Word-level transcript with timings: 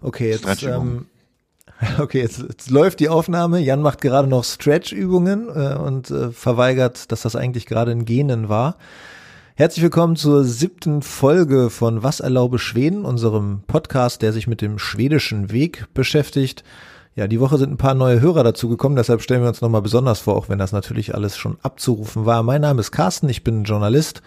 Okay, 0.00 0.30
jetzt, 0.30 0.62
ähm, 0.62 1.06
okay, 1.98 2.20
jetzt, 2.20 2.38
jetzt 2.40 2.70
läuft 2.70 3.00
die 3.00 3.08
Aufnahme. 3.08 3.60
Jan 3.60 3.82
macht 3.82 4.00
gerade 4.00 4.28
noch 4.28 4.44
Stretch-Übungen 4.44 5.48
äh, 5.48 5.74
und 5.76 6.10
äh, 6.10 6.30
verweigert, 6.30 7.10
dass 7.10 7.22
das 7.22 7.36
eigentlich 7.36 7.66
gerade 7.66 7.92
in 7.92 8.04
Genen 8.04 8.48
war. 8.48 8.76
Herzlich 9.54 9.82
willkommen 9.82 10.16
zur 10.16 10.44
siebten 10.44 11.02
Folge 11.02 11.68
von 11.68 12.02
Was 12.02 12.20
erlaube 12.20 12.58
Schweden, 12.58 13.04
unserem 13.04 13.62
Podcast, 13.66 14.22
der 14.22 14.32
sich 14.32 14.46
mit 14.46 14.62
dem 14.62 14.78
schwedischen 14.78 15.52
Weg 15.52 15.86
beschäftigt. 15.92 16.64
Ja, 17.14 17.26
die 17.26 17.38
Woche 17.38 17.58
sind 17.58 17.70
ein 17.70 17.76
paar 17.76 17.92
neue 17.92 18.22
Hörer 18.22 18.44
dazu 18.44 18.70
gekommen, 18.70 18.96
deshalb 18.96 19.20
stellen 19.20 19.42
wir 19.42 19.48
uns 19.48 19.60
nochmal 19.60 19.82
besonders 19.82 20.20
vor, 20.20 20.36
auch 20.36 20.48
wenn 20.48 20.58
das 20.58 20.72
natürlich 20.72 21.14
alles 21.14 21.36
schon 21.36 21.58
abzurufen 21.62 22.24
war. 22.24 22.42
Mein 22.42 22.62
Name 22.62 22.80
ist 22.80 22.92
Carsten, 22.92 23.28
ich 23.28 23.44
bin 23.44 23.64
Journalist. 23.64 24.22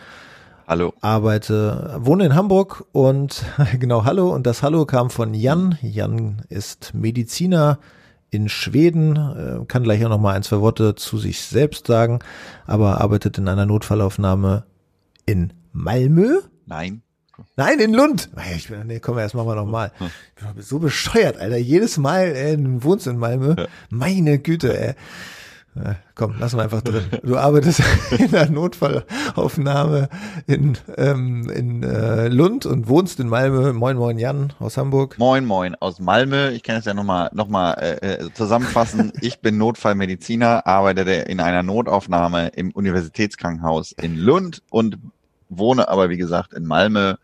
Hallo. 0.68 0.94
Arbeite, 1.02 1.96
wohne 2.00 2.26
in 2.26 2.34
Hamburg 2.34 2.86
und 2.92 3.46
genau, 3.80 4.04
hallo. 4.04 4.34
Und 4.34 4.48
das 4.48 4.64
Hallo 4.64 4.88
kam 4.88 5.12
von 5.12 5.36
Jan. 5.36 5.78
Jan 5.84 6.42
ist 6.50 6.96
Mediziner 6.96 7.78
in 8.32 8.50
Schweden, 8.50 9.16
äh, 9.16 9.64
kann 9.68 9.84
gleich 9.84 10.04
auch 10.04 10.10
nochmal 10.10 10.36
ein, 10.36 10.42
zwei 10.42 10.62
Worte 10.62 10.96
zu 10.96 11.20
sich 11.20 11.42
selbst 11.44 11.86
sagen, 11.86 12.18
aber 12.66 13.00
arbeitet 13.00 13.38
in 13.38 13.48
einer 13.48 13.68
Notfallaufnahme 13.68 14.66
in 15.28 15.54
Malmö. 15.72 16.40
Nein. 16.66 17.04
Nein, 17.58 17.80
in 17.80 17.94
Lund. 17.94 18.30
Ich 18.56 18.70
bin, 18.70 18.88
nee, 18.88 19.00
komm, 19.00 19.20
erst 19.20 19.36
machen 19.36 19.48
wir 19.48 19.56
nochmal. 19.56 19.92
Ich 20.36 20.54
bin 20.54 20.64
so 20.64 20.80
bescheuert, 20.80 21.38
Alter. 21.38 21.58
Jedes 21.58 21.98
Mal, 21.98 22.36
ey, 22.36 22.58
du 22.58 22.84
wohnst 22.84 23.06
in 23.06 23.18
Malmö. 23.18 23.56
Meine 23.90 24.40
Güte, 24.40 24.76
ey. 24.80 24.96
Ja, 25.76 25.98
komm, 26.16 26.36
lass 26.40 26.56
mal 26.56 26.64
einfach 26.64 26.82
drin. 26.82 27.04
Du 27.24 27.36
arbeitest 27.36 27.82
in 28.18 28.32
der 28.32 28.50
Notfallaufnahme 28.50 30.08
in, 30.48 30.78
ähm, 30.96 31.50
in 31.50 31.84
äh, 31.84 32.30
Lund 32.30 32.66
und 32.66 32.88
wohnst 32.88 33.20
in 33.20 33.28
Malmö. 33.28 33.74
Moin, 33.74 33.98
moin, 33.98 34.18
Jan 34.18 34.54
aus 34.60 34.78
Hamburg. 34.78 35.18
Moin, 35.20 35.44
moin 35.44 35.76
aus 35.76 36.00
Malmö. 36.00 36.52
Ich 36.52 36.64
kann 36.64 36.78
es 36.78 36.86
ja 36.86 36.94
nochmal 36.94 37.30
noch 37.34 37.50
mal, 37.50 37.74
äh, 37.74 38.14
äh 38.14 38.34
zusammenfassen. 38.34 39.12
ich 39.22 39.42
bin 39.42 39.58
Notfallmediziner, 39.58 40.66
arbeite 40.66 41.02
in 41.02 41.42
einer 41.42 41.62
Notaufnahme 41.62 42.48
im 42.56 42.72
Universitätskrankenhaus 42.72 43.92
in 43.92 44.16
Lund 44.16 44.64
und 44.70 44.98
wohne 45.50 45.90
aber, 45.90 46.10
wie 46.10 46.18
gesagt, 46.18 46.54
in 46.54 46.66
Malmö 46.66 47.16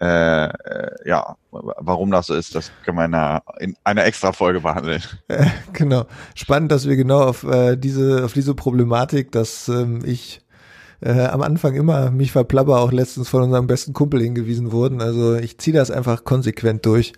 äh, 0.00 0.44
äh, 0.44 1.08
ja, 1.08 1.36
warum 1.50 2.10
das 2.10 2.26
so 2.26 2.34
ist, 2.34 2.54
das 2.54 2.70
können 2.84 2.98
wir 2.98 3.04
in 3.04 3.14
einer, 3.14 3.42
in 3.58 3.76
einer 3.82 4.04
extra 4.04 4.32
Folge 4.32 4.60
behandeln. 4.60 5.02
Äh, 5.26 5.46
genau. 5.72 6.06
Spannend, 6.34 6.70
dass 6.70 6.86
wir 6.86 6.96
genau 6.96 7.22
auf 7.22 7.42
äh, 7.42 7.76
diese, 7.76 8.24
auf 8.24 8.32
diese 8.32 8.54
Problematik, 8.54 9.32
dass 9.32 9.68
ähm, 9.68 10.00
ich 10.04 10.40
äh, 11.00 11.26
am 11.26 11.42
Anfang 11.42 11.74
immer 11.74 12.10
mich 12.10 12.32
verplapper, 12.32 12.78
auch 12.78 12.92
letztens 12.92 13.28
von 13.28 13.42
unserem 13.42 13.66
besten 13.66 13.92
Kumpel 13.92 14.20
hingewiesen 14.20 14.72
wurden. 14.72 15.00
Also 15.00 15.36
ich 15.36 15.58
ziehe 15.58 15.76
das 15.76 15.90
einfach 15.90 16.24
konsequent 16.24 16.86
durch, 16.86 17.12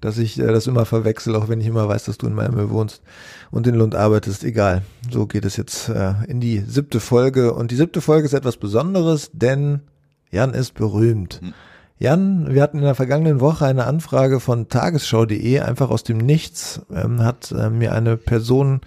dass 0.00 0.18
ich 0.18 0.38
äh, 0.38 0.46
das 0.46 0.66
immer 0.66 0.86
verwechsel, 0.86 1.36
auch 1.36 1.48
wenn 1.48 1.60
ich 1.60 1.66
immer 1.66 1.88
weiß, 1.88 2.04
dass 2.04 2.18
du 2.18 2.26
in 2.26 2.34
Malmö 2.34 2.70
wohnst 2.70 3.02
und 3.50 3.66
in 3.66 3.74
Lund 3.74 3.94
arbeitest. 3.94 4.44
Egal. 4.44 4.82
So 5.10 5.26
geht 5.26 5.44
es 5.44 5.56
jetzt 5.56 5.88
äh, 5.88 6.14
in 6.26 6.40
die 6.40 6.64
siebte 6.66 7.00
Folge. 7.00 7.54
Und 7.54 7.70
die 7.70 7.76
siebte 7.76 8.00
Folge 8.00 8.26
ist 8.26 8.34
etwas 8.34 8.56
Besonderes, 8.56 9.30
denn 9.32 9.82
Jan 10.30 10.52
ist 10.52 10.74
berühmt. 10.74 11.40
Hm. 11.40 11.54
Jan, 11.98 12.52
wir 12.52 12.62
hatten 12.62 12.78
in 12.78 12.84
der 12.84 12.96
vergangenen 12.96 13.40
Woche 13.40 13.66
eine 13.66 13.86
Anfrage 13.86 14.40
von 14.40 14.68
tagesschau.de, 14.68 15.60
einfach 15.60 15.90
aus 15.90 16.02
dem 16.02 16.18
Nichts, 16.18 16.82
ähm, 16.92 17.22
hat 17.22 17.52
äh, 17.52 17.70
mir 17.70 17.92
eine 17.92 18.16
Person 18.16 18.80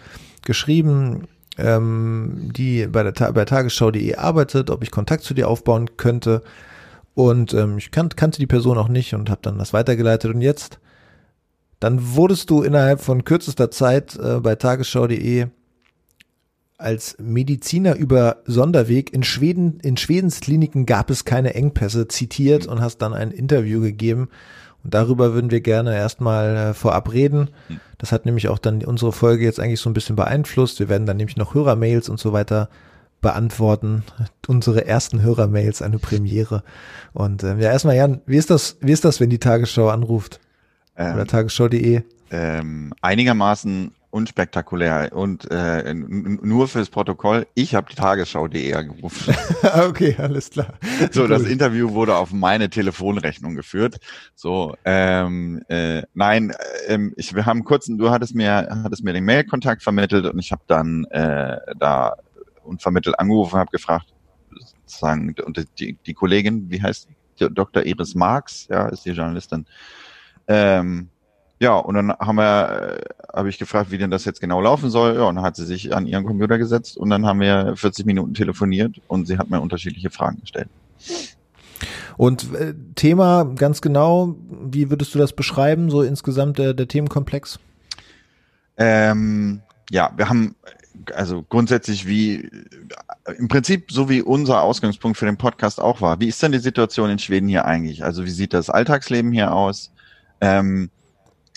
geschrieben, 0.43 1.27
ähm, 1.57 2.51
die 2.55 2.85
bei 2.87 3.03
der 3.03 3.31
bei 3.31 3.45
tagesschau.de 3.45 4.15
arbeitet, 4.15 4.69
ob 4.69 4.83
ich 4.83 4.91
Kontakt 4.91 5.23
zu 5.23 5.33
dir 5.33 5.47
aufbauen 5.47 5.95
könnte. 5.95 6.43
Und 7.15 7.53
ähm, 7.53 7.77
ich 7.77 7.91
kan 7.91 8.09
kannte 8.09 8.39
die 8.39 8.47
Person 8.47 8.77
auch 8.77 8.89
nicht 8.89 9.15
und 9.15 9.29
habe 9.29 9.41
dann 9.41 9.57
das 9.57 9.73
weitergeleitet. 9.73 10.33
Und 10.35 10.41
jetzt, 10.41 10.79
dann 11.79 12.15
wurdest 12.15 12.49
du 12.49 12.61
innerhalb 12.61 12.99
von 12.99 13.23
kürzester 13.23 13.71
Zeit 13.71 14.17
äh, 14.17 14.39
bei 14.41 14.55
tagesschau.de 14.55 15.47
als 16.77 17.17
Mediziner 17.19 17.95
über 17.95 18.37
Sonderweg 18.45 19.11
in 19.11 19.23
Schweden, 19.23 19.79
in 19.79 19.97
Schwedens 19.97 20.39
Kliniken 20.41 20.85
gab 20.85 21.09
es 21.09 21.25
keine 21.25 21.55
Engpässe 21.55 22.07
zitiert 22.07 22.65
mhm. 22.65 22.73
und 22.73 22.81
hast 22.81 22.99
dann 22.99 23.13
ein 23.13 23.31
Interview 23.31 23.81
gegeben. 23.81 24.29
Und 24.83 24.93
darüber 24.93 25.33
würden 25.33 25.51
wir 25.51 25.61
gerne 25.61 25.95
erstmal 25.95 26.55
äh, 26.55 26.73
vorab 26.73 27.11
reden. 27.11 27.49
Mhm. 27.67 27.79
Das 27.97 28.11
hat 28.11 28.25
nämlich 28.25 28.47
auch 28.47 28.59
dann 28.59 28.83
unsere 28.83 29.11
Folge 29.11 29.43
jetzt 29.43 29.59
eigentlich 29.59 29.79
so 29.79 29.89
ein 29.89 29.93
bisschen 29.93 30.15
beeinflusst. 30.15 30.79
Wir 30.79 30.87
werden 30.87 31.07
dann 31.07 31.17
nämlich 31.17 31.37
noch 31.37 31.55
Hörermails 31.55 32.09
und 32.09 32.19
so 32.19 32.31
weiter 32.31 32.69
beantworten. 33.21 34.03
Unsere 34.47 34.85
ersten 34.85 35.23
Hörermails, 35.23 35.81
eine 35.81 35.97
Premiere. 35.97 36.63
Und 37.13 37.41
äh, 37.41 37.57
ja, 37.57 37.71
erstmal 37.71 37.95
Jan, 37.95 38.21
wie 38.27 38.37
ist 38.37 38.51
das, 38.51 38.77
wie 38.81 38.91
ist 38.91 39.03
das, 39.03 39.19
wenn 39.19 39.31
die 39.31 39.39
Tagesschau 39.39 39.89
anruft? 39.89 40.39
Ähm, 40.95 41.15
Oder 41.15 41.25
tagesschau.de? 41.25 42.03
Ähm, 42.29 42.93
einigermaßen 43.01 43.91
unspektakulär 44.09 45.11
und 45.13 45.49
äh, 45.51 45.93
nur 45.93 46.67
fürs 46.67 46.89
Protokoll, 46.89 47.47
ich 47.55 47.75
habe 47.75 47.89
die 47.89 47.95
Tagesschau.de 47.95 48.73
angerufen. 48.73 49.35
okay, 49.87 50.15
alles 50.17 50.49
klar. 50.49 50.73
So, 51.11 51.27
das 51.27 51.43
Interview 51.43 51.91
wurde 51.91 52.15
auf 52.15 52.31
meine 52.31 52.69
Telefonrechnung 52.69 53.55
geführt. 53.55 53.97
So, 54.33 54.75
ähm, 54.85 55.61
äh, 55.67 56.03
nein, 56.13 56.53
äh, 56.87 56.99
ich, 57.15 57.35
wir 57.35 57.45
haben 57.45 57.63
kurz, 57.63 57.87
du 57.87 58.09
hattest 58.09 58.33
mir, 58.33 58.67
hattest 58.83 59.03
mir 59.03 59.13
den 59.13 59.25
Mailkontakt 59.25 59.83
vermittelt 59.83 60.25
und 60.25 60.39
ich 60.39 60.51
habe 60.51 60.63
dann 60.67 61.05
äh, 61.05 61.57
da 61.77 62.15
unvermittelt 62.63 63.19
angerufen, 63.19 63.59
habe 63.59 63.71
gefragt, 63.71 64.13
sozusagen, 64.85 65.35
und 65.45 65.67
die, 65.79 65.97
die 66.05 66.13
Kollegin, 66.13 66.69
wie 66.69 66.81
heißt 66.81 67.09
Dr. 67.37 67.83
Iris 67.83 68.15
Marx, 68.15 68.67
ja, 68.69 68.87
ist 68.87 69.05
die 69.05 69.11
Journalistin. 69.11 69.65
Ähm, 70.47 71.09
ja, 71.59 71.75
und 71.75 71.95
dann 71.95 72.11
haben 72.11 72.35
wir, 72.35 72.99
äh, 72.99 73.35
habe 73.35 73.49
ich 73.49 73.57
gefragt, 73.57 73.91
wie 73.91 73.97
denn 73.97 74.11
das 74.11 74.25
jetzt 74.25 74.39
genau 74.41 74.61
laufen 74.61 74.89
soll. 74.89 75.15
Ja, 75.15 75.23
und 75.23 75.35
dann 75.35 75.43
hat 75.43 75.55
sie 75.55 75.65
sich 75.65 75.95
an 75.95 76.05
ihren 76.05 76.23
Computer 76.23 76.57
gesetzt 76.57 76.97
und 76.97 77.09
dann 77.09 77.25
haben 77.25 77.39
wir 77.39 77.75
40 77.75 78.05
Minuten 78.05 78.33
telefoniert 78.33 79.01
und 79.07 79.27
sie 79.27 79.37
hat 79.37 79.49
mir 79.49 79.59
unterschiedliche 79.59 80.09
Fragen 80.09 80.39
gestellt. 80.41 80.69
Und 82.17 82.53
äh, 82.55 82.73
Thema 82.95 83.43
ganz 83.43 83.81
genau, 83.81 84.35
wie 84.49 84.89
würdest 84.89 85.13
du 85.13 85.19
das 85.19 85.33
beschreiben, 85.33 85.89
so 85.89 86.01
insgesamt 86.01 86.57
der, 86.57 86.73
der 86.73 86.87
Themenkomplex? 86.87 87.59
Ähm, 88.77 89.61
ja, 89.89 90.11
wir 90.15 90.29
haben 90.29 90.55
also 91.13 91.43
grundsätzlich 91.47 92.07
wie 92.07 92.49
im 93.37 93.47
Prinzip 93.47 93.91
so 93.91 94.09
wie 94.09 94.21
unser 94.21 94.61
Ausgangspunkt 94.61 95.17
für 95.17 95.25
den 95.25 95.37
Podcast 95.37 95.79
auch 95.79 96.01
war. 96.01 96.19
Wie 96.19 96.27
ist 96.27 96.41
denn 96.41 96.51
die 96.51 96.59
Situation 96.59 97.09
in 97.09 97.19
Schweden 97.19 97.47
hier 97.47 97.65
eigentlich? 97.65 98.03
Also 98.03 98.25
wie 98.25 98.31
sieht 98.31 98.53
das 98.53 98.69
Alltagsleben 98.69 99.31
hier 99.31 99.53
aus? 99.53 99.91
Ähm, 100.41 100.89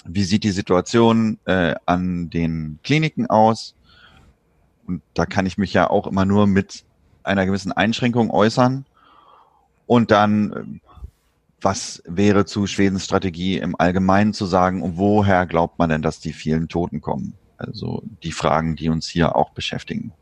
wie 0.05 0.25
sieht 0.25 0.45
die 0.45 0.51
Situation 0.51 1.39
äh, 1.45 1.75
an 1.87 2.31
den 2.31 2.79
Kliniken 2.83 3.27
aus? 3.29 3.75
Und 4.87 5.03
da 5.15 5.27
kann 5.27 5.47
ich 5.47 5.59
mich 5.59 5.73
ja 5.73 5.89
auch 5.89 6.07
immer 6.07 6.25
nur 6.25 6.47
mit 6.47 6.85
einer 7.23 7.47
gewissen 7.47 7.73
Einschränkung 7.73 8.31
äußern. 8.31 8.87
Und 9.87 10.11
dann, 10.11 10.53
äh, 10.53 10.91
was 11.61 12.03
wäre 12.07 12.47
zu 12.47 12.67
Schwedens 12.67 13.05
Strategie 13.05 13.59
im 13.59 13.79
Allgemeinen 13.79 14.33
zu 14.33 14.47
sagen 14.47 14.83
und 14.83 14.97
woher 14.97 15.45
glaubt 15.47 15.79
man 15.79 15.91
denn, 15.91 16.03
dass 16.03 16.21
die 16.21 16.33
vielen 16.33 16.69
Toten 16.69 17.01
kommen? 17.01 17.35
Also 17.59 18.03
die 18.23 18.33
Fragen, 18.33 18.77
die 18.77 18.89
uns 18.89 19.07
hier 19.07 19.37
auch 19.37 19.51
beschäftigen. 19.51 20.13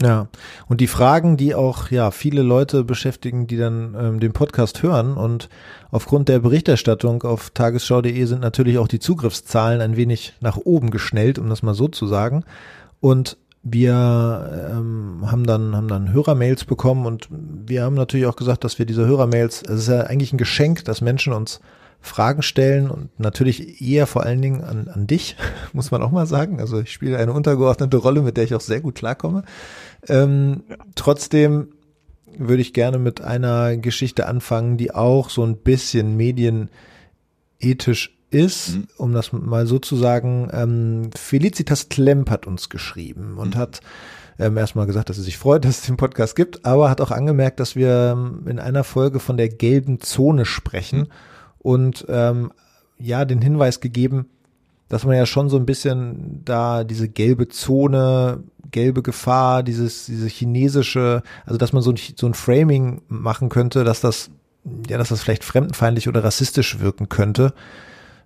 Ja, 0.00 0.28
und 0.68 0.80
die 0.80 0.86
Fragen, 0.86 1.36
die 1.36 1.56
auch 1.56 1.90
ja 1.90 2.12
viele 2.12 2.42
Leute 2.42 2.84
beschäftigen, 2.84 3.48
die 3.48 3.56
dann 3.56 3.96
ähm, 3.98 4.20
den 4.20 4.32
Podcast 4.32 4.82
hören 4.84 5.14
und 5.14 5.48
aufgrund 5.90 6.28
der 6.28 6.38
Berichterstattung 6.38 7.24
auf 7.24 7.50
tagesschau.de 7.50 8.24
sind 8.24 8.40
natürlich 8.40 8.78
auch 8.78 8.86
die 8.86 9.00
Zugriffszahlen 9.00 9.80
ein 9.80 9.96
wenig 9.96 10.34
nach 10.40 10.56
oben 10.56 10.90
geschnellt, 10.90 11.38
um 11.40 11.48
das 11.48 11.64
mal 11.64 11.74
so 11.74 11.88
zu 11.88 12.06
sagen. 12.06 12.44
Und 13.00 13.38
wir 13.64 14.70
ähm, 14.70 15.22
haben 15.26 15.44
dann 15.44 15.74
haben 15.74 15.88
dann 15.88 16.12
Hörermails 16.12 16.64
bekommen 16.64 17.04
und 17.04 17.28
wir 17.30 17.82
haben 17.82 17.96
natürlich 17.96 18.26
auch 18.26 18.36
gesagt, 18.36 18.62
dass 18.62 18.78
wir 18.78 18.86
diese 18.86 19.04
Hörermails, 19.04 19.62
es 19.62 19.80
ist 19.80 19.88
ja 19.88 20.02
eigentlich 20.02 20.32
ein 20.32 20.38
Geschenk, 20.38 20.84
dass 20.84 21.00
Menschen 21.00 21.32
uns 21.32 21.60
Fragen 22.00 22.42
stellen 22.42 22.90
und 22.90 23.18
natürlich 23.18 23.82
eher 23.82 24.06
vor 24.06 24.22
allen 24.22 24.40
Dingen 24.40 24.62
an, 24.62 24.88
an 24.88 25.06
dich, 25.06 25.36
muss 25.72 25.90
man 25.90 26.02
auch 26.02 26.10
mal 26.10 26.26
sagen. 26.26 26.60
Also 26.60 26.80
ich 26.80 26.92
spiele 26.92 27.18
eine 27.18 27.32
untergeordnete 27.32 27.96
Rolle, 27.96 28.22
mit 28.22 28.36
der 28.36 28.44
ich 28.44 28.54
auch 28.54 28.60
sehr 28.60 28.80
gut 28.80 28.94
klarkomme. 28.94 29.42
Ähm. 30.06 30.62
Trotzdem 30.94 31.68
würde 32.36 32.62
ich 32.62 32.72
gerne 32.72 32.98
mit 32.98 33.20
einer 33.20 33.76
Geschichte 33.76 34.26
anfangen, 34.26 34.76
die 34.76 34.94
auch 34.94 35.30
so 35.30 35.44
ein 35.44 35.56
bisschen 35.56 36.16
medienethisch 36.16 38.16
ist, 38.30 38.76
mhm. 38.76 38.88
um 38.96 39.12
das 39.12 39.32
mal 39.32 39.66
so 39.66 39.78
zu 39.78 39.96
sagen. 39.96 40.48
Ähm, 40.52 41.10
Felicitas 41.16 41.88
Klemp 41.88 42.30
hat 42.30 42.46
uns 42.46 42.68
geschrieben 42.68 43.38
und 43.38 43.54
mhm. 43.54 43.58
hat 43.58 43.80
ähm, 44.38 44.56
erstmal 44.56 44.86
gesagt, 44.86 45.08
dass 45.08 45.16
sie 45.16 45.22
sich 45.22 45.38
freut, 45.38 45.64
dass 45.64 45.80
es 45.80 45.86
den 45.86 45.96
Podcast 45.96 46.36
gibt, 46.36 46.64
aber 46.64 46.90
hat 46.90 47.00
auch 47.00 47.10
angemerkt, 47.10 47.60
dass 47.60 47.76
wir 47.76 48.14
ähm, 48.16 48.46
in 48.46 48.58
einer 48.58 48.84
Folge 48.84 49.20
von 49.20 49.36
der 49.36 49.48
gelben 49.48 50.00
Zone 50.00 50.44
sprechen 50.44 51.00
mhm. 51.00 51.08
Und 51.60 52.06
ähm, 52.08 52.52
ja, 52.98 53.24
den 53.24 53.40
Hinweis 53.40 53.80
gegeben, 53.80 54.26
dass 54.88 55.04
man 55.04 55.16
ja 55.16 55.26
schon 55.26 55.48
so 55.48 55.56
ein 55.56 55.66
bisschen 55.66 56.42
da 56.44 56.84
diese 56.84 57.08
gelbe 57.08 57.48
Zone, 57.48 58.42
gelbe 58.70 59.02
Gefahr, 59.02 59.62
dieses, 59.62 60.06
diese 60.06 60.28
chinesische, 60.28 61.22
also 61.46 61.58
dass 61.58 61.72
man 61.72 61.82
so 61.82 61.90
ein, 61.90 61.98
so 62.16 62.26
ein 62.26 62.34
Framing 62.34 63.02
machen 63.08 63.48
könnte, 63.48 63.84
dass 63.84 64.00
das 64.00 64.30
ja, 64.88 64.98
dass 64.98 65.08
das 65.08 65.22
vielleicht 65.22 65.44
fremdenfeindlich 65.44 66.08
oder 66.08 66.24
rassistisch 66.24 66.80
wirken 66.80 67.08
könnte. 67.08 67.54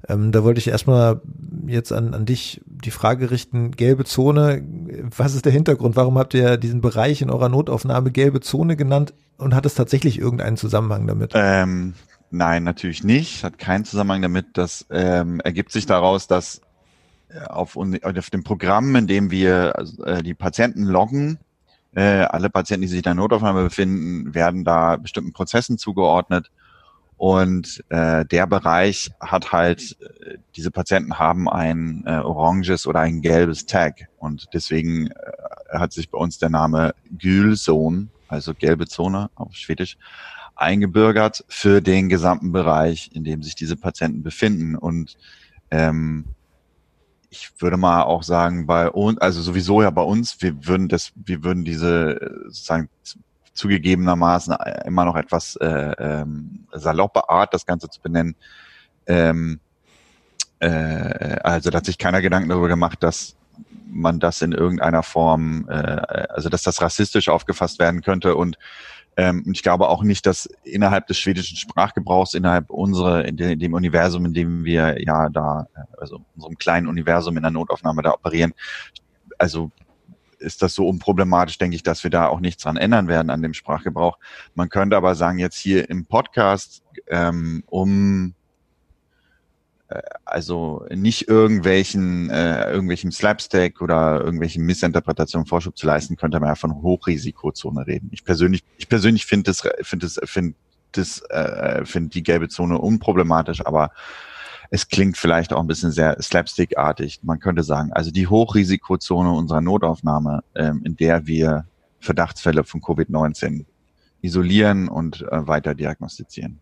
Ähm, 0.09 0.33
da 0.33 0.43
wollte 0.43 0.59
ich 0.59 0.69
erstmal 0.69 1.21
jetzt 1.67 1.93
an, 1.93 2.15
an 2.15 2.27
dich 2.27 2.61
die 2.67 2.91
Frage 2.91 3.31
richten, 3.31 3.71
gelbe 3.71 4.05
Zone, 4.05 4.63
was 5.17 5.35
ist 5.35 5.45
der 5.45 5.53
Hintergrund? 5.53 5.95
Warum 5.95 6.19
habt 6.19 6.35
ihr 6.35 6.57
diesen 6.57 6.81
Bereich 6.81 7.23
in 7.23 7.31
eurer 7.31 7.49
Notaufnahme 7.49 8.11
gelbe 8.11 8.41
Zone 8.41 8.77
genannt 8.77 9.15
und 9.39 9.55
hat 9.55 9.67
es 9.67 9.75
tatsächlich 9.75 10.19
irgendeinen 10.19 10.57
Zusammenhang 10.57 11.07
damit? 11.07 11.33
Ähm, 11.35 11.95
nein, 12.33 12.65
natürlich 12.65 13.05
nicht. 13.05 13.45
Hat 13.45 13.59
keinen 13.59 13.85
Zusammenhang 13.85 14.23
damit. 14.23 14.47
Das 14.55 14.87
ähm, 14.91 15.41
ergibt 15.41 15.73
sich 15.73 15.87
daraus, 15.87 16.27
dass 16.27 16.61
äh, 17.29 17.41
auf, 17.47 17.77
auf 17.77 18.31
dem 18.31 18.45
Programm, 18.45 18.95
in 18.97 19.07
dem 19.07 19.31
wir 19.31 19.75
äh, 20.05 20.23
die 20.23 20.35
Patienten 20.35 20.85
loggen, 20.85 21.39
äh, 21.95 22.23
alle 22.25 22.51
Patienten, 22.51 22.83
die 22.83 22.89
sich 22.89 22.99
in 22.99 23.05
der 23.05 23.15
Notaufnahme 23.15 23.65
befinden, 23.65 24.35
werden 24.35 24.65
da 24.65 24.97
bestimmten 24.97 25.33
Prozessen 25.33 25.79
zugeordnet 25.79 26.51
und 27.23 27.85
äh, 27.89 28.25
der 28.25 28.49
Bereich 28.49 29.13
hat 29.21 29.53
halt, 29.53 29.97
äh, 30.01 30.39
diese 30.57 30.73
Patienten 30.73 31.21
haben 31.21 31.49
ein 31.49 32.03
äh, 32.05 32.17
oranges 32.17 32.85
oder 32.85 32.99
ein 32.99 33.23
gelbes 33.23 33.65
Tag. 33.65 34.09
Und 34.19 34.49
deswegen 34.53 35.07
äh, 35.07 35.13
hat 35.79 35.93
sich 35.93 36.11
bei 36.11 36.19
uns 36.19 36.39
der 36.39 36.49
Name 36.49 36.97
Gülzone, 37.17 38.09
also 38.27 38.55
gelbe 38.55 38.89
Zone 38.89 39.31
auf 39.37 39.55
Schwedisch, 39.55 39.99
eingebürgert 40.63 41.45
für 41.49 41.81
den 41.81 42.09
gesamten 42.09 42.53
Bereich, 42.53 43.11
in 43.13 43.25
dem 43.25 43.43
sich 43.43 43.55
diese 43.55 43.77
Patienten 43.77 44.23
befinden. 44.23 44.77
Und 44.77 45.17
ähm, 45.71 46.25
ich 47.31 47.51
würde 47.59 47.77
mal 47.77 48.03
auch 48.05 48.23
sagen, 48.23 48.67
bei 48.67 48.89
uns, 48.89 49.19
also 49.19 49.43
sowieso 49.43 49.83
ja 49.83 49.91
bei 49.91 50.03
uns, 50.03 50.41
wir 50.41 50.67
würden 50.67 50.89
das, 50.89 51.13
wir 51.17 51.43
würden 51.43 51.65
diese 51.65 52.21
äh, 52.21 52.31
sozusagen 52.45 52.89
zugegebenermaßen 53.55 54.57
immer 54.87 55.05
noch 55.05 55.17
etwas 55.17 55.57
äh, 55.57 55.93
ähm, 55.99 56.67
saloppe 56.73 57.29
Art, 57.29 57.53
das 57.53 57.67
Ganze 57.67 57.89
zu 57.91 58.01
benennen. 58.01 58.35
Ähm, 59.07 59.61
äh, 60.61 61.39
also 61.43 61.71
da 61.71 61.79
hat 61.79 61.87
sich 61.87 61.99
keiner 61.99 62.23
Gedanken 62.23 62.49
darüber 62.49 62.69
gemacht, 62.69 63.03
dass 63.03 63.37
man 63.91 64.21
das 64.21 64.41
in 64.41 64.53
irgendeiner 64.53 65.03
Form, 65.03 65.69
äh, 65.69 65.73
also 65.73 66.49
dass 66.49 66.63
das 66.63 66.81
rassistisch 66.81 67.29
aufgefasst 67.29 67.79
werden 67.79 68.01
könnte 68.01 68.37
und 68.37 68.57
ähm, 69.17 69.45
ich 69.53 69.63
glaube 69.63 69.89
auch 69.89 70.03
nicht, 70.03 70.27
dass 70.27 70.49
innerhalb 70.65 71.07
des 71.07 71.19
schwedischen 71.19 71.57
Sprachgebrauchs, 71.57 72.35
innerhalb 72.35 72.71
unserer, 72.71 73.25
in, 73.25 73.37
de, 73.37 73.53
in 73.53 73.59
dem 73.59 73.75
Universum, 73.75 74.27
in 74.27 74.35
dem 74.35 74.65
wir 74.65 75.03
ja 75.03 75.29
da, 75.29 75.67
also 75.99 76.21
unserem 76.35 76.57
kleinen 76.57 76.87
Universum 76.87 77.37
in 77.37 77.43
der 77.43 77.51
Notaufnahme 77.51 78.03
da 78.03 78.13
operieren, 78.13 78.55
also 79.39 79.71
ist 80.39 80.63
das 80.63 80.75
so 80.75 80.89
unproblematisch, 80.89 81.59
denke 81.59 81.77
ich, 81.77 81.83
dass 81.83 82.03
wir 82.03 82.11
da 82.11 82.27
auch 82.27 82.41
nichts 82.41 82.65
dran 82.65 82.77
ändern 82.77 83.09
werden 83.09 83.31
an 83.31 83.43
dem 83.43 83.55
Sprachgebrauch. 83.55 84.19
Man 84.55 84.69
könnte 84.69 84.97
aber 84.97 85.15
sagen, 85.15 85.39
jetzt 85.39 85.57
hier 85.57 85.89
im 85.89 86.07
Podcast, 86.07 86.83
ähm, 87.09 87.63
um 87.67 88.29
äh, 88.29 88.42
also 90.25 90.87
nicht 90.91 91.29
irgendwelchen 91.29 92.31
äh, 92.31 92.71
irgendwelchen 92.71 93.13
Slapstick 93.13 93.81
oder 93.81 94.21
irgendwelchen 94.21 94.65
Missinterpretationen 94.65 95.47
Vorschub 95.47 95.77
zu 95.77 95.87
leisten, 95.87 96.17
könnte 96.17 96.41
man 96.41 96.51
ja 96.51 96.55
von 96.55 96.83
Hochrisikozone 96.83 97.87
reden. 97.87 98.09
Ich 98.13 98.25
persönlich, 98.25 98.63
ich 98.79 98.89
persönlich 98.89 99.27
finde 99.27 99.51
das, 99.51 99.63
finde 99.83 100.07
das, 100.07 100.21
finde 100.25 100.55
das, 100.93 101.23
äh, 101.31 101.85
finde 101.85 102.11
die 102.11 102.23
gelbe 102.23 102.49
Zone 102.49 102.79
unproblematisch, 102.79 103.65
aber 103.65 103.91
es 104.71 104.89
klingt 104.89 105.19
vielleicht 105.19 105.53
auch 105.53 105.61
ein 105.61 105.67
bisschen 105.67 105.91
sehr 105.91 106.17
slapstickartig. 106.21 107.21
Man 107.23 107.41
könnte 107.41 107.63
sagen, 107.63 107.93
also 107.93 108.11
die 108.11 108.27
Hochrisikozone 108.27 109.31
unserer 109.31 109.61
Notaufnahme, 109.61 110.43
ähm, 110.55 110.81
in 110.85 110.97
der 110.97 111.27
wir 111.27 111.67
Verdachtsfälle 112.01 112.65
von 112.65 112.81
Covid-19 112.81 113.67
isolieren 114.23 114.89
und 114.89 115.23
äh, 115.23 115.47
weiter 115.47 115.75
diagnostizieren. 115.75 116.59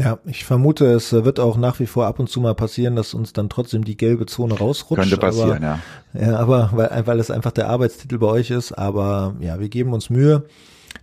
Ja, 0.00 0.18
ich 0.24 0.46
vermute, 0.46 0.86
es 0.86 1.12
wird 1.12 1.38
auch 1.38 1.58
nach 1.58 1.78
wie 1.78 1.86
vor 1.86 2.06
ab 2.06 2.18
und 2.20 2.30
zu 2.30 2.40
mal 2.40 2.54
passieren, 2.54 2.96
dass 2.96 3.12
uns 3.12 3.34
dann 3.34 3.50
trotzdem 3.50 3.84
die 3.84 3.98
gelbe 3.98 4.24
Zone 4.24 4.54
rausrutscht. 4.54 5.02
Könnte 5.02 5.18
passieren, 5.18 5.62
aber, 5.62 5.78
ja. 6.14 6.28
Ja, 6.28 6.38
aber 6.38 6.70
weil, 6.72 7.06
weil 7.06 7.20
es 7.20 7.30
einfach 7.30 7.52
der 7.52 7.68
Arbeitstitel 7.68 8.16
bei 8.16 8.26
euch 8.28 8.50
ist. 8.50 8.72
Aber 8.72 9.34
ja, 9.40 9.60
wir 9.60 9.68
geben 9.68 9.92
uns 9.92 10.08
Mühe. 10.08 10.44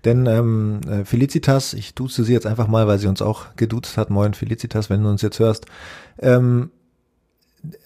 Denn 0.04 0.26
ähm, 0.26 0.82
äh, 0.90 1.06
Felicitas, 1.06 1.76
ich 1.76 1.94
duze 1.94 2.24
sie 2.24 2.34
jetzt 2.34 2.48
einfach 2.48 2.68
mal, 2.68 2.88
weil 2.88 2.98
sie 2.98 3.06
uns 3.08 3.22
auch 3.22 3.56
geduzt 3.56 3.98
hat. 3.98 4.10
Moin 4.10 4.34
Felicitas, 4.34 4.90
wenn 4.90 5.04
du 5.04 5.10
uns 5.10 5.22
jetzt 5.22 5.38
hörst. 5.38 5.68
Ähm, 6.20 6.72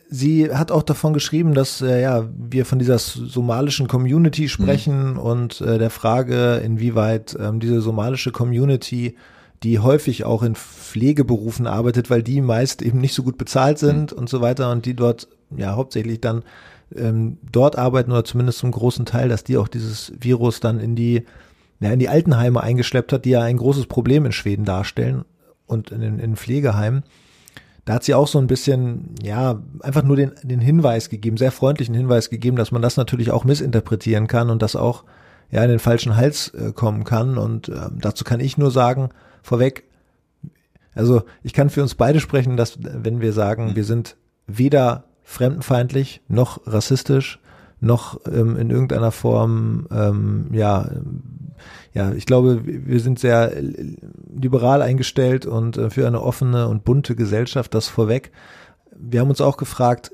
sie 0.09 0.49
hat 0.53 0.71
auch 0.71 0.83
davon 0.83 1.11
geschrieben, 1.11 1.53
dass 1.53 1.81
äh, 1.81 2.01
ja 2.01 2.29
wir 2.37 2.65
von 2.65 2.79
dieser 2.79 2.99
somalischen 2.99 3.89
Community 3.89 4.47
sprechen 4.47 5.13
mhm. 5.13 5.19
und 5.19 5.59
äh, 5.59 5.77
der 5.77 5.89
Frage, 5.89 6.61
inwieweit 6.63 7.35
ähm, 7.37 7.59
diese 7.59 7.81
somalische 7.81 8.31
Community, 8.31 9.17
die 9.63 9.79
häufig 9.79 10.23
auch 10.23 10.43
in 10.43 10.55
Pflegeberufen 10.55 11.67
arbeitet, 11.67 12.09
weil 12.09 12.23
die 12.23 12.41
meist 12.41 12.81
eben 12.81 12.99
nicht 12.99 13.13
so 13.13 13.23
gut 13.23 13.37
bezahlt 13.37 13.77
sind 13.77 14.11
mhm. 14.11 14.17
und 14.17 14.29
so 14.29 14.41
weiter 14.41 14.71
und 14.71 14.85
die 14.85 14.95
dort 14.95 15.27
ja 15.55 15.75
hauptsächlich 15.75 16.21
dann 16.21 16.43
ähm, 16.95 17.37
dort 17.51 17.77
arbeiten 17.77 18.11
oder 18.11 18.23
zumindest 18.23 18.59
zum 18.59 18.71
großen 18.71 19.05
Teil, 19.05 19.29
dass 19.29 19.43
die 19.43 19.57
auch 19.57 19.67
dieses 19.67 20.13
Virus 20.19 20.59
dann 20.59 20.79
in 20.79 20.95
die 20.95 21.25
ja, 21.81 21.91
in 21.91 21.99
die 21.99 22.09
Altenheime 22.09 22.61
eingeschleppt 22.61 23.11
hat, 23.11 23.25
die 23.25 23.31
ja 23.31 23.41
ein 23.41 23.57
großes 23.57 23.87
Problem 23.87 24.25
in 24.25 24.31
Schweden 24.31 24.65
darstellen 24.65 25.25
und 25.65 25.91
in, 25.91 26.19
in 26.19 26.35
Pflegeheimen. 26.35 27.03
Da 27.85 27.95
hat 27.95 28.03
sie 28.03 28.13
auch 28.13 28.27
so 28.27 28.37
ein 28.37 28.45
bisschen, 28.45 29.15
ja, 29.23 29.59
einfach 29.79 30.03
nur 30.03 30.15
den, 30.15 30.33
den 30.43 30.59
Hinweis 30.59 31.09
gegeben, 31.09 31.37
sehr 31.37 31.51
freundlichen 31.51 31.95
Hinweis 31.95 32.29
gegeben, 32.29 32.55
dass 32.55 32.71
man 32.71 32.83
das 32.83 32.97
natürlich 32.97 33.31
auch 33.31 33.43
missinterpretieren 33.43 34.27
kann 34.27 34.51
und 34.51 34.61
das 34.61 34.75
auch 34.75 35.03
ja 35.49 35.63
in 35.63 35.69
den 35.69 35.79
falschen 35.79 36.15
Hals 36.15 36.49
äh, 36.49 36.71
kommen 36.71 37.03
kann. 37.03 37.39
Und 37.39 37.69
äh, 37.69 37.89
dazu 37.99 38.23
kann 38.23 38.39
ich 38.39 38.59
nur 38.59 38.69
sagen, 38.69 39.09
vorweg, 39.41 39.83
also 40.93 41.23
ich 41.43 41.53
kann 41.53 41.69
für 41.69 41.81
uns 41.81 41.95
beide 41.95 42.19
sprechen, 42.19 42.57
dass 42.57 42.79
wenn 42.81 43.21
wir 43.21 43.33
sagen, 43.33 43.75
wir 43.75 43.83
sind 43.83 44.17
weder 44.47 45.05
fremdenfeindlich 45.23 46.21
noch 46.27 46.65
rassistisch, 46.67 47.39
noch 47.79 48.19
ähm, 48.27 48.57
in 48.57 48.69
irgendeiner 48.69 49.11
Form, 49.11 49.87
ähm, 49.91 50.49
ja, 50.51 50.89
ja, 51.93 52.11
ich 52.13 52.25
glaube, 52.25 52.61
wir 52.63 52.99
sind 52.99 53.19
sehr 53.19 53.53
liberal 54.33 54.81
eingestellt 54.81 55.45
und 55.45 55.77
äh, 55.77 55.89
für 55.89 56.07
eine 56.07 56.21
offene 56.21 56.67
und 56.67 56.83
bunte 56.83 57.15
Gesellschaft, 57.15 57.73
das 57.73 57.87
vorweg. 57.87 58.31
Wir 58.95 59.21
haben 59.21 59.29
uns 59.29 59.41
auch 59.41 59.57
gefragt, 59.57 60.11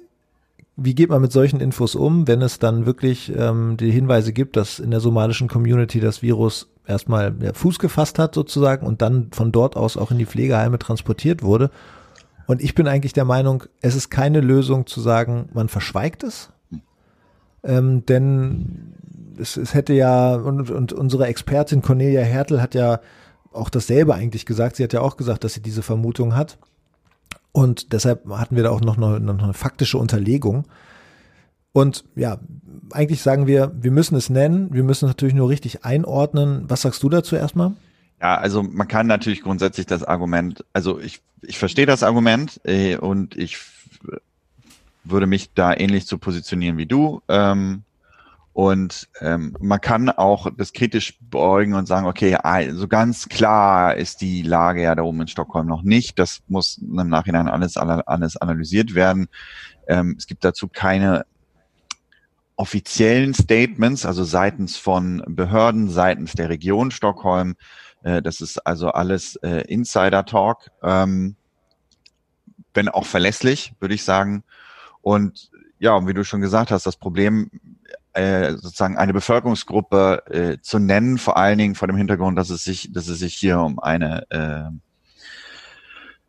wie 0.77 0.93
geht 0.93 1.09
man 1.09 1.21
mit 1.21 1.31
solchen 1.31 1.59
Infos 1.59 1.95
um, 1.95 2.27
wenn 2.27 2.41
es 2.43 2.59
dann 2.59 2.85
wirklich 2.85 3.33
ähm, 3.35 3.77
die 3.77 3.91
Hinweise 3.91 4.31
gibt, 4.31 4.55
dass 4.55 4.77
in 4.77 4.91
der 4.91 4.99
somalischen 4.99 5.47
Community 5.47 5.99
das 5.99 6.21
Virus 6.21 6.69
erstmal 6.85 7.35
ja, 7.41 7.51
Fuß 7.53 7.79
gefasst 7.79 8.19
hat 8.19 8.35
sozusagen 8.35 8.85
und 8.85 9.01
dann 9.01 9.29
von 9.31 9.51
dort 9.51 9.75
aus 9.75 9.97
auch 9.97 10.11
in 10.11 10.19
die 10.19 10.27
Pflegeheime 10.27 10.77
transportiert 10.77 11.41
wurde. 11.41 11.71
Und 12.45 12.61
ich 12.61 12.75
bin 12.75 12.87
eigentlich 12.87 13.13
der 13.13 13.25
Meinung, 13.25 13.63
es 13.81 13.95
ist 13.95 14.09
keine 14.11 14.39
Lösung 14.39 14.85
zu 14.85 15.01
sagen, 15.01 15.49
man 15.51 15.67
verschweigt 15.67 16.23
es, 16.23 16.51
ähm, 17.63 18.05
denn 18.05 18.93
es, 19.39 19.57
es 19.57 19.73
hätte 19.73 19.93
ja, 19.93 20.35
und, 20.35 20.69
und 20.69 20.93
unsere 20.93 21.25
Expertin 21.25 21.81
Cornelia 21.81 22.21
Hertel 22.21 22.61
hat 22.61 22.75
ja 22.75 22.99
auch 23.51 23.69
dasselbe 23.69 24.13
eigentlich 24.13 24.45
gesagt. 24.45 24.75
Sie 24.75 24.83
hat 24.83 24.93
ja 24.93 25.01
auch 25.01 25.17
gesagt, 25.17 25.43
dass 25.43 25.55
sie 25.55 25.61
diese 25.61 25.81
Vermutung 25.81 26.35
hat. 26.35 26.59
Und 27.57 27.91
deshalb 27.91 28.29
hatten 28.29 28.55
wir 28.55 28.61
da 28.61 28.69
auch 28.69 28.81
noch 28.81 28.97
eine, 28.97 29.19
noch 29.19 29.41
eine 29.41 29.55
faktische 29.55 29.97
Unterlegung. 29.97 30.65
Und 31.71 32.03
ja, 32.15 32.37
eigentlich 32.91 33.23
sagen 33.23 33.47
wir, 33.47 33.71
wir 33.81 33.89
müssen 33.89 34.15
es 34.15 34.29
nennen, 34.29 34.71
wir 34.71 34.83
müssen 34.83 35.05
es 35.05 35.09
natürlich 35.09 35.33
nur 35.33 35.49
richtig 35.49 35.83
einordnen. 35.83 36.65
Was 36.67 36.83
sagst 36.83 37.01
du 37.01 37.09
dazu 37.09 37.35
erstmal? 37.35 37.71
Ja, 38.21 38.35
also 38.35 38.61
man 38.61 38.87
kann 38.87 39.07
natürlich 39.07 39.41
grundsätzlich 39.41 39.87
das 39.87 40.03
Argument, 40.03 40.65
also 40.71 40.99
ich, 40.99 41.21
ich 41.41 41.57
verstehe 41.57 41.87
das 41.87 42.03
Argument 42.03 42.61
äh, 42.63 42.95
und 42.95 43.35
ich 43.35 43.57
würde 45.03 45.25
mich 45.25 45.51
da 45.55 45.73
ähnlich 45.73 46.05
zu 46.05 46.19
positionieren 46.19 46.77
wie 46.77 46.85
du. 46.85 47.23
Ähm, 47.27 47.81
und 48.57 49.07
ähm, 49.21 49.55
man 49.59 49.79
kann 49.79 50.09
auch 50.09 50.47
das 50.57 50.73
kritisch 50.73 51.19
beugen 51.21 51.75
und 51.75 51.85
sagen, 51.85 52.07
okay, 52.07 52.33
also 52.33 52.87
ganz 52.87 53.29
klar 53.29 53.95
ist 53.95 54.19
die 54.21 54.41
Lage 54.41 54.81
ja 54.81 54.95
da 54.95 55.03
oben 55.03 55.21
in 55.21 55.27
Stockholm 55.27 55.67
noch 55.67 55.83
nicht. 55.83 56.17
Das 56.17 56.41
muss 56.47 56.79
im 56.79 57.07
Nachhinein 57.07 57.49
alles, 57.49 57.77
alles 57.77 58.35
analysiert 58.35 58.95
werden. 58.95 59.27
Ähm, 59.87 60.15
es 60.17 60.25
gibt 60.25 60.43
dazu 60.43 60.67
keine 60.67 61.27
offiziellen 62.55 63.35
Statements, 63.35 64.07
also 64.07 64.23
seitens 64.23 64.75
von 64.75 65.21
Behörden, 65.27 65.87
seitens 65.87 66.33
der 66.33 66.49
Region 66.49 66.89
Stockholm. 66.89 67.57
Äh, 68.01 68.23
das 68.23 68.41
ist 68.41 68.65
also 68.65 68.89
alles 68.89 69.35
äh, 69.35 69.65
Insider-Talk, 69.67 70.71
ähm, 70.81 71.35
wenn 72.73 72.89
auch 72.89 73.05
verlässlich, 73.05 73.75
würde 73.79 73.93
ich 73.93 74.03
sagen. 74.03 74.43
Und 75.01 75.51
ja, 75.77 76.07
wie 76.07 76.15
du 76.15 76.23
schon 76.23 76.41
gesagt 76.41 76.71
hast, 76.71 76.87
das 76.87 76.97
Problem 76.97 77.51
äh, 78.17 78.53
sozusagen 78.53 78.97
eine 78.97 79.13
Bevölkerungsgruppe 79.13 80.23
äh, 80.27 80.57
zu 80.61 80.79
nennen, 80.79 81.19
vor 81.19 81.37
allen 81.37 81.59
Dingen 81.59 81.75
vor 81.75 81.87
dem 81.87 81.97
Hintergrund, 81.97 82.37
dass 82.37 82.49
es 82.49 82.63
sich, 82.63 82.91
dass 82.91 83.07
es 83.07 83.19
sich 83.19 83.35
hier 83.35 83.59
um 83.59 83.79
eine, 83.79 84.25
äh, 84.31 84.71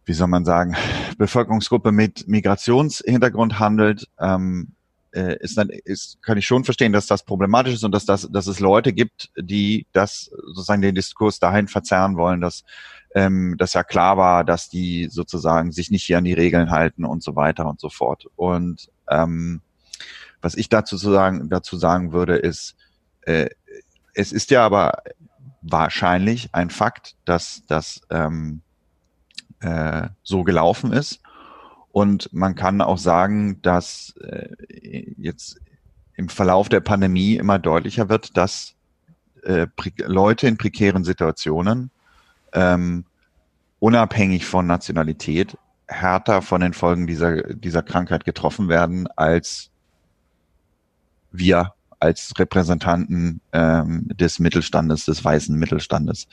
wie 0.04 0.12
soll 0.12 0.28
man 0.28 0.44
sagen, 0.44 0.76
Bevölkerungsgruppe 1.16 1.90
mit 1.90 2.28
Migrationshintergrund 2.28 3.58
handelt, 3.58 4.06
ähm, 4.20 4.72
äh, 5.12 5.36
ist 5.40 5.56
dann 5.56 5.70
ist, 5.70 6.22
kann 6.22 6.36
ich 6.36 6.46
schon 6.46 6.64
verstehen, 6.64 6.92
dass 6.92 7.06
das 7.06 7.24
problematisch 7.24 7.74
ist 7.74 7.84
und 7.84 7.92
dass 7.92 8.04
das, 8.04 8.28
dass 8.30 8.46
es 8.46 8.60
Leute 8.60 8.92
gibt, 8.92 9.30
die 9.38 9.86
das 9.92 10.30
sozusagen 10.46 10.82
den 10.82 10.94
Diskurs 10.94 11.38
dahin 11.38 11.68
verzerren 11.68 12.16
wollen, 12.16 12.42
dass 12.42 12.64
ähm, 13.14 13.56
dass 13.56 13.72
ja 13.72 13.82
klar 13.82 14.18
war, 14.18 14.44
dass 14.44 14.68
die 14.68 15.08
sozusagen 15.10 15.72
sich 15.72 15.90
nicht 15.90 16.04
hier 16.04 16.18
an 16.18 16.24
die 16.24 16.34
Regeln 16.34 16.70
halten 16.70 17.06
und 17.06 17.22
so 17.22 17.34
weiter 17.34 17.66
und 17.66 17.80
so 17.80 17.88
fort. 17.88 18.26
Und 18.36 18.90
ähm, 19.10 19.62
was 20.40 20.54
ich 20.54 20.68
dazu 20.68 20.96
zu 20.96 21.10
sagen, 21.10 21.48
dazu 21.48 21.76
sagen 21.76 22.12
würde, 22.12 22.36
ist, 22.36 22.76
äh, 23.22 23.48
es 24.14 24.32
ist 24.32 24.50
ja 24.50 24.64
aber 24.64 25.02
wahrscheinlich 25.62 26.54
ein 26.54 26.70
Fakt, 26.70 27.16
dass 27.24 27.62
das 27.66 28.00
ähm, 28.10 28.62
äh, 29.60 30.08
so 30.22 30.44
gelaufen 30.44 30.92
ist. 30.92 31.20
Und 31.90 32.32
man 32.32 32.54
kann 32.54 32.80
auch 32.80 32.98
sagen, 32.98 33.60
dass 33.62 34.14
äh, 34.20 35.12
jetzt 35.16 35.58
im 36.14 36.28
Verlauf 36.28 36.68
der 36.68 36.80
Pandemie 36.80 37.36
immer 37.36 37.58
deutlicher 37.58 38.08
wird, 38.08 38.36
dass 38.36 38.74
äh, 39.44 39.66
Leute 40.04 40.46
in 40.46 40.58
prekären 40.58 41.04
Situationen 41.04 41.90
ähm, 42.52 43.04
unabhängig 43.78 44.46
von 44.46 44.66
Nationalität 44.66 45.56
härter 45.86 46.42
von 46.42 46.60
den 46.60 46.74
Folgen 46.74 47.06
dieser, 47.06 47.54
dieser 47.54 47.82
Krankheit 47.82 48.24
getroffen 48.24 48.68
werden 48.68 49.08
als 49.16 49.70
wir 51.30 51.74
als 52.00 52.32
Repräsentanten 52.38 53.40
ähm, 53.52 54.08
des 54.08 54.38
Mittelstandes, 54.38 55.04
des 55.04 55.24
weißen 55.24 55.56
Mittelstandes. 55.58 56.28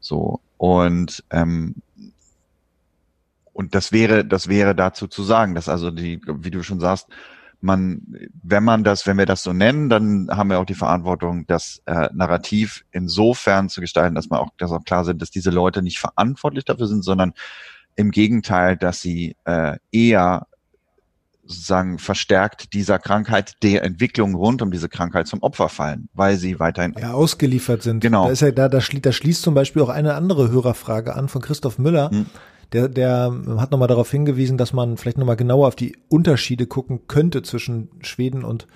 So 0.00 0.40
und 0.56 1.24
ähm, 1.30 1.76
und 3.52 3.74
das 3.74 3.92
wäre, 3.92 4.24
das 4.24 4.48
wäre 4.48 4.74
dazu 4.74 5.06
zu 5.06 5.22
sagen, 5.22 5.54
dass 5.54 5.68
also 5.68 5.90
die, 5.90 6.20
wie 6.26 6.50
du 6.50 6.62
schon 6.62 6.80
sagst, 6.80 7.08
man, 7.60 8.00
wenn 8.42 8.64
man 8.64 8.84
das, 8.84 9.06
wenn 9.06 9.18
wir 9.18 9.26
das 9.26 9.42
so 9.42 9.52
nennen, 9.52 9.90
dann 9.90 10.28
haben 10.30 10.48
wir 10.48 10.58
auch 10.58 10.64
die 10.64 10.74
Verantwortung, 10.74 11.46
das 11.46 11.82
äh, 11.84 12.08
Narrativ 12.14 12.84
insofern 12.90 13.68
zu 13.68 13.82
gestalten, 13.82 14.14
dass 14.14 14.30
man 14.30 14.40
auch, 14.40 14.48
dass 14.56 14.72
auch 14.72 14.84
klar 14.84 15.04
sind, 15.04 15.20
dass 15.20 15.30
diese 15.30 15.50
Leute 15.50 15.82
nicht 15.82 15.98
verantwortlich 15.98 16.64
dafür 16.64 16.86
sind, 16.86 17.04
sondern 17.04 17.34
im 17.96 18.12
Gegenteil, 18.12 18.78
dass 18.78 19.02
sie 19.02 19.36
äh, 19.44 19.76
eher 19.92 20.46
sozusagen 21.50 21.98
verstärkt 21.98 22.72
dieser 22.72 22.98
Krankheit, 22.98 23.62
der 23.62 23.84
Entwicklung 23.84 24.34
rund 24.34 24.62
um 24.62 24.70
diese 24.70 24.88
Krankheit 24.88 25.26
zum 25.26 25.42
Opfer 25.42 25.68
fallen, 25.68 26.08
weil 26.14 26.36
sie 26.36 26.60
weiterhin 26.60 26.94
ja, 26.98 27.12
ausgeliefert 27.12 27.82
sind. 27.82 28.00
Genau. 28.00 28.26
Da 28.26 28.30
ist 28.30 28.40
ja 28.40 28.50
da, 28.50 28.68
da, 28.68 28.80
schließt, 28.80 29.04
da 29.04 29.12
schließt 29.12 29.42
zum 29.42 29.54
Beispiel 29.54 29.82
auch 29.82 29.88
eine 29.88 30.14
andere 30.14 30.50
Hörerfrage 30.50 31.14
an 31.14 31.28
von 31.28 31.42
Christoph 31.42 31.78
Müller. 31.78 32.10
Hm. 32.10 32.26
Der, 32.72 32.88
der 32.88 33.34
hat 33.56 33.72
nochmal 33.72 33.88
darauf 33.88 34.10
hingewiesen, 34.10 34.56
dass 34.56 34.72
man 34.72 34.96
vielleicht 34.96 35.18
nochmal 35.18 35.36
genauer 35.36 35.66
auf 35.66 35.74
die 35.74 35.96
Unterschiede 36.08 36.66
gucken 36.66 37.08
könnte 37.08 37.42
zwischen 37.42 37.88
Schweden 38.00 38.44
und 38.44 38.68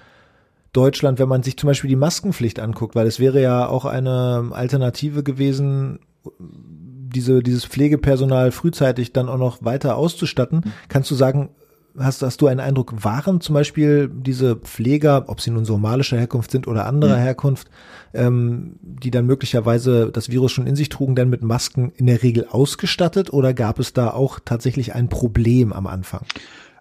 Deutschland, 0.72 1.20
wenn 1.20 1.28
man 1.28 1.44
sich 1.44 1.56
zum 1.56 1.68
Beispiel 1.68 1.88
die 1.88 1.96
Maskenpflicht 1.96 2.58
anguckt, 2.58 2.96
weil 2.96 3.06
es 3.06 3.20
wäre 3.20 3.40
ja 3.40 3.68
auch 3.68 3.84
eine 3.84 4.50
Alternative 4.50 5.22
gewesen, 5.22 6.00
diese, 6.40 7.44
dieses 7.44 7.64
Pflegepersonal 7.64 8.50
frühzeitig 8.50 9.12
dann 9.12 9.28
auch 9.28 9.38
noch 9.38 9.64
weiter 9.64 9.96
auszustatten. 9.96 10.64
Hm. 10.64 10.72
Kannst 10.88 11.12
du 11.12 11.14
sagen, 11.14 11.50
hast, 11.98 12.22
hast 12.22 12.40
du 12.40 12.46
einen 12.46 12.60
Eindruck, 12.60 13.04
waren 13.04 13.40
zum 13.40 13.54
Beispiel 13.54 14.10
diese 14.12 14.56
Pfleger, 14.56 15.24
ob 15.28 15.40
sie 15.40 15.50
nun 15.50 15.64
somalischer 15.64 16.18
Herkunft 16.18 16.50
sind 16.50 16.66
oder 16.66 16.86
anderer 16.86 17.16
mhm. 17.16 17.22
Herkunft, 17.22 17.68
ähm, 18.12 18.76
die 18.82 19.10
dann 19.10 19.26
möglicherweise 19.26 20.10
das 20.12 20.30
Virus 20.30 20.52
schon 20.52 20.66
in 20.66 20.76
sich 20.76 20.88
trugen, 20.88 21.14
dann 21.14 21.30
mit 21.30 21.42
Masken 21.42 21.92
in 21.96 22.06
der 22.06 22.22
Regel 22.22 22.46
ausgestattet 22.50 23.32
oder 23.32 23.54
gab 23.54 23.78
es 23.78 23.92
da 23.92 24.10
auch 24.10 24.40
tatsächlich 24.44 24.94
ein 24.94 25.08
Problem 25.08 25.72
am 25.72 25.86
Anfang? 25.86 26.22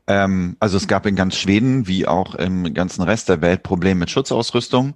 Ähm, 0.08 0.58
also 0.60 0.78
es 0.78 0.88
gab 0.88 1.06
in 1.06 1.16
ganz 1.16 1.36
Schweden 1.36 1.88
wie 1.88 2.08
auch 2.08 2.36
im 2.36 2.74
ganzen 2.74 3.04
Rest 3.04 3.30
der 3.30 3.42
Welt 3.42 3.64
Probleme 3.64 4.02
mit 4.02 4.10
Schutzausrüstung. 4.10 4.96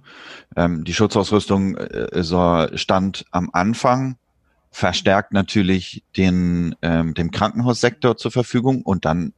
Ähm, 0.56 0.84
die 0.84 0.92
Schutzausrüstung 0.92 1.76
äh, 1.76 2.22
so 2.22 2.66
stand 2.74 3.24
am 3.30 3.50
Anfang 3.52 4.16
verstärkt 4.78 5.32
natürlich 5.32 6.04
den 6.16 6.76
ähm, 6.82 7.12
dem 7.12 7.32
Krankenhaussektor 7.32 8.16
zur 8.16 8.30
Verfügung 8.30 8.82
und 8.82 9.04
dann 9.04 9.32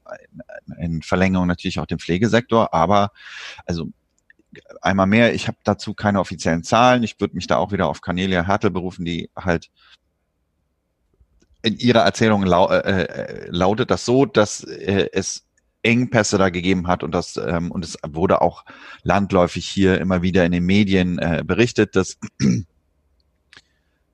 in 0.78 1.00
Verlängerung 1.00 1.46
natürlich 1.46 1.80
auch 1.80 1.86
den 1.86 1.98
Pflegesektor. 1.98 2.74
Aber 2.74 3.10
also 3.64 3.88
einmal 4.82 5.06
mehr, 5.06 5.34
ich 5.34 5.48
habe 5.48 5.56
dazu 5.64 5.94
keine 5.94 6.20
offiziellen 6.20 6.62
Zahlen. 6.62 7.02
Ich 7.04 7.18
würde 7.20 7.36
mich 7.36 7.46
da 7.46 7.56
auch 7.56 7.72
wieder 7.72 7.88
auf 7.88 8.02
Cornelia 8.02 8.46
Hertel 8.46 8.70
berufen, 8.70 9.06
die 9.06 9.30
halt 9.34 9.70
in 11.62 11.78
ihrer 11.78 12.00
Erzählung 12.00 12.42
lau 12.42 12.68
äh, 12.68 13.04
äh, 13.04 13.46
lautet 13.48 13.90
das 13.90 14.04
so, 14.04 14.26
dass 14.26 14.62
äh, 14.64 15.08
es 15.14 15.46
Engpässe 15.82 16.36
da 16.36 16.50
gegeben 16.50 16.86
hat 16.86 17.02
und 17.02 17.12
das 17.12 17.38
ähm, 17.38 17.70
und 17.70 17.82
es 17.82 17.96
wurde 18.06 18.42
auch 18.42 18.66
landläufig 19.04 19.66
hier 19.66 19.98
immer 19.98 20.20
wieder 20.20 20.44
in 20.44 20.52
den 20.52 20.66
Medien 20.66 21.18
äh, 21.18 21.42
berichtet, 21.46 21.96
dass 21.96 22.18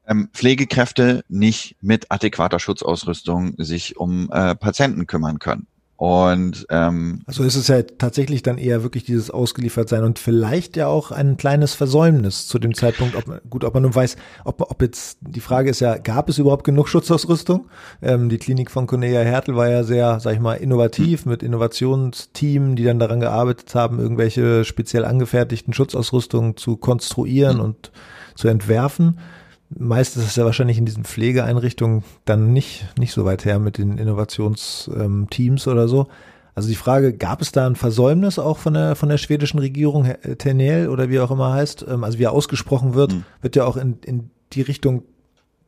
ähm, 0.06 0.28
Pflegekräfte 0.32 1.24
nicht 1.28 1.76
mit 1.80 2.10
adäquater 2.10 2.58
Schutzausrüstung 2.58 3.54
sich 3.58 3.96
um 3.96 4.30
äh, 4.32 4.54
Patienten 4.54 5.06
kümmern 5.06 5.38
können. 5.38 5.66
Und 5.98 6.66
ähm, 6.68 7.22
also 7.24 7.42
ist 7.42 7.56
es 7.56 7.68
ja 7.68 7.80
tatsächlich 7.82 8.42
dann 8.42 8.58
eher 8.58 8.82
wirklich 8.82 9.04
dieses 9.04 9.30
ausgeliefert 9.30 9.88
sein 9.88 10.04
und 10.04 10.18
vielleicht 10.18 10.76
ja 10.76 10.88
auch 10.88 11.10
ein 11.10 11.38
kleines 11.38 11.72
Versäumnis 11.72 12.46
zu 12.48 12.58
dem 12.58 12.74
Zeitpunkt, 12.74 13.16
ob 13.16 13.26
man, 13.26 13.40
gut, 13.48 13.64
ob 13.64 13.72
man 13.72 13.82
nun 13.82 13.94
weiß, 13.94 14.16
ob, 14.44 14.60
ob 14.60 14.82
jetzt 14.82 15.18
die 15.22 15.40
Frage 15.40 15.70
ist 15.70 15.80
ja, 15.80 15.96
gab 15.96 16.28
es 16.28 16.36
überhaupt 16.36 16.64
genug 16.64 16.88
Schutzausrüstung? 16.88 17.68
Ähm, 18.02 18.28
die 18.28 18.36
Klinik 18.36 18.70
von 18.70 18.86
Cornelia 18.86 19.20
Hertel 19.20 19.56
war 19.56 19.70
ja 19.70 19.84
sehr, 19.84 20.20
sag 20.20 20.34
ich 20.34 20.40
mal, 20.40 20.56
innovativ 20.56 21.24
mit 21.24 21.42
Innovationsteam, 21.42 22.76
die 22.76 22.84
dann 22.84 22.98
daran 22.98 23.20
gearbeitet 23.20 23.74
haben, 23.74 23.98
irgendwelche 23.98 24.66
speziell 24.66 25.06
angefertigten 25.06 25.72
Schutzausrüstungen 25.72 26.58
zu 26.58 26.76
konstruieren 26.76 27.58
und 27.58 27.90
zu 28.34 28.48
entwerfen 28.48 29.18
meist 29.78 30.16
ist 30.16 30.26
es 30.26 30.36
ja 30.36 30.44
wahrscheinlich 30.44 30.78
in 30.78 30.86
diesen 30.86 31.04
Pflegeeinrichtungen 31.04 32.04
dann 32.24 32.52
nicht, 32.52 32.86
nicht 32.98 33.12
so 33.12 33.24
weit 33.24 33.44
her 33.44 33.58
mit 33.58 33.78
den 33.78 33.98
Innovationsteams 33.98 35.68
oder 35.68 35.88
so. 35.88 36.08
Also 36.54 36.68
die 36.68 36.74
Frage, 36.74 37.12
gab 37.12 37.42
es 37.42 37.52
da 37.52 37.66
ein 37.66 37.76
Versäumnis 37.76 38.38
auch 38.38 38.56
von 38.56 38.74
der, 38.74 38.96
von 38.96 39.10
der 39.10 39.18
schwedischen 39.18 39.58
Regierung, 39.58 40.10
Tenel 40.38 40.88
oder 40.88 41.10
wie 41.10 41.20
auch 41.20 41.30
immer 41.30 41.52
heißt, 41.52 41.84
ähm, 41.88 42.02
also 42.02 42.18
wie 42.18 42.24
er 42.24 42.32
ausgesprochen 42.32 42.94
wird, 42.94 43.12
mhm. 43.12 43.24
wird 43.42 43.56
ja 43.56 43.64
auch 43.66 43.76
in, 43.76 43.98
in 44.04 44.30
die 44.52 44.62
Richtung 44.62 45.02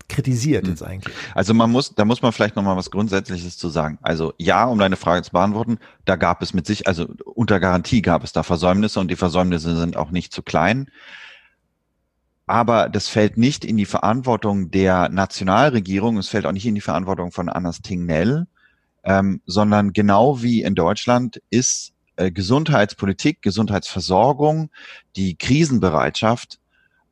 kritisiert 0.08 0.64
mhm. 0.64 0.70
jetzt 0.70 0.82
eigentlich. 0.82 1.14
Also 1.34 1.52
man 1.52 1.70
muss, 1.70 1.94
da 1.94 2.06
muss 2.06 2.22
man 2.22 2.32
vielleicht 2.32 2.56
nochmal 2.56 2.76
was 2.76 2.90
Grundsätzliches 2.90 3.58
zu 3.58 3.68
sagen. 3.68 3.98
Also 4.00 4.32
ja, 4.38 4.64
um 4.64 4.78
deine 4.78 4.96
Frage 4.96 5.22
zu 5.22 5.32
beantworten, 5.32 5.78
da 6.06 6.16
gab 6.16 6.40
es 6.40 6.54
mit 6.54 6.66
sich, 6.66 6.86
also 6.86 7.06
unter 7.26 7.60
Garantie 7.60 8.00
gab 8.00 8.24
es 8.24 8.32
da 8.32 8.42
Versäumnisse 8.42 8.98
und 8.98 9.10
die 9.10 9.16
Versäumnisse 9.16 9.76
sind 9.76 9.98
auch 9.98 10.10
nicht 10.10 10.32
zu 10.32 10.42
klein 10.42 10.88
aber 12.48 12.88
das 12.88 13.08
fällt 13.08 13.36
nicht 13.36 13.64
in 13.64 13.76
die 13.76 13.84
Verantwortung 13.84 14.70
der 14.70 15.10
Nationalregierung, 15.10 16.16
es 16.16 16.28
fällt 16.28 16.46
auch 16.46 16.52
nicht 16.52 16.66
in 16.66 16.74
die 16.74 16.80
Verantwortung 16.80 17.30
von 17.30 17.50
Anas 17.50 17.82
Tingnell, 17.82 18.46
ähm, 19.04 19.42
sondern 19.44 19.92
genau 19.92 20.42
wie 20.42 20.62
in 20.62 20.74
Deutschland 20.74 21.42
ist 21.50 21.92
äh, 22.16 22.30
Gesundheitspolitik, 22.30 23.42
Gesundheitsversorgung, 23.42 24.70
die 25.14 25.36
Krisenbereitschaft 25.36 26.58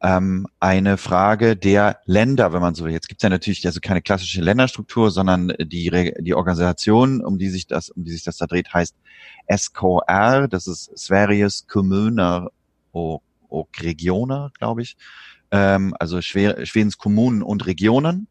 ähm, 0.00 0.46
eine 0.58 0.96
Frage 0.96 1.54
der 1.54 2.00
Länder, 2.06 2.54
wenn 2.54 2.62
man 2.62 2.74
so 2.74 2.86
will. 2.86 2.92
Jetzt 2.92 3.08
gibt 3.08 3.20
es 3.20 3.22
ja 3.22 3.28
natürlich 3.30 3.66
also 3.66 3.80
keine 3.80 4.00
klassische 4.00 4.40
Länderstruktur, 4.40 5.10
sondern 5.10 5.52
die, 5.58 6.14
die 6.18 6.34
Organisation, 6.34 7.22
um 7.22 7.38
die 7.38 7.50
sich 7.50 7.66
das, 7.66 7.90
um 7.90 8.04
die 8.04 8.12
sich 8.12 8.24
das 8.24 8.38
da 8.38 8.46
dreht, 8.46 8.72
heißt 8.72 8.96
SKR, 9.54 10.48
das 10.48 10.66
ist 10.66 10.96
Sveriges 10.98 11.66
Kommuner 11.66 12.50
och 12.92 13.22
Regioner, 13.80 14.50
glaube 14.58 14.82
ich 14.82 14.96
ähm, 15.50 15.94
also 15.98 16.20
Schwedens 16.22 16.98
Kommunen 16.98 17.42
und 17.42 17.66
Regionen. 17.66 18.28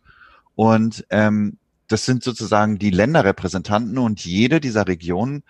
Und 0.55 1.05
ähm, 1.09 1.57
das 1.87 2.05
sind 2.05 2.23
sozusagen 2.23 2.79
die 2.79 2.89
Länderrepräsentanten 2.89 3.97
und 3.97 4.23
jede 4.25 4.59
dieser 4.59 4.87
Regionen, 4.87 5.43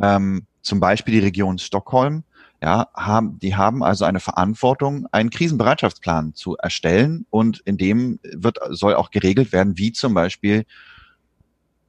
ähm, 0.00 0.46
zum 0.62 0.80
Beispiel 0.80 1.14
die 1.14 1.26
Region 1.26 1.58
Stockholm, 1.58 2.24
ja, 2.62 2.88
haben, 2.94 3.38
die 3.38 3.56
haben 3.56 3.82
also 3.82 4.04
eine 4.04 4.20
Verantwortung, 4.20 5.06
einen 5.12 5.30
Krisenbereitschaftsplan 5.30 6.34
zu 6.34 6.56
erstellen 6.58 7.26
und 7.30 7.60
in 7.60 7.78
dem 7.78 8.20
wird, 8.22 8.58
soll 8.68 8.94
auch 8.94 9.10
geregelt 9.10 9.52
werden, 9.52 9.78
wie 9.78 9.92
zum 9.92 10.12
Beispiel 10.12 10.66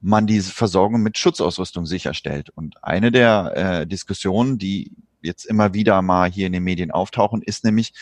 man 0.00 0.26
diese 0.26 0.50
Versorgung 0.50 1.02
mit 1.02 1.18
Schutzausrüstung 1.18 1.86
sicherstellt. 1.86 2.50
Und 2.50 2.82
eine 2.82 3.12
der 3.12 3.52
äh, 3.54 3.86
Diskussionen, 3.86 4.58
die 4.58 4.92
jetzt 5.20 5.44
immer 5.44 5.74
wieder 5.74 6.02
mal 6.02 6.30
hier 6.30 6.46
in 6.46 6.52
den 6.52 6.64
Medien 6.64 6.90
auftauchen, 6.90 7.42
ist 7.42 7.64
nämlich, 7.64 7.92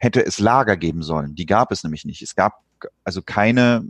hätte 0.00 0.24
es 0.24 0.40
Lager 0.40 0.76
geben 0.76 1.02
sollen. 1.02 1.34
Die 1.34 1.46
gab 1.46 1.70
es 1.70 1.84
nämlich 1.84 2.04
nicht. 2.04 2.22
Es 2.22 2.34
gab 2.34 2.64
also 3.04 3.22
keine, 3.22 3.84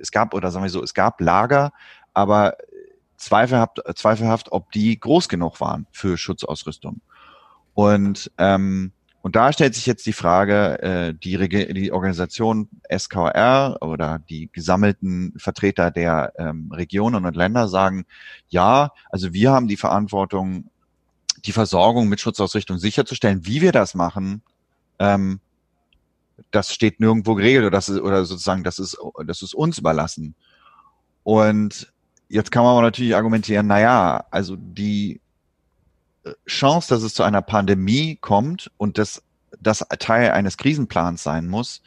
es 0.00 0.12
gab, 0.12 0.32
oder 0.32 0.50
sagen 0.50 0.64
wir 0.64 0.70
so, 0.70 0.82
es 0.82 0.94
gab 0.94 1.20
Lager, 1.20 1.72
aber 2.14 2.56
zweifelhaft, 3.16 3.80
zweifelhaft 3.96 4.52
ob 4.52 4.70
die 4.72 4.98
groß 4.98 5.28
genug 5.28 5.60
waren 5.60 5.86
für 5.90 6.16
Schutzausrüstung. 6.16 7.00
Und, 7.74 8.30
ähm, 8.38 8.92
und 9.22 9.36
da 9.36 9.52
stellt 9.52 9.74
sich 9.74 9.86
jetzt 9.86 10.06
die 10.06 10.14
Frage, 10.14 10.80
äh, 10.82 11.14
die, 11.14 11.34
Reg 11.34 11.74
die 11.74 11.92
Organisation 11.92 12.68
SKR 12.88 13.76
oder 13.82 14.18
die 14.18 14.48
gesammelten 14.52 15.34
Vertreter 15.36 15.90
der 15.90 16.32
ähm, 16.38 16.70
Regionen 16.72 17.26
und 17.26 17.36
Länder 17.36 17.68
sagen, 17.68 18.06
ja, 18.48 18.92
also 19.10 19.32
wir 19.34 19.50
haben 19.50 19.68
die 19.68 19.76
Verantwortung, 19.76 20.70
die 21.44 21.52
Versorgung 21.52 22.08
mit 22.08 22.20
Schutzausrüstung 22.20 22.78
sicherzustellen. 22.78 23.46
Wie 23.46 23.60
wir 23.60 23.72
das 23.72 23.94
machen, 23.94 24.42
ähm, 25.00 25.40
das 26.52 26.72
steht 26.72 27.00
nirgendwo 27.00 27.34
geregelt 27.34 27.64
oder, 27.64 27.70
das 27.72 27.88
ist, 27.88 28.00
oder 28.00 28.24
sozusagen, 28.24 28.62
das 28.62 28.78
ist, 28.78 28.96
das 29.26 29.42
ist 29.42 29.54
uns 29.54 29.78
überlassen. 29.78 30.34
Und 31.24 31.92
jetzt 32.28 32.50
kann 32.50 32.62
man 32.62 32.72
aber 32.72 32.82
natürlich 32.82 33.16
argumentieren, 33.16 33.66
na 33.66 33.80
ja, 33.80 34.24
also 34.30 34.56
die 34.56 35.20
äh, 36.24 36.32
Chance, 36.46 36.94
dass 36.94 37.02
es 37.02 37.14
zu 37.14 37.22
einer 37.22 37.42
Pandemie 37.42 38.16
kommt 38.20 38.70
und 38.76 38.98
das, 38.98 39.22
das 39.60 39.84
Teil 39.98 40.30
eines 40.32 40.56
Krisenplans 40.56 41.22
sein 41.22 41.48
muss, 41.48 41.82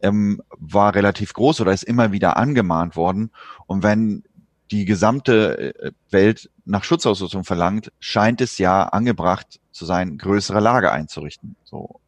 ähm, 0.00 0.42
war 0.50 0.94
relativ 0.94 1.32
groß 1.32 1.60
oder 1.60 1.72
ist 1.72 1.82
immer 1.82 2.12
wieder 2.12 2.36
angemahnt 2.36 2.96
worden. 2.96 3.30
Und 3.66 3.82
wenn 3.82 4.24
die 4.70 4.84
gesamte 4.84 5.74
äh, 5.74 5.92
Welt 6.10 6.50
nach 6.64 6.84
Schutzausrüstung 6.84 7.44
verlangt, 7.44 7.92
scheint 7.98 8.40
es 8.40 8.58
ja 8.58 8.84
angebracht 8.84 9.60
zu 9.72 9.86
sein, 9.86 10.18
größere 10.18 10.60
Lager 10.60 10.92
einzurichten. 10.92 11.56
So. 11.64 12.00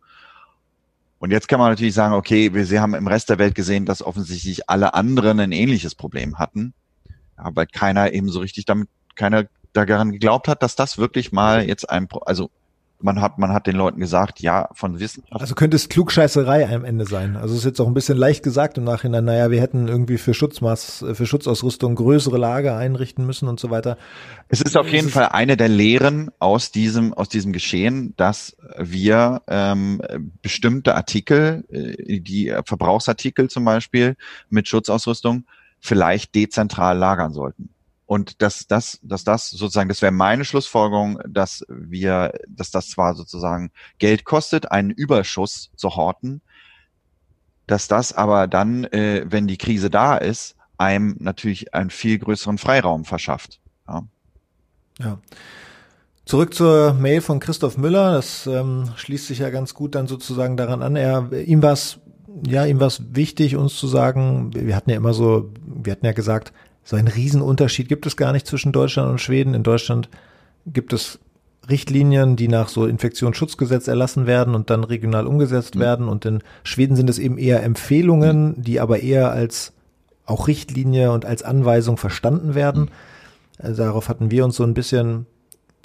Und 1.21 1.31
jetzt 1.33 1.49
kann 1.49 1.61
man 1.61 1.71
natürlich 1.71 1.93
sagen, 1.93 2.15
okay, 2.15 2.55
wir 2.55 2.65
sie 2.65 2.81
haben 2.81 2.95
im 2.95 3.07
Rest 3.07 3.29
der 3.29 3.39
Welt 3.39 3.55
gesehen, 3.55 3.85
dass 3.85 4.03
offensichtlich 4.03 4.71
alle 4.71 4.95
anderen 4.95 5.39
ein 5.39 5.53
ähnliches 5.53 5.95
Problem 5.95 6.39
hatten, 6.39 6.73
aber 7.37 7.67
keiner 7.67 8.12
eben 8.12 8.31
so 8.31 8.41
richtig 8.41 8.65
damit, 8.65 8.89
keiner 9.17 9.45
daran 9.75 10.12
geglaubt 10.12 10.49
hat, 10.49 10.62
dass 10.62 10.77
das 10.77 10.97
wirklich 10.97 11.31
mal 11.31 11.69
jetzt 11.69 11.89
ein, 11.91 12.09
also 12.23 12.50
man 13.02 13.21
hat, 13.21 13.38
man 13.38 13.52
hat 13.52 13.66
den 13.66 13.76
Leuten 13.76 14.00
gesagt, 14.00 14.40
ja, 14.40 14.69
von 14.73 15.00
Wissenschaft. 15.00 15.40
Also 15.40 15.54
könnte 15.54 15.76
es 15.76 15.88
Klugscheißerei 15.88 16.69
am 16.75 16.85
Ende 16.85 17.07
sein. 17.07 17.37
Also 17.37 17.54
es 17.54 17.61
ist 17.61 17.64
jetzt 17.64 17.80
auch 17.80 17.87
ein 17.87 17.95
bisschen 17.95 18.19
leicht 18.19 18.42
gesagt 18.42 18.78
im 18.78 18.85
Nachhinein, 18.85 19.25
naja, 19.25 19.50
wir 19.50 19.61
hätten 19.61 19.88
irgendwie 19.88 20.19
für 20.19 20.35
Schutzmaß, 20.35 21.07
für 21.12 21.26
Schutzausrüstung 21.26 21.95
größere 21.95 22.38
Lager 22.38 22.76
einrichten 22.76 23.26
müssen 23.26 23.49
und 23.49 23.61
so 23.61 23.71
weiter. 23.71 23.97
Es 24.49 24.61
ist 24.61 24.76
auf 24.76 24.88
jeden 24.88 25.09
Fall 25.09 25.28
eine 25.28 25.57
der 25.57 25.69
Lehren 25.69 26.30
aus 26.38 26.71
diesem, 26.71 27.14
aus 27.14 27.28
diesem 27.28 27.52
Geschehen, 27.52 28.14
dass 28.16 28.57
wir 28.78 29.42
ähm, 29.49 30.02
bestimmte 30.42 30.95
Artikel, 30.95 31.64
äh, 31.71 32.21
die 32.21 32.54
Verbrauchsartikel 32.64 33.49
zum 33.49 33.64
Beispiel 33.64 34.16
mit 34.49 34.69
Schutzausrüstung, 34.69 35.45
vielleicht 35.80 36.35
dezentral 36.35 36.99
lagern 36.99 37.33
sollten. 37.33 37.71
Und 38.11 38.43
dass 38.43 38.67
das, 38.67 38.99
dass 39.05 39.23
das 39.23 39.50
sozusagen, 39.50 39.88
das 39.88 40.02
wäre 40.02 40.11
meine 40.11 40.45
Schlussfolgerung, 40.45 41.21
dass 41.29 41.64
wir, 41.69 42.33
dass 42.49 42.73
das 42.73 42.88
zwar 42.88 43.14
sozusagen 43.14 43.71
Geld 44.00 44.25
kostet, 44.25 44.73
einen 44.73 44.90
Überschuss 44.90 45.71
zu 45.76 45.95
horten, 45.95 46.40
dass 47.69 47.87
das 47.87 48.12
aber 48.12 48.49
dann, 48.49 48.83
äh, 48.87 49.25
wenn 49.29 49.47
die 49.47 49.59
Krise 49.59 49.90
da 49.90 50.17
ist, 50.17 50.57
einem 50.76 51.19
natürlich 51.21 51.73
einen 51.73 51.90
viel 51.90 52.19
größeren 52.19 52.59
Freiraum 52.59 53.05
verschafft. 53.05 53.61
Ja. 53.87 54.02
ja. 54.99 55.19
Zurück 56.25 56.52
zur 56.52 56.95
Mail 56.95 57.21
von 57.21 57.38
Christoph 57.38 57.79
Müller. 57.79 58.14
Das 58.14 58.45
ähm, 58.49 58.90
schließt 58.97 59.29
sich 59.29 59.38
ja 59.38 59.50
ganz 59.50 59.73
gut 59.73 59.95
dann 59.95 60.09
sozusagen 60.09 60.57
daran 60.57 60.83
an. 60.83 60.97
Er, 60.97 61.31
ihm 61.33 61.62
war 61.62 61.75
es 61.75 62.00
ja, 62.45 62.64
ihm 62.64 62.81
war 62.81 62.88
es 62.88 63.14
wichtig, 63.14 63.55
uns 63.55 63.76
zu 63.76 63.87
sagen, 63.87 64.50
wir 64.52 64.75
hatten 64.75 64.90
ja 64.90 64.97
immer 64.97 65.14
so, 65.14 65.52
wir 65.64 65.93
hatten 65.93 66.07
ja 66.07 66.12
gesagt, 66.12 66.52
so 66.90 66.97
einen 66.97 67.06
Riesenunterschied 67.06 67.88
gibt 67.88 68.04
es 68.06 68.16
gar 68.16 68.32
nicht 68.32 68.49
zwischen 68.49 68.73
Deutschland 68.73 69.09
und 69.09 69.20
Schweden. 69.20 69.54
In 69.54 69.62
Deutschland 69.62 70.09
gibt 70.66 70.92
es 70.92 71.20
Richtlinien, 71.68 72.35
die 72.35 72.49
nach 72.49 72.68
so 72.68 72.85
Infektionsschutzgesetz 72.85 73.87
erlassen 73.87 74.26
werden 74.26 74.56
und 74.56 74.70
dann 74.70 74.82
regional 74.82 75.28
umgesetzt 75.28 75.76
mhm. 75.76 75.80
werden. 75.80 76.09
Und 76.09 76.25
in 76.25 76.42
Schweden 76.64 76.97
sind 76.97 77.09
es 77.09 77.20
eben 77.20 77.38
eher 77.38 77.62
Empfehlungen, 77.62 78.56
mhm. 78.56 78.62
die 78.64 78.80
aber 78.80 78.99
eher 79.04 79.30
als 79.30 79.73
auch 80.26 80.49
Richtlinie 80.49 81.12
und 81.12 81.25
als 81.25 81.44
Anweisung 81.44 81.97
verstanden 81.97 82.56
werden. 82.56 82.87
Mhm. 82.87 82.88
Also 83.59 83.85
darauf 83.85 84.09
hatten 84.09 84.32
wir 84.32 84.44
uns 84.44 84.56
so 84.56 84.64
ein 84.64 84.75
bisschen 84.75 85.26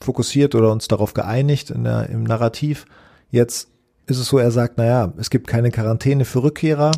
fokussiert 0.01 0.55
oder 0.55 0.71
uns 0.71 0.87
darauf 0.87 1.13
geeinigt 1.13 1.69
in 1.69 1.83
der, 1.83 2.09
im 2.09 2.23
Narrativ. 2.23 2.87
Jetzt 3.29 3.69
ist 4.07 4.17
es 4.17 4.25
so, 4.25 4.39
er 4.39 4.49
sagt, 4.49 4.79
naja, 4.79 5.13
es 5.17 5.29
gibt 5.29 5.45
keine 5.45 5.69
Quarantäne 5.69 6.25
für 6.25 6.41
Rückkehrer 6.41 6.93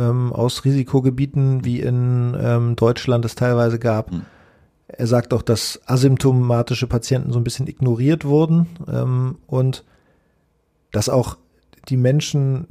ähm, 0.00 0.32
aus 0.32 0.64
Risikogebieten, 0.64 1.64
wie 1.64 1.80
in 1.80 2.36
ähm, 2.40 2.76
Deutschland 2.76 3.24
es 3.24 3.34
teilweise 3.34 3.78
gab. 3.78 4.10
Mhm. 4.10 4.22
Er 4.88 5.06
sagt 5.06 5.32
auch, 5.32 5.42
dass 5.42 5.80
asymptomatische 5.86 6.86
Patienten 6.86 7.32
so 7.32 7.38
ein 7.38 7.44
bisschen 7.44 7.68
ignoriert 7.68 8.24
wurden 8.24 8.66
ähm, 8.90 9.38
und 9.46 9.84
dass 10.90 11.08
auch 11.08 11.36
die 11.90 11.96
Menschen, 11.96 12.66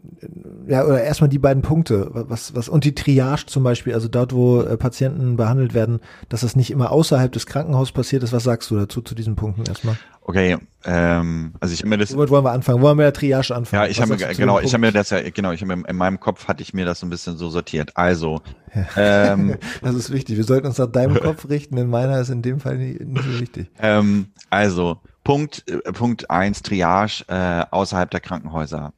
ja, 0.68 0.86
oder 0.86 1.04
erstmal 1.04 1.30
die 1.30 1.40
beiden 1.40 1.62
Punkte, 1.62 2.10
was, 2.14 2.56
was, 2.56 2.70
und 2.70 2.86
die 2.86 2.96
Triage 2.96 3.46
zum 3.46 3.64
Beispiel, 3.64 3.94
also 3.94 4.08
dort, 4.08 4.34
wo 4.34 4.62
äh, 4.62 4.78
Patienten 4.78 5.36
behandelt 5.36 5.74
werden, 5.74 6.00
dass 6.30 6.42
das 6.42 6.56
nicht 6.56 6.72
immer 6.72 6.92
außerhalb 6.92 7.32
des 7.32 7.46
Krankenhauses 7.46 7.92
passiert 7.92 8.24
ist. 8.24 8.32
Was 8.32 8.46
sagst 8.46 8.72
du 8.72 8.78
dazu, 8.78 9.02
zu 9.02 9.14
diesen 9.14 9.36
Punkten 9.36 9.66
erstmal? 9.68 9.98
Okay, 10.22 10.58
ähm, 10.86 11.54
also 11.60 11.74
ich 11.74 11.80
habe 11.80 11.90
mir 11.90 11.98
das. 11.98 12.16
Womit 12.16 12.30
wollen 12.30 12.46
wir 12.46 12.52
anfangen? 12.52 12.82
Wollen 12.82 12.98
wir 12.98 13.06
mit 13.06 13.16
der 13.16 13.20
Triage 13.20 13.54
anfangen? 13.54 13.84
Ja, 13.84 13.90
ich 13.90 14.00
habe 14.00 14.16
mir, 14.16 14.34
genau, 14.36 14.60
ich 14.60 14.72
habe 14.74 14.82
mir 14.82 14.92
das 14.92 15.10
ja, 15.10 15.28
genau, 15.28 15.52
ich 15.52 15.62
habe 15.62 15.82
in 15.88 15.96
meinem 15.96 16.20
Kopf 16.20 16.48
hatte 16.48 16.62
ich 16.62 16.74
mir 16.74 16.86
das 16.86 17.00
so 17.00 17.08
ein 17.08 17.10
bisschen 17.10 17.36
so 17.36 17.50
sortiert. 17.50 17.98
Also, 17.98 18.42
ja. 18.74 19.34
ähm, 19.34 19.56
das 19.82 19.96
ist 19.96 20.12
wichtig. 20.12 20.38
Wir 20.38 20.44
sollten 20.44 20.68
uns 20.68 20.78
nach 20.78 20.88
deinem 20.88 21.20
Kopf 21.20 21.50
richten, 21.50 21.76
denn 21.76 21.90
meiner 21.90 22.20
ist 22.20 22.30
in 22.30 22.42
dem 22.42 22.60
Fall 22.60 22.78
nicht, 22.78 23.02
nicht 23.02 23.24
so 23.24 23.40
wichtig. 23.40 23.72
Ähm, 23.82 24.28
also, 24.50 25.00
Punkt, 25.24 25.64
äh, 25.68 25.92
Punkt 25.92 26.30
eins, 26.30 26.62
Triage 26.62 27.24
äh, 27.28 27.66
außerhalb 27.72 28.10
der 28.12 28.20
Krankenhäuser. 28.20 28.94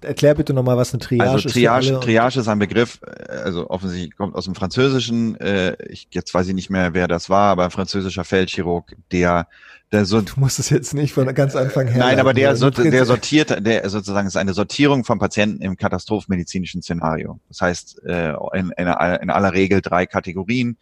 Erklär 0.00 0.34
bitte 0.34 0.52
nochmal, 0.52 0.76
was 0.76 0.92
eine 0.92 1.00
Triage, 1.00 1.30
also 1.30 1.48
Triage 1.48 1.92
ist. 1.92 2.02
Triage 2.02 2.40
ist 2.40 2.48
ein 2.48 2.58
Begriff, 2.58 3.00
äh, 3.02 3.32
also 3.32 3.70
offensichtlich 3.70 4.16
kommt 4.16 4.34
aus 4.34 4.44
dem 4.44 4.54
Französischen. 4.54 5.38
Äh, 5.40 5.76
ich, 5.88 6.08
jetzt 6.10 6.32
weiß 6.32 6.48
ich 6.48 6.54
nicht 6.54 6.70
mehr, 6.70 6.94
wer 6.94 7.08
das 7.08 7.30
war, 7.30 7.50
aber 7.50 7.64
ein 7.64 7.70
französischer 7.70 8.24
Feldchirurg, 8.24 8.96
der 9.12 9.46
der 9.92 10.04
so, 10.04 10.20
du 10.20 10.32
musst 10.40 10.58
es 10.58 10.68
jetzt 10.68 10.94
nicht 10.94 11.12
von 11.12 11.32
ganz 11.32 11.54
Anfang 11.54 11.86
her. 11.86 11.98
Nein, 11.98 12.18
aber 12.18 12.34
der, 12.34 12.56
so, 12.56 12.70
der 12.70 13.04
sortiert, 13.04 13.64
der 13.64 13.88
sozusagen 13.88 14.26
ist 14.26 14.36
eine 14.36 14.52
Sortierung 14.52 15.04
von 15.04 15.20
Patienten 15.20 15.62
im 15.62 15.76
katastrophenmedizinischen 15.76 16.82
Szenario. 16.82 17.38
Das 17.48 17.60
heißt, 17.60 18.02
äh, 18.04 18.32
in, 18.54 18.72
in, 18.76 18.86
in 18.88 19.30
aller 19.30 19.52
Regel 19.52 19.80
drei 19.82 20.06
Kategorien, 20.06 20.76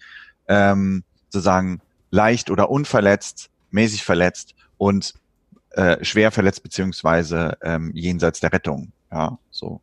ähm, 0.48 1.04
sozusagen 1.28 1.80
leicht 2.10 2.50
oder 2.50 2.70
unverletzt, 2.70 3.50
mäßig 3.70 4.04
verletzt 4.04 4.54
und 4.78 5.14
äh, 5.72 6.02
schwer 6.02 6.30
verletzt 6.30 6.62
beziehungsweise 6.62 7.58
ähm, 7.62 7.90
jenseits 7.94 8.40
der 8.40 8.52
Rettung. 8.52 8.92
Ja, 9.14 9.38
so. 9.52 9.80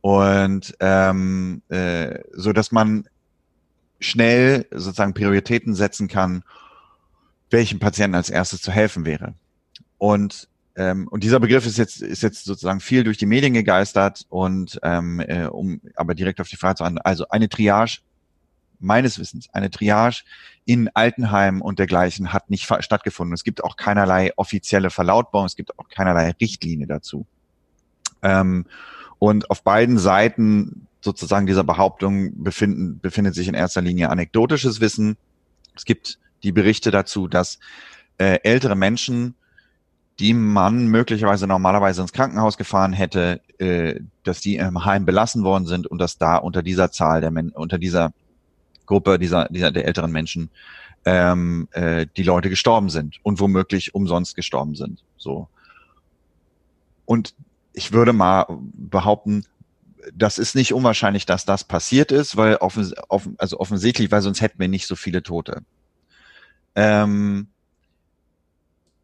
Und 0.00 0.74
ähm, 0.80 1.62
äh, 1.68 2.20
so 2.32 2.52
dass 2.54 2.72
man 2.72 3.06
schnell 4.00 4.66
sozusagen 4.70 5.14
Prioritäten 5.14 5.74
setzen 5.74 6.08
kann, 6.08 6.42
welchen 7.50 7.78
Patienten 7.78 8.16
als 8.16 8.30
erstes 8.30 8.62
zu 8.62 8.72
helfen 8.72 9.04
wäre. 9.04 9.34
Und 9.98 10.48
ähm, 10.74 11.06
und 11.08 11.22
dieser 11.22 11.38
Begriff 11.38 11.66
ist 11.66 11.76
jetzt 11.76 12.00
ist 12.00 12.22
jetzt 12.22 12.44
sozusagen 12.44 12.80
viel 12.80 13.04
durch 13.04 13.18
die 13.18 13.26
Medien 13.26 13.52
gegeistert 13.52 14.24
und 14.30 14.80
ähm, 14.82 15.20
äh, 15.20 15.44
um 15.44 15.82
aber 15.94 16.14
direkt 16.14 16.40
auf 16.40 16.48
die 16.48 16.56
Frage 16.56 16.76
zu 16.76 16.84
antworten, 16.84 17.06
also 17.06 17.28
eine 17.28 17.50
Triage 17.50 17.98
meines 18.78 19.18
Wissens 19.18 19.50
eine 19.52 19.70
Triage 19.70 20.22
in 20.64 20.88
Altenheimen 20.94 21.60
und 21.60 21.78
dergleichen 21.78 22.32
hat 22.32 22.48
nicht 22.48 22.64
stattgefunden. 22.80 23.34
Es 23.34 23.44
gibt 23.44 23.62
auch 23.62 23.76
keinerlei 23.76 24.32
offizielle 24.36 24.88
Verlautbarung, 24.88 25.46
es 25.46 25.56
gibt 25.56 25.78
auch 25.78 25.88
keinerlei 25.90 26.34
Richtlinie 26.40 26.86
dazu. 26.86 27.26
Ähm, 28.22 28.66
und 29.18 29.50
auf 29.50 29.62
beiden 29.62 29.98
Seiten 29.98 30.86
sozusagen 31.00 31.46
dieser 31.46 31.64
Behauptung 31.64 32.42
befinden, 32.42 33.00
befindet 33.00 33.34
sich 33.34 33.48
in 33.48 33.54
erster 33.54 33.82
Linie 33.82 34.10
anekdotisches 34.10 34.80
Wissen. 34.80 35.16
Es 35.76 35.84
gibt 35.84 36.18
die 36.42 36.52
Berichte 36.52 36.90
dazu, 36.90 37.28
dass 37.28 37.58
äh, 38.18 38.38
ältere 38.42 38.76
Menschen, 38.76 39.34
die 40.18 40.34
man 40.34 40.86
möglicherweise 40.86 41.46
normalerweise 41.46 42.02
ins 42.02 42.12
Krankenhaus 42.12 42.56
gefahren 42.56 42.92
hätte, 42.92 43.40
äh, 43.58 44.00
dass 44.22 44.40
die 44.40 44.56
im 44.56 44.84
Heim 44.84 45.04
belassen 45.04 45.44
worden 45.44 45.66
sind 45.66 45.86
und 45.86 45.98
dass 45.98 46.18
da 46.18 46.36
unter 46.36 46.62
dieser 46.62 46.90
Zahl 46.92 47.20
der 47.20 47.30
Men 47.30 47.50
unter 47.50 47.78
dieser 47.78 48.12
Gruppe 48.86 49.18
dieser, 49.18 49.48
dieser 49.48 49.70
der 49.70 49.86
älteren 49.86 50.12
Menschen 50.12 50.50
ähm, 51.04 51.68
äh, 51.72 52.06
die 52.16 52.22
Leute 52.22 52.50
gestorben 52.50 52.90
sind 52.90 53.18
und 53.22 53.40
womöglich 53.40 53.94
umsonst 53.94 54.36
gestorben 54.36 54.74
sind. 54.74 55.02
So. 55.16 55.48
Und 57.04 57.34
ich 57.72 57.92
würde 57.92 58.12
mal 58.12 58.46
behaupten, 58.48 59.44
das 60.14 60.38
ist 60.38 60.54
nicht 60.54 60.74
unwahrscheinlich, 60.74 61.26
dass 61.26 61.44
das 61.44 61.64
passiert 61.64 62.12
ist, 62.12 62.36
weil 62.36 62.56
offen, 62.56 62.92
offen, 63.08 63.36
also 63.38 63.58
offensichtlich, 63.60 64.10
weil 64.10 64.22
sonst 64.22 64.40
hätten 64.40 64.58
wir 64.58 64.68
nicht 64.68 64.86
so 64.86 64.96
viele 64.96 65.22
Tote. 65.22 65.62
Ähm, 66.74 67.48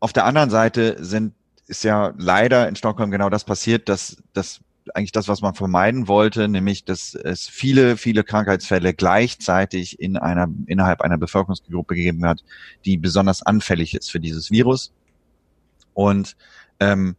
auf 0.00 0.12
der 0.12 0.24
anderen 0.24 0.50
Seite 0.50 0.96
sind 1.00 1.34
ist 1.68 1.84
ja 1.84 2.14
leider 2.16 2.66
in 2.66 2.76
Stockholm 2.76 3.10
genau 3.10 3.28
das 3.28 3.44
passiert, 3.44 3.88
dass, 3.88 4.16
dass 4.32 4.60
eigentlich 4.94 5.12
das, 5.12 5.28
was 5.28 5.42
man 5.42 5.54
vermeiden 5.54 6.08
wollte, 6.08 6.48
nämlich, 6.48 6.84
dass 6.84 7.14
es 7.14 7.46
viele, 7.46 7.98
viele 7.98 8.24
Krankheitsfälle 8.24 8.94
gleichzeitig 8.94 10.00
in 10.00 10.16
einer, 10.16 10.48
innerhalb 10.66 11.02
einer 11.02 11.18
Bevölkerungsgruppe 11.18 11.94
gegeben 11.94 12.24
hat, 12.24 12.42
die 12.86 12.96
besonders 12.96 13.42
anfällig 13.42 13.94
ist 13.94 14.10
für 14.10 14.18
dieses 14.18 14.50
Virus. 14.50 14.92
Und 15.92 16.36
ähm, 16.80 17.16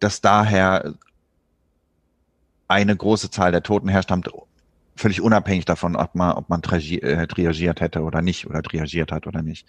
dass 0.00 0.20
daher 0.20 0.94
eine 2.68 2.96
große 2.96 3.30
Zahl 3.30 3.52
der 3.52 3.62
Toten 3.62 3.88
herstammt, 3.88 4.30
völlig 4.96 5.20
unabhängig 5.20 5.64
davon, 5.64 5.96
ob 5.96 6.14
man, 6.14 6.32
ob 6.32 6.48
man 6.48 6.62
äh, 6.62 7.26
triagiert 7.26 7.80
hätte 7.80 8.02
oder 8.02 8.22
nicht 8.22 8.46
oder 8.46 8.62
triagiert 8.62 9.12
hat 9.12 9.26
oder 9.26 9.42
nicht. 9.42 9.66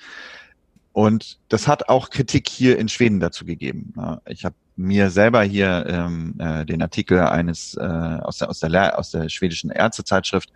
und 0.93 1.39
das 1.49 1.67
hat 1.67 1.89
auch 1.89 2.09
Kritik 2.09 2.49
hier 2.49 2.77
in 2.77 2.89
Schweden 2.89 3.19
dazu 3.19 3.45
gegeben. 3.45 3.93
Ich 4.27 4.43
habe 4.43 4.55
mir 4.75 5.09
selber 5.09 5.43
hier 5.43 5.85
ähm, 5.87 6.35
äh, 6.39 6.65
den 6.65 6.81
Artikel 6.81 7.19
eines 7.19 7.75
äh, 7.75 7.81
aus 7.81 8.39
der 8.39 8.49
aus 8.49 8.59
der 8.59 8.97
aus 8.97 9.11
der 9.11 9.29
schwedischen 9.29 9.69
Ärztezeitschrift 9.69 10.51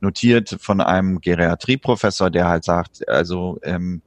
notiert 0.00 0.56
von 0.60 0.80
einem 0.80 1.20
Geriatrieprofessor, 1.20 2.30
der 2.30 2.48
halt 2.48 2.64
sagt, 2.64 3.08
also 3.08 3.58
ähm, 3.62 4.02
äh, 4.02 4.05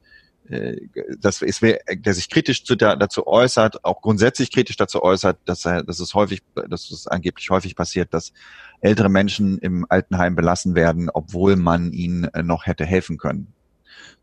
dass 1.18 1.42
es 1.42 1.60
der 1.60 2.14
sich 2.14 2.28
kritisch 2.28 2.64
zu 2.64 2.74
dazu 2.74 3.26
äußert, 3.26 3.84
auch 3.84 4.02
grundsätzlich 4.02 4.50
kritisch 4.50 4.76
dazu 4.76 5.02
äußert, 5.02 5.38
dass 5.44 5.64
er, 5.64 5.84
dass 5.84 6.00
es 6.00 6.14
häufig, 6.14 6.42
dass 6.68 6.90
es 6.90 7.06
angeblich 7.06 7.50
häufig 7.50 7.76
passiert, 7.76 8.12
dass 8.12 8.32
ältere 8.80 9.08
Menschen 9.08 9.58
im 9.58 9.86
Altenheim 9.88 10.34
belassen 10.34 10.74
werden, 10.74 11.08
obwohl 11.08 11.56
man 11.56 11.92
ihnen 11.92 12.24
äh, 12.24 12.42
noch 12.42 12.66
hätte 12.66 12.84
helfen 12.84 13.16
können. 13.16 13.52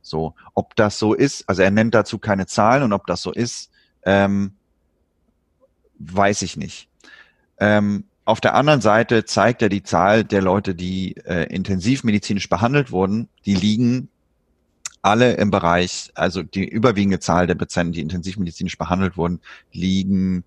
So, 0.01 0.35
ob 0.53 0.75
das 0.75 0.99
so 0.99 1.13
ist, 1.13 1.47
also 1.47 1.61
er 1.61 1.71
nennt 1.71 1.95
dazu 1.95 2.17
keine 2.19 2.45
Zahlen 2.45 2.83
und 2.83 2.93
ob 2.93 3.07
das 3.07 3.21
so 3.21 3.31
ist, 3.31 3.71
ähm, 4.03 4.53
weiß 5.99 6.41
ich 6.41 6.57
nicht. 6.57 6.89
Ähm, 7.59 8.05
auf 8.25 8.41
der 8.41 8.55
anderen 8.55 8.81
Seite 8.81 9.23
zeigt 9.23 9.61
er 9.61 9.69
die 9.69 9.83
Zahl 9.83 10.25
der 10.25 10.41
Leute, 10.41 10.75
die 10.75 11.15
äh, 11.25 11.43
intensivmedizinisch 11.43 12.49
behandelt 12.49 12.91
wurden, 12.91 13.29
die 13.45 13.55
liegen 13.55 14.09
alle 15.07 15.33
im 15.35 15.51
Bereich, 15.51 16.11
also 16.15 16.43
die 16.43 16.67
überwiegende 16.67 17.19
Zahl 17.19 17.47
der 17.47 17.55
Patienten, 17.55 17.93
die 17.93 18.01
intensivmedizinisch 18.01 18.77
behandelt 18.77 19.15
wurden, 19.15 19.39
liegen 19.71 20.43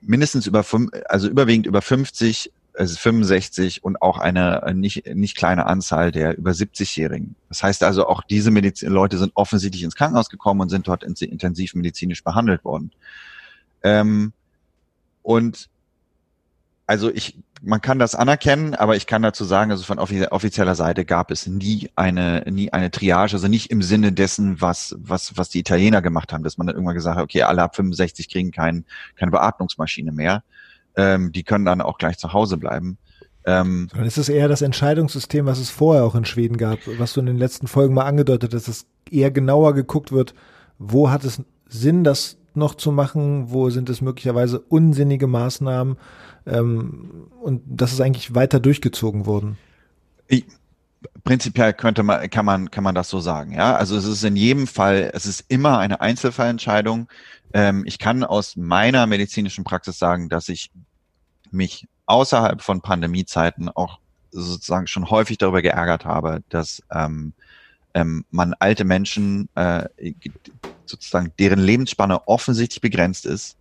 mindestens 0.00 0.46
über 0.46 0.62
fünf, 0.62 0.90
also 1.08 1.28
überwiegend 1.28 1.66
über 1.66 1.82
50, 1.82 2.52
also 2.74 2.96
65 2.96 3.82
und 3.82 4.00
auch 4.00 4.18
eine 4.18 4.72
nicht, 4.74 5.12
nicht 5.12 5.36
kleine 5.36 5.66
Anzahl 5.66 6.12
der 6.12 6.38
über 6.38 6.52
70-Jährigen. 6.52 7.34
Das 7.48 7.64
heißt 7.64 7.82
also, 7.82 8.06
auch 8.06 8.22
diese 8.22 8.52
Medizin 8.52 8.90
Leute 8.90 9.18
sind 9.18 9.32
offensichtlich 9.34 9.82
ins 9.82 9.96
Krankenhaus 9.96 10.30
gekommen 10.30 10.60
und 10.60 10.68
sind 10.68 10.86
dort 10.86 11.02
intensivmedizinisch 11.02 12.22
behandelt 12.22 12.64
worden. 12.64 12.92
Ähm, 13.82 14.32
und 15.22 15.68
also 16.86 17.10
ich, 17.10 17.36
man 17.62 17.80
kann 17.80 17.98
das 17.98 18.14
anerkennen, 18.14 18.74
aber 18.74 18.96
ich 18.96 19.06
kann 19.06 19.22
dazu 19.22 19.44
sagen, 19.44 19.70
also 19.70 19.84
von 19.84 19.98
offizieller 19.98 20.74
Seite 20.74 21.04
gab 21.04 21.30
es 21.30 21.46
nie 21.46 21.90
eine, 21.96 22.44
nie 22.50 22.72
eine 22.72 22.90
Triage, 22.90 23.34
also 23.34 23.48
nicht 23.48 23.70
im 23.70 23.82
Sinne 23.82 24.12
dessen, 24.12 24.60
was, 24.60 24.96
was, 24.98 25.36
was 25.36 25.48
die 25.48 25.60
Italiener 25.60 26.02
gemacht 26.02 26.32
haben, 26.32 26.44
dass 26.44 26.58
man 26.58 26.66
dann 26.66 26.76
irgendwann 26.76 26.94
gesagt 26.94 27.16
hat, 27.16 27.24
okay, 27.24 27.42
alle 27.42 27.62
ab 27.62 27.76
65 27.76 28.28
kriegen 28.28 28.50
kein, 28.50 28.84
keine 29.16 29.30
Beatmungsmaschine 29.30 30.12
mehr. 30.12 30.42
Ähm, 30.96 31.32
die 31.32 31.44
können 31.44 31.64
dann 31.64 31.80
auch 31.80 31.98
gleich 31.98 32.18
zu 32.18 32.32
Hause 32.32 32.56
bleiben. 32.56 32.98
Ähm, 33.44 33.88
Dann 33.94 34.04
ist 34.04 34.18
es 34.18 34.28
eher 34.28 34.48
das 34.48 34.62
Entscheidungssystem, 34.62 35.46
was 35.46 35.58
es 35.58 35.70
vorher 35.70 36.04
auch 36.04 36.14
in 36.14 36.24
Schweden 36.24 36.56
gab, 36.56 36.80
was 36.98 37.12
du 37.12 37.20
in 37.20 37.26
den 37.26 37.38
letzten 37.38 37.66
Folgen 37.66 37.94
mal 37.94 38.04
angedeutet 38.04 38.52
hast, 38.52 38.68
dass 38.68 38.76
es 38.76 38.86
eher 39.10 39.30
genauer 39.30 39.74
geguckt 39.74 40.12
wird, 40.12 40.34
wo 40.78 41.10
hat 41.10 41.24
es 41.24 41.42
Sinn, 41.68 42.04
das 42.04 42.36
noch 42.58 42.74
zu 42.74 42.92
machen, 42.92 43.50
wo 43.50 43.70
sind 43.70 43.88
es 43.88 44.00
möglicherweise 44.00 44.60
unsinnige 44.60 45.26
Maßnahmen 45.26 45.96
ähm, 46.46 47.28
und 47.42 47.62
das 47.66 47.92
ist 47.92 48.00
eigentlich 48.00 48.34
weiter 48.34 48.60
durchgezogen 48.60 49.26
worden. 49.26 49.56
Ich, 50.26 50.44
prinzipiell 51.24 51.72
könnte 51.72 52.02
man, 52.02 52.28
kann 52.30 52.44
man, 52.44 52.70
kann 52.70 52.84
man 52.84 52.94
das 52.94 53.08
so 53.08 53.20
sagen, 53.20 53.52
ja. 53.52 53.76
Also 53.76 53.96
es 53.96 54.04
ist 54.04 54.24
in 54.24 54.36
jedem 54.36 54.66
Fall, 54.66 55.10
es 55.14 55.26
ist 55.26 55.44
immer 55.48 55.78
eine 55.78 56.00
Einzelfallentscheidung. 56.00 57.08
Ähm, 57.52 57.84
ich 57.86 57.98
kann 57.98 58.24
aus 58.24 58.56
meiner 58.56 59.06
medizinischen 59.06 59.64
Praxis 59.64 59.98
sagen, 59.98 60.28
dass 60.28 60.48
ich 60.48 60.70
mich 61.50 61.88
außerhalb 62.06 62.62
von 62.62 62.80
Pandemiezeiten 62.80 63.68
auch 63.68 63.98
sozusagen 64.30 64.86
schon 64.86 65.10
häufig 65.10 65.38
darüber 65.38 65.62
geärgert 65.62 66.04
habe, 66.04 66.42
dass 66.48 66.82
ähm, 66.92 67.32
ähm, 67.98 68.24
man 68.30 68.54
alte 68.58 68.84
Menschen 68.84 69.48
äh, 69.54 69.88
sozusagen 70.86 71.32
deren 71.38 71.58
Lebensspanne 71.58 72.26
offensichtlich 72.28 72.80
begrenzt 72.80 73.26
ist, 73.26 73.56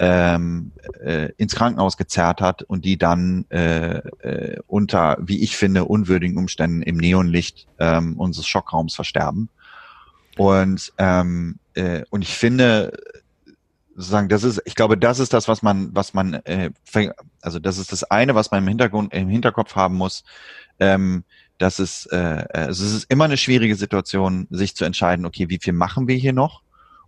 ähm, 0.00 0.72
äh, 1.02 1.32
ins 1.36 1.54
Krankenhaus 1.54 1.96
gezerrt 1.96 2.40
hat 2.40 2.62
und 2.62 2.84
die 2.84 2.98
dann 2.98 3.46
äh, 3.50 3.98
äh, 3.98 4.60
unter, 4.66 5.16
wie 5.20 5.42
ich 5.42 5.56
finde, 5.56 5.84
unwürdigen 5.84 6.36
Umständen 6.36 6.82
im 6.82 6.96
Neonlicht 6.96 7.66
ähm, 7.78 8.18
unseres 8.18 8.46
Schockraums 8.46 8.94
versterben. 8.94 9.48
Und 10.36 10.92
ähm, 10.98 11.58
äh, 11.74 12.04
und 12.10 12.22
ich 12.22 12.36
finde, 12.36 12.92
sozusagen, 13.96 14.28
das 14.28 14.44
ist, 14.44 14.62
ich 14.64 14.76
glaube, 14.76 14.96
das 14.96 15.18
ist 15.18 15.32
das, 15.32 15.48
was 15.48 15.62
man, 15.62 15.90
was 15.92 16.14
man, 16.14 16.34
äh, 16.44 16.70
also 17.40 17.58
das 17.58 17.78
ist 17.78 17.90
das 17.90 18.04
eine, 18.04 18.36
was 18.36 18.52
man 18.52 18.62
im 18.62 18.68
Hintergrund, 18.68 19.12
im 19.12 19.28
Hinterkopf 19.28 19.74
haben 19.74 19.96
muss. 19.96 20.22
Ähm, 20.78 21.24
dass 21.58 21.78
es, 21.78 22.06
äh, 22.06 22.44
also 22.52 22.84
es 22.84 22.94
ist 22.94 23.10
immer 23.10 23.24
eine 23.24 23.36
schwierige 23.36 23.74
Situation, 23.74 24.46
sich 24.50 24.74
zu 24.74 24.84
entscheiden, 24.84 25.26
okay, 25.26 25.48
wie 25.48 25.58
viel 25.60 25.72
machen 25.72 26.08
wir 26.08 26.16
hier 26.16 26.32
noch? 26.32 26.62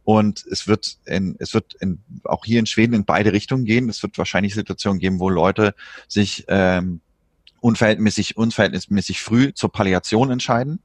Und 0.04 0.44
es 0.50 0.66
wird 0.66 0.98
in, 1.04 1.36
es 1.38 1.54
wird 1.54 1.74
in, 1.74 2.00
auch 2.24 2.44
hier 2.44 2.58
in 2.58 2.66
Schweden 2.66 2.94
in 2.94 3.04
beide 3.04 3.32
Richtungen 3.32 3.64
gehen. 3.64 3.88
Es 3.88 4.02
wird 4.02 4.18
wahrscheinlich 4.18 4.54
Situationen 4.54 4.98
geben, 4.98 5.20
wo 5.20 5.28
Leute 5.28 5.74
sich 6.08 6.44
ähm, 6.48 7.00
unverhältnismäßig, 7.60 8.36
unverhältnismäßig 8.36 9.22
früh 9.22 9.52
zur 9.52 9.70
Palliation 9.70 10.30
entscheiden. 10.30 10.80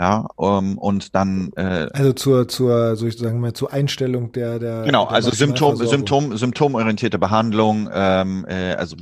Ja, 0.00 0.26
um, 0.34 0.76
und 0.76 1.14
dann 1.14 1.52
äh, 1.54 1.88
also 1.92 2.12
zur 2.14 2.48
zur 2.48 2.96
sozusagen 2.96 3.38
mal 3.38 3.52
zur 3.52 3.72
Einstellung 3.72 4.32
der 4.32 4.58
der 4.58 4.82
genau 4.82 5.04
der 5.04 5.12
also 5.12 5.30
Symptom 5.30 5.76
Symptom 5.76 6.36
symptomorientierte 6.36 7.16
Behandlung 7.16 7.88
ähm, 7.92 8.44
äh, 8.48 8.72
also 8.72 8.96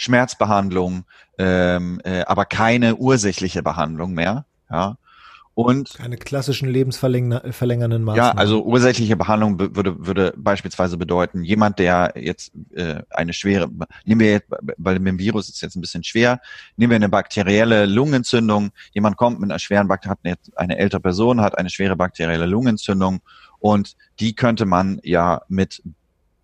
Schmerzbehandlung 0.00 1.04
ähm, 1.36 2.00
äh, 2.04 2.22
aber 2.22 2.46
keine 2.46 2.96
ursächliche 2.96 3.62
Behandlung 3.62 4.12
mehr 4.14 4.46
ja 4.70 4.96
und 5.54 5.92
keine 5.94 6.16
klassischen 6.16 6.70
lebensverlängernden 6.70 8.02
Maßnahmen. 8.02 8.16
Ja, 8.16 8.30
also 8.32 8.64
ursächliche 8.64 9.16
Behandlung 9.16 9.58
würde, 9.58 10.06
würde 10.06 10.32
beispielsweise 10.36 10.96
bedeuten, 10.96 11.44
jemand, 11.44 11.78
der 11.78 12.14
jetzt 12.16 12.52
äh, 12.74 13.02
eine 13.10 13.34
schwere, 13.34 13.68
nehmen 14.06 14.20
wir 14.20 14.30
jetzt, 14.30 14.48
weil 14.78 14.98
mit 15.00 15.08
dem 15.08 15.18
Virus 15.18 15.50
ist 15.50 15.60
jetzt 15.60 15.76
ein 15.76 15.82
bisschen 15.82 16.02
schwer, 16.02 16.40
nehmen 16.76 16.92
wir 16.92 16.96
eine 16.96 17.10
bakterielle 17.10 17.84
Lungenentzündung, 17.84 18.70
jemand 18.92 19.18
kommt 19.18 19.40
mit 19.40 19.50
einer 19.50 19.58
schweren 19.58 19.88
Bakterie, 19.88 20.12
hat 20.12 20.20
eine, 20.22 20.36
eine 20.54 20.78
ältere 20.78 21.00
Person, 21.00 21.42
hat 21.42 21.58
eine 21.58 21.68
schwere 21.68 21.96
bakterielle 21.96 22.46
Lungenentzündung 22.46 23.20
und 23.58 23.96
die 24.18 24.34
könnte 24.34 24.64
man 24.64 24.98
ja 25.02 25.42
mit 25.48 25.82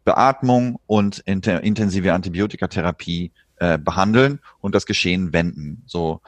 Beatmung 0.05 0.79
und 0.87 1.19
intensive 1.21 2.13
Antibiotikatherapie 2.13 3.33
äh, 3.57 3.79
behandeln 3.79 4.41
und 4.61 4.75
das 4.75 4.87
Geschehen 4.87 5.33
wenden. 5.33 5.83
So 5.87 6.21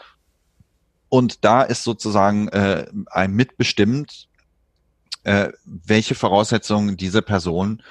und 1.08 1.44
da 1.44 1.62
ist 1.62 1.84
sozusagen 1.84 2.48
äh, 2.48 2.86
ein 3.06 3.32
mitbestimmt, 3.32 4.28
äh, 5.24 5.48
welche 5.64 6.14
Voraussetzungen 6.14 6.96
diese 6.96 7.22
Person 7.22 7.82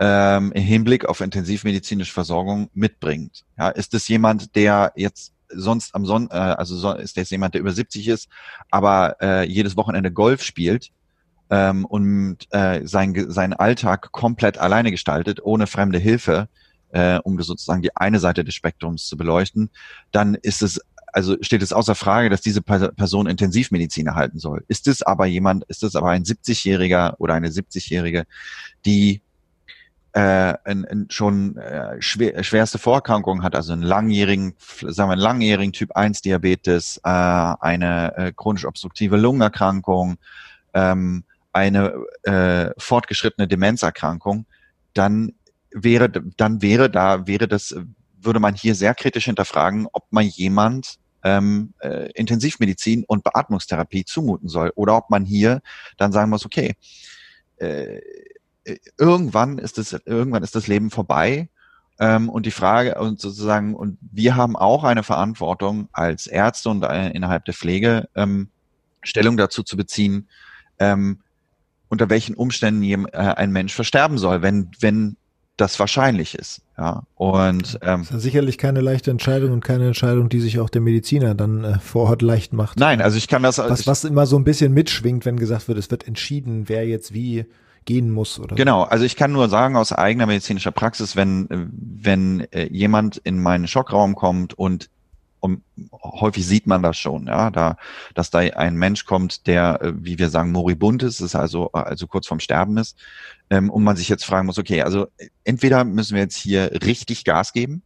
ähm, 0.00 0.52
im 0.52 0.62
Hinblick 0.62 1.04
auf 1.04 1.20
intensivmedizinische 1.20 2.12
Versorgung 2.12 2.70
mitbringt. 2.74 3.44
Ja, 3.56 3.68
ist 3.68 3.94
es 3.94 4.08
jemand, 4.08 4.56
der 4.56 4.92
jetzt 4.96 5.32
sonst 5.48 5.94
am 5.94 6.04
Sonn, 6.04 6.28
äh, 6.30 6.34
also 6.34 6.76
so, 6.76 6.92
ist 6.94 7.16
das 7.16 7.30
jemand, 7.30 7.54
der 7.54 7.60
über 7.60 7.70
70 7.70 8.08
ist, 8.08 8.28
aber 8.70 9.16
äh, 9.20 9.48
jedes 9.48 9.76
Wochenende 9.76 10.10
Golf 10.10 10.42
spielt 10.42 10.90
ähm, 11.50 11.84
und 11.84 12.38
äh, 12.50 12.84
sein, 12.84 13.14
seinen 13.28 13.52
Alltag 13.52 14.10
komplett 14.10 14.58
alleine 14.58 14.90
gestaltet, 14.90 15.40
ohne 15.44 15.68
fremde 15.68 15.98
Hilfe, 15.98 16.48
äh, 16.94 17.18
um 17.24 17.40
sozusagen 17.42 17.82
die 17.82 17.94
eine 17.96 18.20
Seite 18.20 18.44
des 18.44 18.54
Spektrums 18.54 19.06
zu 19.06 19.16
beleuchten, 19.16 19.70
dann 20.12 20.36
ist 20.36 20.62
es 20.62 20.80
also 21.12 21.36
steht 21.42 21.62
es 21.62 21.72
außer 21.72 21.94
Frage, 21.94 22.28
dass 22.28 22.40
diese 22.40 22.60
Person 22.60 23.28
Intensivmedizin 23.28 24.08
erhalten 24.08 24.40
soll. 24.40 24.64
Ist 24.66 24.88
es 24.88 25.00
aber 25.02 25.26
jemand, 25.26 25.62
ist 25.66 25.84
es 25.84 25.94
aber 25.94 26.10
ein 26.10 26.24
70-Jähriger 26.24 27.14
oder 27.18 27.34
eine 27.34 27.50
70-Jährige, 27.50 28.26
die 28.84 29.22
äh, 30.12 30.54
ein, 30.64 30.84
ein 30.84 31.06
schon 31.10 31.56
äh, 31.56 32.02
schwer, 32.02 32.42
schwerste 32.42 32.78
Vorerkrankungen 32.78 33.44
hat, 33.44 33.54
also 33.54 33.72
einen 33.72 33.82
langjährigen, 33.82 34.54
sagen 34.58 35.08
wir 35.08 35.12
einen 35.12 35.20
langjährigen 35.20 35.72
Typ 35.72 35.92
1 35.94 36.22
Diabetes, 36.22 37.00
äh, 37.04 37.08
eine 37.08 38.16
äh, 38.16 38.32
chronisch 38.34 38.64
obstruktive 38.64 39.16
Lungenerkrankung, 39.16 40.16
ähm, 40.72 41.22
eine 41.52 41.94
äh, 42.24 42.70
fortgeschrittene 42.76 43.46
Demenzerkrankung, 43.46 44.46
dann 44.94 45.32
wäre, 45.74 46.08
dann 46.08 46.62
wäre 46.62 46.88
da, 46.88 47.26
wäre 47.26 47.48
das, 47.48 47.76
würde 48.20 48.40
man 48.40 48.54
hier 48.54 48.74
sehr 48.74 48.94
kritisch 48.94 49.26
hinterfragen, 49.26 49.86
ob 49.92 50.04
man 50.10 50.24
jemand 50.24 50.98
ähm, 51.24 51.74
äh, 51.80 52.10
Intensivmedizin 52.12 53.04
und 53.04 53.24
Beatmungstherapie 53.24 54.04
zumuten 54.04 54.48
soll. 54.48 54.72
Oder 54.76 54.96
ob 54.96 55.10
man 55.10 55.24
hier 55.24 55.60
dann 55.96 56.12
sagen 56.12 56.30
muss, 56.30 56.46
okay, 56.46 56.74
äh, 57.56 58.00
irgendwann 58.98 59.58
ist 59.58 59.78
das, 59.78 59.92
irgendwann 60.04 60.42
ist 60.42 60.54
das 60.54 60.68
Leben 60.68 60.90
vorbei. 60.90 61.48
Ähm, 61.98 62.28
und 62.28 62.46
die 62.46 62.50
Frage, 62.50 62.98
und 63.00 63.20
sozusagen, 63.20 63.74
und 63.74 63.98
wir 64.00 64.36
haben 64.36 64.56
auch 64.56 64.84
eine 64.84 65.02
Verantwortung 65.02 65.88
als 65.92 66.26
Ärzte 66.26 66.70
und 66.70 66.82
äh, 66.82 67.10
innerhalb 67.10 67.44
der 67.44 67.54
Pflege 67.54 68.08
ähm, 68.14 68.48
Stellung 69.02 69.36
dazu 69.36 69.62
zu 69.62 69.76
beziehen, 69.76 70.28
ähm, 70.78 71.20
unter 71.88 72.10
welchen 72.10 72.34
Umständen 72.34 72.82
äh, 72.82 73.16
ein 73.16 73.52
Mensch 73.52 73.74
versterben 73.74 74.18
soll. 74.18 74.42
Wenn, 74.42 74.70
wenn 74.80 75.16
das 75.56 75.78
wahrscheinlich 75.78 76.34
ist. 76.34 76.62
Ja, 76.76 77.04
und 77.14 77.78
ähm, 77.82 78.00
das 78.00 78.08
ist 78.08 78.10
ja 78.10 78.18
sicherlich 78.18 78.58
keine 78.58 78.80
leichte 78.80 79.10
Entscheidung 79.10 79.52
und 79.52 79.64
keine 79.64 79.86
Entscheidung, 79.86 80.28
die 80.28 80.40
sich 80.40 80.58
auch 80.58 80.68
der 80.68 80.80
Mediziner 80.80 81.34
dann 81.34 81.62
äh, 81.64 81.78
vor 81.78 82.08
Ort 82.08 82.22
leicht 82.22 82.52
macht. 82.52 82.80
Nein, 82.80 83.00
also 83.00 83.16
ich 83.16 83.28
kann 83.28 83.42
das. 83.42 83.58
Was, 83.58 83.80
ich, 83.80 83.86
was 83.86 84.04
immer 84.04 84.26
so 84.26 84.36
ein 84.36 84.44
bisschen 84.44 84.72
mitschwingt, 84.72 85.24
wenn 85.24 85.36
gesagt 85.36 85.68
wird, 85.68 85.78
es 85.78 85.90
wird 85.90 86.06
entschieden, 86.08 86.68
wer 86.68 86.86
jetzt 86.86 87.14
wie 87.14 87.46
gehen 87.84 88.10
muss 88.10 88.40
oder 88.40 88.56
genau 88.56 88.84
also 88.84 89.04
ich 89.04 89.14
kann 89.14 89.30
nur 89.32 89.50
sagen 89.50 89.76
aus 89.76 89.92
eigener 89.92 90.24
medizinischer 90.24 90.70
Praxis 90.70 91.16
wenn 91.16 91.46
wenn 91.50 92.40
äh, 92.50 92.66
jemand 92.72 93.18
in 93.18 93.38
meinen 93.38 93.66
Schockraum 93.66 94.14
kommt 94.14 94.54
und 94.54 94.88
und 95.44 95.62
häufig 95.92 96.46
sieht 96.46 96.66
man 96.66 96.82
das 96.82 96.96
schon, 96.96 97.26
ja, 97.26 97.50
da, 97.50 97.76
dass 98.14 98.30
da 98.30 98.38
ein 98.38 98.76
Mensch 98.76 99.04
kommt, 99.04 99.46
der, 99.46 99.78
äh, 99.82 99.92
wie 99.94 100.18
wir 100.18 100.30
sagen, 100.30 100.52
moribund 100.52 101.02
ist, 101.02 101.20
ist 101.20 101.34
also, 101.34 101.70
also 101.72 102.06
kurz 102.06 102.26
vorm 102.26 102.40
Sterben 102.40 102.78
ist, 102.78 102.96
ähm, 103.50 103.68
und 103.68 103.84
man 103.84 103.94
sich 103.94 104.08
jetzt 104.08 104.24
fragen 104.24 104.46
muss, 104.46 104.56
okay, 104.56 104.80
also 104.80 105.06
entweder 105.44 105.84
müssen 105.84 106.14
wir 106.14 106.22
jetzt 106.22 106.36
hier 106.36 106.70
richtig 106.82 107.24
Gas 107.24 107.52
geben, 107.52 107.82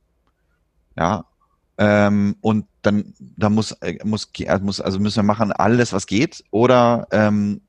ja, 0.97 1.25
ähm, 1.79 2.37
und 2.42 2.66
dann, 2.83 3.12
da 3.18 3.51
muss, 3.51 3.73
äh, 3.73 3.99
muss, 4.05 4.31
muss, 4.61 4.81
also 4.81 5.01
müssen 5.01 5.16
wir 5.16 5.25
machen 5.25 5.51
alles, 5.51 5.92
was 5.92 6.07
geht, 6.07 6.44
oder 6.53 7.09
ähm, 7.11 7.62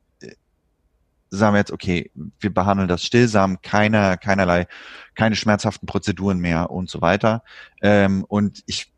sagen 1.31 1.55
wir 1.55 1.59
jetzt, 1.61 1.71
okay, 1.71 2.11
wir 2.39 2.53
behandeln 2.53 2.87
das 2.87 3.03
stillsam, 3.03 3.59
keine, 3.63 4.19
keinerlei, 4.19 4.67
keine 5.15 5.35
schmerzhaften 5.35 5.87
Prozeduren 5.87 6.37
mehr 6.37 6.69
und 6.69 6.91
so 6.91 7.01
weiter. 7.01 7.41
Ähm, 7.81 8.23
und 8.27 8.61
ich 8.67 8.91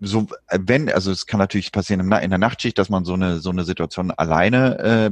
so, 0.00 0.26
wenn, 0.50 0.90
also 0.90 1.10
es 1.10 1.26
kann 1.26 1.38
natürlich 1.38 1.72
passieren 1.72 2.00
in 2.00 2.30
der 2.30 2.38
Nachtschicht, 2.38 2.78
dass 2.78 2.88
man 2.88 3.04
so 3.04 3.14
eine, 3.14 3.38
so 3.40 3.50
eine 3.50 3.64
Situation 3.64 4.10
alleine 4.10 4.78
äh, 4.78 5.10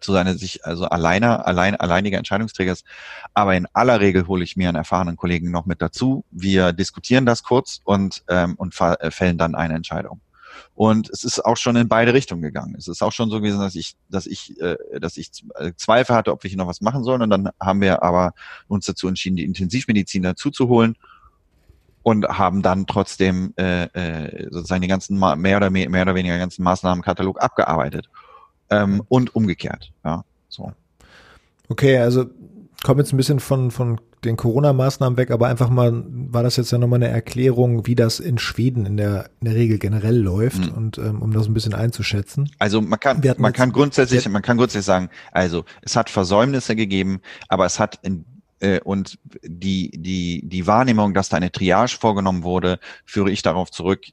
zu 0.00 0.12
seiner 0.12 0.34
sich, 0.34 0.64
also 0.64 0.86
alleine, 0.86 1.44
allein, 1.46 1.76
alleiniger 1.76 2.18
Entscheidungsträger 2.18 2.72
ist. 2.72 2.84
Aber 3.34 3.54
in 3.54 3.66
aller 3.72 4.00
Regel 4.00 4.26
hole 4.26 4.44
ich 4.44 4.56
mir 4.56 4.68
einen 4.68 4.76
erfahrenen 4.76 5.16
Kollegen 5.16 5.50
noch 5.50 5.66
mit 5.66 5.82
dazu. 5.82 6.24
Wir 6.30 6.72
diskutieren 6.72 7.26
das 7.26 7.42
kurz 7.42 7.80
und, 7.84 8.24
ähm, 8.28 8.54
und 8.56 8.78
äh, 8.80 9.10
fällen 9.10 9.38
dann 9.38 9.54
eine 9.54 9.74
Entscheidung. 9.74 10.20
Und 10.74 11.10
es 11.10 11.24
ist 11.24 11.44
auch 11.44 11.56
schon 11.56 11.76
in 11.76 11.88
beide 11.88 12.14
Richtungen 12.14 12.42
gegangen. 12.42 12.74
Es 12.76 12.88
ist 12.88 13.02
auch 13.02 13.12
schon 13.12 13.30
so 13.30 13.40
gewesen, 13.40 13.60
dass 13.60 13.74
ich, 13.74 13.96
dass 14.08 14.26
ich, 14.26 14.58
äh, 14.60 14.76
dass 15.00 15.16
ich 15.16 15.30
äh, 15.56 15.72
Zweifel 15.76 16.16
hatte, 16.16 16.32
ob 16.32 16.42
wir 16.42 16.48
hier 16.48 16.58
noch 16.58 16.68
was 16.68 16.80
machen 16.80 17.04
sollen. 17.04 17.22
Und 17.22 17.30
dann 17.30 17.50
haben 17.60 17.80
wir 17.80 18.02
aber 18.02 18.32
uns 18.68 18.86
dazu 18.86 19.08
entschieden, 19.08 19.36
die 19.36 19.44
Intensivmedizin 19.44 20.22
dazu 20.22 20.50
zu 20.50 20.68
holen 20.68 20.96
und 22.06 22.28
haben 22.28 22.62
dann 22.62 22.86
trotzdem 22.86 23.52
äh, 23.56 23.86
äh, 23.86 24.46
sozusagen 24.52 24.80
die 24.80 24.86
ganzen 24.86 25.18
mehr 25.18 25.56
oder 25.56 25.70
mehr, 25.70 25.90
mehr 25.90 26.02
oder 26.02 26.14
weniger 26.14 26.38
ganzen 26.38 26.62
Maßnahmenkatalog 26.62 27.42
abgearbeitet 27.42 28.08
ähm, 28.70 29.02
und 29.08 29.34
umgekehrt. 29.34 29.90
Ja, 30.04 30.22
so. 30.48 30.72
Okay, 31.68 31.98
also 31.98 32.26
kommen 32.84 33.00
jetzt 33.00 33.12
ein 33.12 33.16
bisschen 33.16 33.40
von 33.40 33.72
von 33.72 34.00
den 34.24 34.36
Corona-Maßnahmen 34.36 35.16
weg, 35.16 35.32
aber 35.32 35.48
einfach 35.48 35.68
mal 35.68 36.04
war 36.06 36.44
das 36.44 36.54
jetzt 36.54 36.70
ja 36.70 36.78
nochmal 36.78 37.02
eine 37.02 37.08
Erklärung, 37.08 37.88
wie 37.88 37.96
das 37.96 38.20
in 38.20 38.38
Schweden 38.38 38.86
in 38.86 38.96
der, 38.96 39.30
in 39.40 39.46
der 39.46 39.56
Regel 39.56 39.78
generell 39.78 40.16
läuft 40.16 40.70
mhm. 40.70 40.76
und 40.76 40.98
ähm, 40.98 41.20
um 41.20 41.32
das 41.32 41.48
ein 41.48 41.54
bisschen 41.54 41.74
einzuschätzen. 41.74 42.48
Also 42.60 42.80
man 42.80 43.00
kann 43.00 43.20
man 43.38 43.52
kann 43.52 43.72
grundsätzlich 43.72 44.28
man 44.28 44.42
kann 44.42 44.58
grundsätzlich 44.58 44.86
sagen, 44.86 45.10
also 45.32 45.64
es 45.82 45.96
hat 45.96 46.08
Versäumnisse 46.08 46.76
gegeben, 46.76 47.20
aber 47.48 47.66
es 47.66 47.80
hat 47.80 47.98
in 48.02 48.24
äh, 48.60 48.80
und 48.80 49.18
die, 49.42 49.90
die, 49.90 50.42
die 50.44 50.66
Wahrnehmung, 50.66 51.14
dass 51.14 51.28
da 51.28 51.36
eine 51.36 51.52
Triage 51.52 51.96
vorgenommen 51.98 52.42
wurde, 52.42 52.78
führe 53.04 53.30
ich 53.30 53.42
darauf 53.42 53.70
zurück, 53.70 54.04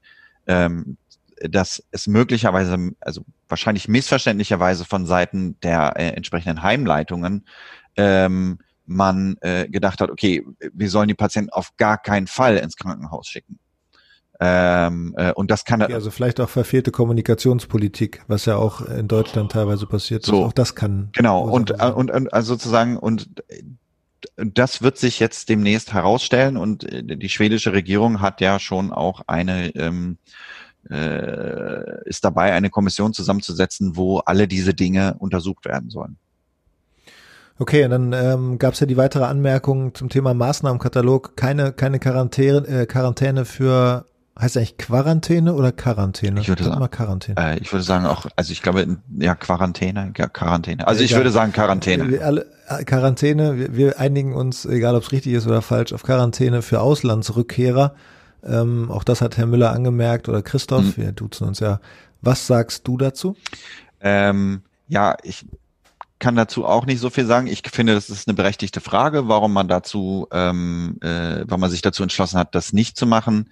ähm, 0.47 0.97
dass 1.41 1.83
es 1.91 2.07
möglicherweise, 2.07 2.91
also 2.99 3.25
wahrscheinlich 3.47 3.87
missverständlicherweise 3.87 4.85
von 4.85 5.05
Seiten 5.05 5.59
der 5.61 5.93
äh, 5.95 6.09
entsprechenden 6.09 6.63
Heimleitungen 6.63 7.45
ähm, 7.95 8.59
man 8.85 9.37
äh, 9.41 9.67
gedacht 9.69 10.01
hat, 10.01 10.09
okay, 10.11 10.45
wir 10.73 10.89
sollen 10.89 11.07
die 11.07 11.13
Patienten 11.13 11.49
auf 11.51 11.75
gar 11.77 11.97
keinen 11.97 12.27
Fall 12.27 12.57
ins 12.57 12.75
Krankenhaus 12.75 13.27
schicken. 13.27 13.59
Ähm, 14.39 15.13
äh, 15.15 15.31
und 15.33 15.51
das 15.51 15.63
kann 15.63 15.81
also 15.81 16.11
vielleicht 16.11 16.41
auch 16.41 16.49
verfehlte 16.49 16.91
Kommunikationspolitik, 16.91 18.23
was 18.27 18.45
ja 18.45 18.57
auch 18.57 18.81
in 18.81 19.07
Deutschland 19.07 19.51
teilweise 19.51 19.85
passiert. 19.85 20.25
So, 20.25 20.43
auch 20.43 20.53
das 20.53 20.75
kann. 20.75 21.09
Genau 21.13 21.43
und, 21.43 21.71
und 21.71 22.11
und 22.11 22.33
also 22.33 22.53
sozusagen 22.55 22.97
und 22.97 23.43
das 24.35 24.81
wird 24.81 24.97
sich 24.97 25.19
jetzt 25.19 25.49
demnächst 25.49 25.93
herausstellen 25.93 26.57
und 26.57 26.83
äh, 26.83 27.03
die 27.17 27.29
schwedische 27.29 27.73
Regierung 27.73 28.21
hat 28.21 28.41
ja 28.41 28.59
schon 28.59 28.91
auch 28.91 29.21
eine 29.27 29.69
ähm, 29.75 30.17
äh, 30.89 32.07
ist 32.07 32.25
dabei, 32.25 32.53
eine 32.53 32.69
Kommission 32.69 33.13
zusammenzusetzen, 33.13 33.95
wo 33.95 34.19
alle 34.19 34.47
diese 34.47 34.73
Dinge 34.73 35.15
untersucht 35.19 35.65
werden 35.65 35.89
sollen. 35.89 36.17
Okay, 37.59 37.85
und 37.85 37.91
dann 37.91 38.13
ähm, 38.13 38.57
gab 38.57 38.73
es 38.73 38.79
ja 38.79 38.87
die 38.87 38.97
weitere 38.97 39.25
Anmerkung 39.25 39.93
zum 39.93 40.09
Thema 40.09 40.33
Maßnahmenkatalog. 40.33 41.37
Keine, 41.37 41.71
keine 41.71 41.99
Quarantäne, 41.99 42.67
äh, 42.67 42.85
Quarantäne 42.87 43.45
für 43.45 44.05
Heißt 44.39 44.57
eigentlich 44.57 44.77
Quarantäne 44.77 45.53
oder 45.53 45.71
Quarantäne? 45.71 46.41
Ich 46.41 46.47
würde 46.47 46.63
sagen, 46.63 46.89
Quarantäne. 46.89 47.39
Äh, 47.39 47.59
ich 47.59 47.71
würde 47.71 47.83
sagen 47.83 48.07
auch, 48.07 48.25
also 48.35 48.51
ich 48.51 48.63
glaube, 48.63 48.97
ja, 49.19 49.35
Quarantäne, 49.35 50.11
Quarantäne. 50.11 50.87
Also 50.87 51.03
ich 51.03 51.15
würde 51.15 51.29
sagen 51.29 51.51
Quarantäne. 51.51 52.09
Wir 52.09 52.25
alle, 52.25 52.47
äh, 52.67 52.83
Quarantäne, 52.83 53.59
wir, 53.59 53.75
wir 53.75 53.99
einigen 53.99 54.33
uns, 54.33 54.65
egal 54.65 54.95
ob 54.95 55.03
es 55.03 55.11
richtig 55.11 55.33
ist 55.33 55.45
oder 55.45 55.61
falsch, 55.61 55.93
auf 55.93 56.01
Quarantäne 56.01 56.63
für 56.63 56.81
Auslandsrückkehrer. 56.81 57.93
Ähm, 58.43 58.89
auch 58.89 59.03
das 59.03 59.21
hat 59.21 59.37
Herr 59.37 59.45
Müller 59.45 59.71
angemerkt 59.71 60.27
oder 60.27 60.41
Christoph, 60.41 60.97
mhm. 60.97 60.97
wir 60.97 61.11
duzen 61.11 61.47
uns 61.47 61.59
ja. 61.59 61.79
Was 62.21 62.47
sagst 62.47 62.87
du 62.87 62.97
dazu? 62.97 63.35
Ähm, 64.01 64.63
ja, 64.87 65.15
ich 65.23 65.45
kann 66.17 66.35
dazu 66.35 66.65
auch 66.65 66.85
nicht 66.85 66.99
so 66.99 67.09
viel 67.09 67.25
sagen. 67.25 67.47
Ich 67.47 67.61
finde, 67.71 67.93
das 67.93 68.09
ist 68.09 68.27
eine 68.27 68.35
berechtigte 68.35 68.81
Frage, 68.81 69.27
warum 69.27 69.53
man 69.53 69.67
dazu, 69.67 70.27
ähm, 70.31 70.97
äh, 71.01 71.43
warum 71.45 71.61
man 71.61 71.69
sich 71.69 71.81
dazu 71.81 72.01
entschlossen 72.01 72.39
hat, 72.39 72.55
das 72.55 72.73
nicht 72.73 72.97
zu 72.97 73.05
machen. 73.05 73.49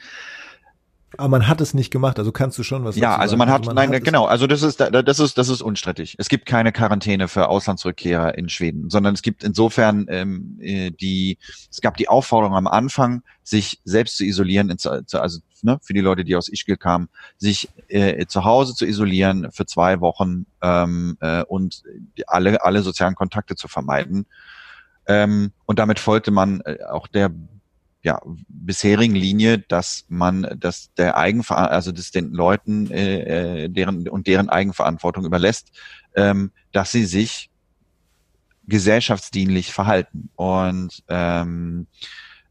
Aber 1.18 1.28
man 1.28 1.48
hat 1.48 1.60
es 1.60 1.74
nicht 1.74 1.92
gemacht, 1.92 2.20
also 2.20 2.32
kannst 2.32 2.58
du 2.58 2.64
schon 2.64 2.86
was 2.86 2.96
Ja, 2.96 3.18
also 3.18 3.36
man 3.36 3.50
hat, 3.50 3.62
also 3.62 3.74
man 3.74 3.76
nein, 3.76 3.94
hat 3.94 4.04
genau, 4.06 4.26
also 4.26 4.48
das 4.48 4.62
ist, 4.62 4.80
das 4.80 5.20
ist, 5.20 5.38
das 5.38 5.50
ist 5.50 5.62
unstrittig. 5.62 6.16
Es 6.18 6.30
gibt 6.30 6.46
keine 6.46 6.72
Quarantäne 6.72 7.28
für 7.28 7.50
Auslandsrückkehrer 7.50 8.38
in 8.38 8.48
Schweden, 8.48 8.90
sondern 8.90 9.14
es 9.14 9.22
gibt 9.22 9.44
insofern 9.44 10.06
ähm, 10.10 10.58
äh, 10.62 10.92
die, 10.92 11.38
es 11.70 11.82
gab 11.82 11.98
die 11.98 12.08
Aufforderung 12.08 12.56
am 12.56 12.68
Anfang, 12.68 13.24
sich 13.44 13.82
selbst 13.84 14.18
zu 14.18 14.24
isolieren, 14.24 14.70
also 14.70 15.40
ne, 15.64 15.80
für 15.82 15.94
die 15.94 16.00
Leute, 16.00 16.24
die 16.24 16.36
aus 16.36 16.48
Ischgl 16.48 16.78
kamen, 16.78 17.10
sich 17.38 17.70
äh, 17.90 18.26
zu 18.28 18.46
Hause 18.46 18.74
zu 18.74 18.86
isolieren 18.86 19.52
für 19.52 19.66
zwei 19.66 20.00
Wochen 20.00 20.46
ähm, 20.62 21.18
äh, 21.20 21.44
und 21.44 21.84
alle, 22.28 22.64
alle 22.64 22.84
sozialen 22.84 23.16
Kontakte 23.16 23.56
zu 23.56 23.68
vermeiden. 23.68 24.26
Ähm, 25.08 25.52
und 25.66 25.80
damit 25.80 26.00
folgte 26.00 26.32
man 26.32 26.62
äh, 26.62 26.78
auch 26.90 27.08
der 27.08 27.32
ja, 28.04 28.20
bisherigen 28.48 29.16
Linie, 29.16 29.60
dass 29.60 30.06
man, 30.10 30.48
dass 30.58 30.94
der 30.96 31.18
Eigenver 31.18 31.72
also 31.72 31.92
dass 31.92 32.12
den 32.12 32.32
Leuten 32.32 32.90
äh, 32.90 33.66
äh, 33.66 33.70
deren 33.70 34.08
und 34.08 34.28
deren 34.28 34.50
Eigenverantwortung 34.50 35.26
überlässt, 35.26 35.72
ähm, 36.16 36.52
dass 36.72 36.92
sie 36.92 37.06
sich 37.06 37.50
gesellschaftsdienlich 38.68 39.74
verhalten 39.74 40.30
und 40.36 41.04
ähm, 41.10 41.88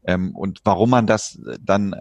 ähm, 0.03 0.35
und 0.35 0.61
warum 0.63 0.91
man 0.91 1.07
das 1.07 1.39
dann 1.59 1.95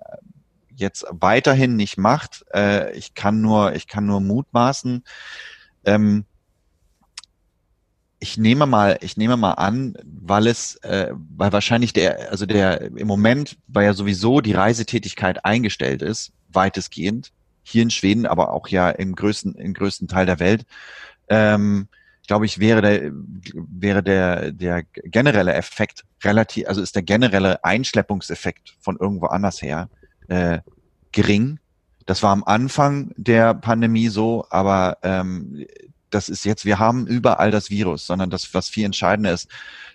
jetzt 0.75 1.05
weiterhin 1.11 1.77
nicht 1.77 1.99
macht, 1.99 2.45
äh, 2.55 2.97
ich 2.97 3.15
kann 3.15 3.41
nur 3.41 3.75
ich 3.75 3.87
kann 3.87 4.07
nur 4.07 4.21
mutmaßen. 4.21 5.05
Ähm, 5.85 6.25
ich 8.21 8.37
nehme 8.37 8.67
mal, 8.67 8.99
ich 9.01 9.17
nehme 9.17 9.37
mal 9.39 9.53
an, 9.53 9.95
weil 10.05 10.47
es, 10.47 10.77
äh, 10.77 11.13
weil 11.37 11.53
wahrscheinlich 11.53 11.95
der, 11.95 12.31
also 12.31 12.45
der 12.45 12.83
im 12.83 13.07
Moment, 13.07 13.57
weil 13.67 13.87
ja 13.87 13.95
sowieso 13.95 14.43
die 14.43 14.53
Reisetätigkeit 14.53 15.45
eingestellt 15.45 16.03
ist, 16.03 16.33
weitestgehend, 16.53 17.33
hier 17.63 17.83
in 17.83 17.91
Schweden, 17.91 18.27
aber 18.27 18.53
auch 18.53 18.69
ja 18.69 18.91
im 18.91 19.17
größten, 19.17 19.55
im 19.55 19.73
größten 19.73 20.07
Teil 20.07 20.27
der 20.27 20.39
Welt, 20.39 20.67
ähm, 21.29 21.89
glaube 22.27 22.45
ich, 22.45 22.61
wäre 22.61 22.83
der, 22.83 23.11
wäre 23.55 24.03
der, 24.03 24.53
der 24.53 24.85
generelle 24.85 25.55
Effekt 25.55 26.05
relativ, 26.23 26.69
also 26.69 26.83
ist 26.83 26.95
der 26.95 27.03
generelle 27.03 27.65
Einschleppungseffekt 27.65 28.75
von 28.81 28.99
irgendwo 28.99 29.27
anders 29.27 29.63
her 29.63 29.89
äh, 30.29 30.59
gering. 31.13 31.59
Das 32.07 32.23
war 32.23 32.33
am 32.33 32.45
Anfang 32.45 33.13
der 33.17 33.55
Pandemie 33.55 34.09
so, 34.09 34.45
aber 34.51 34.99
ähm, 35.03 35.65
das 36.11 36.29
ist 36.29 36.45
jetzt, 36.45 36.65
wir 36.65 36.79
haben 36.79 37.07
überall 37.07 37.51
das 37.51 37.71
Virus, 37.71 38.07
sondern 38.07 38.31
das, 38.31 38.53
was 38.55 38.69
viel 38.69 38.85
entscheidender 38.85 39.33
ist, 39.33 39.49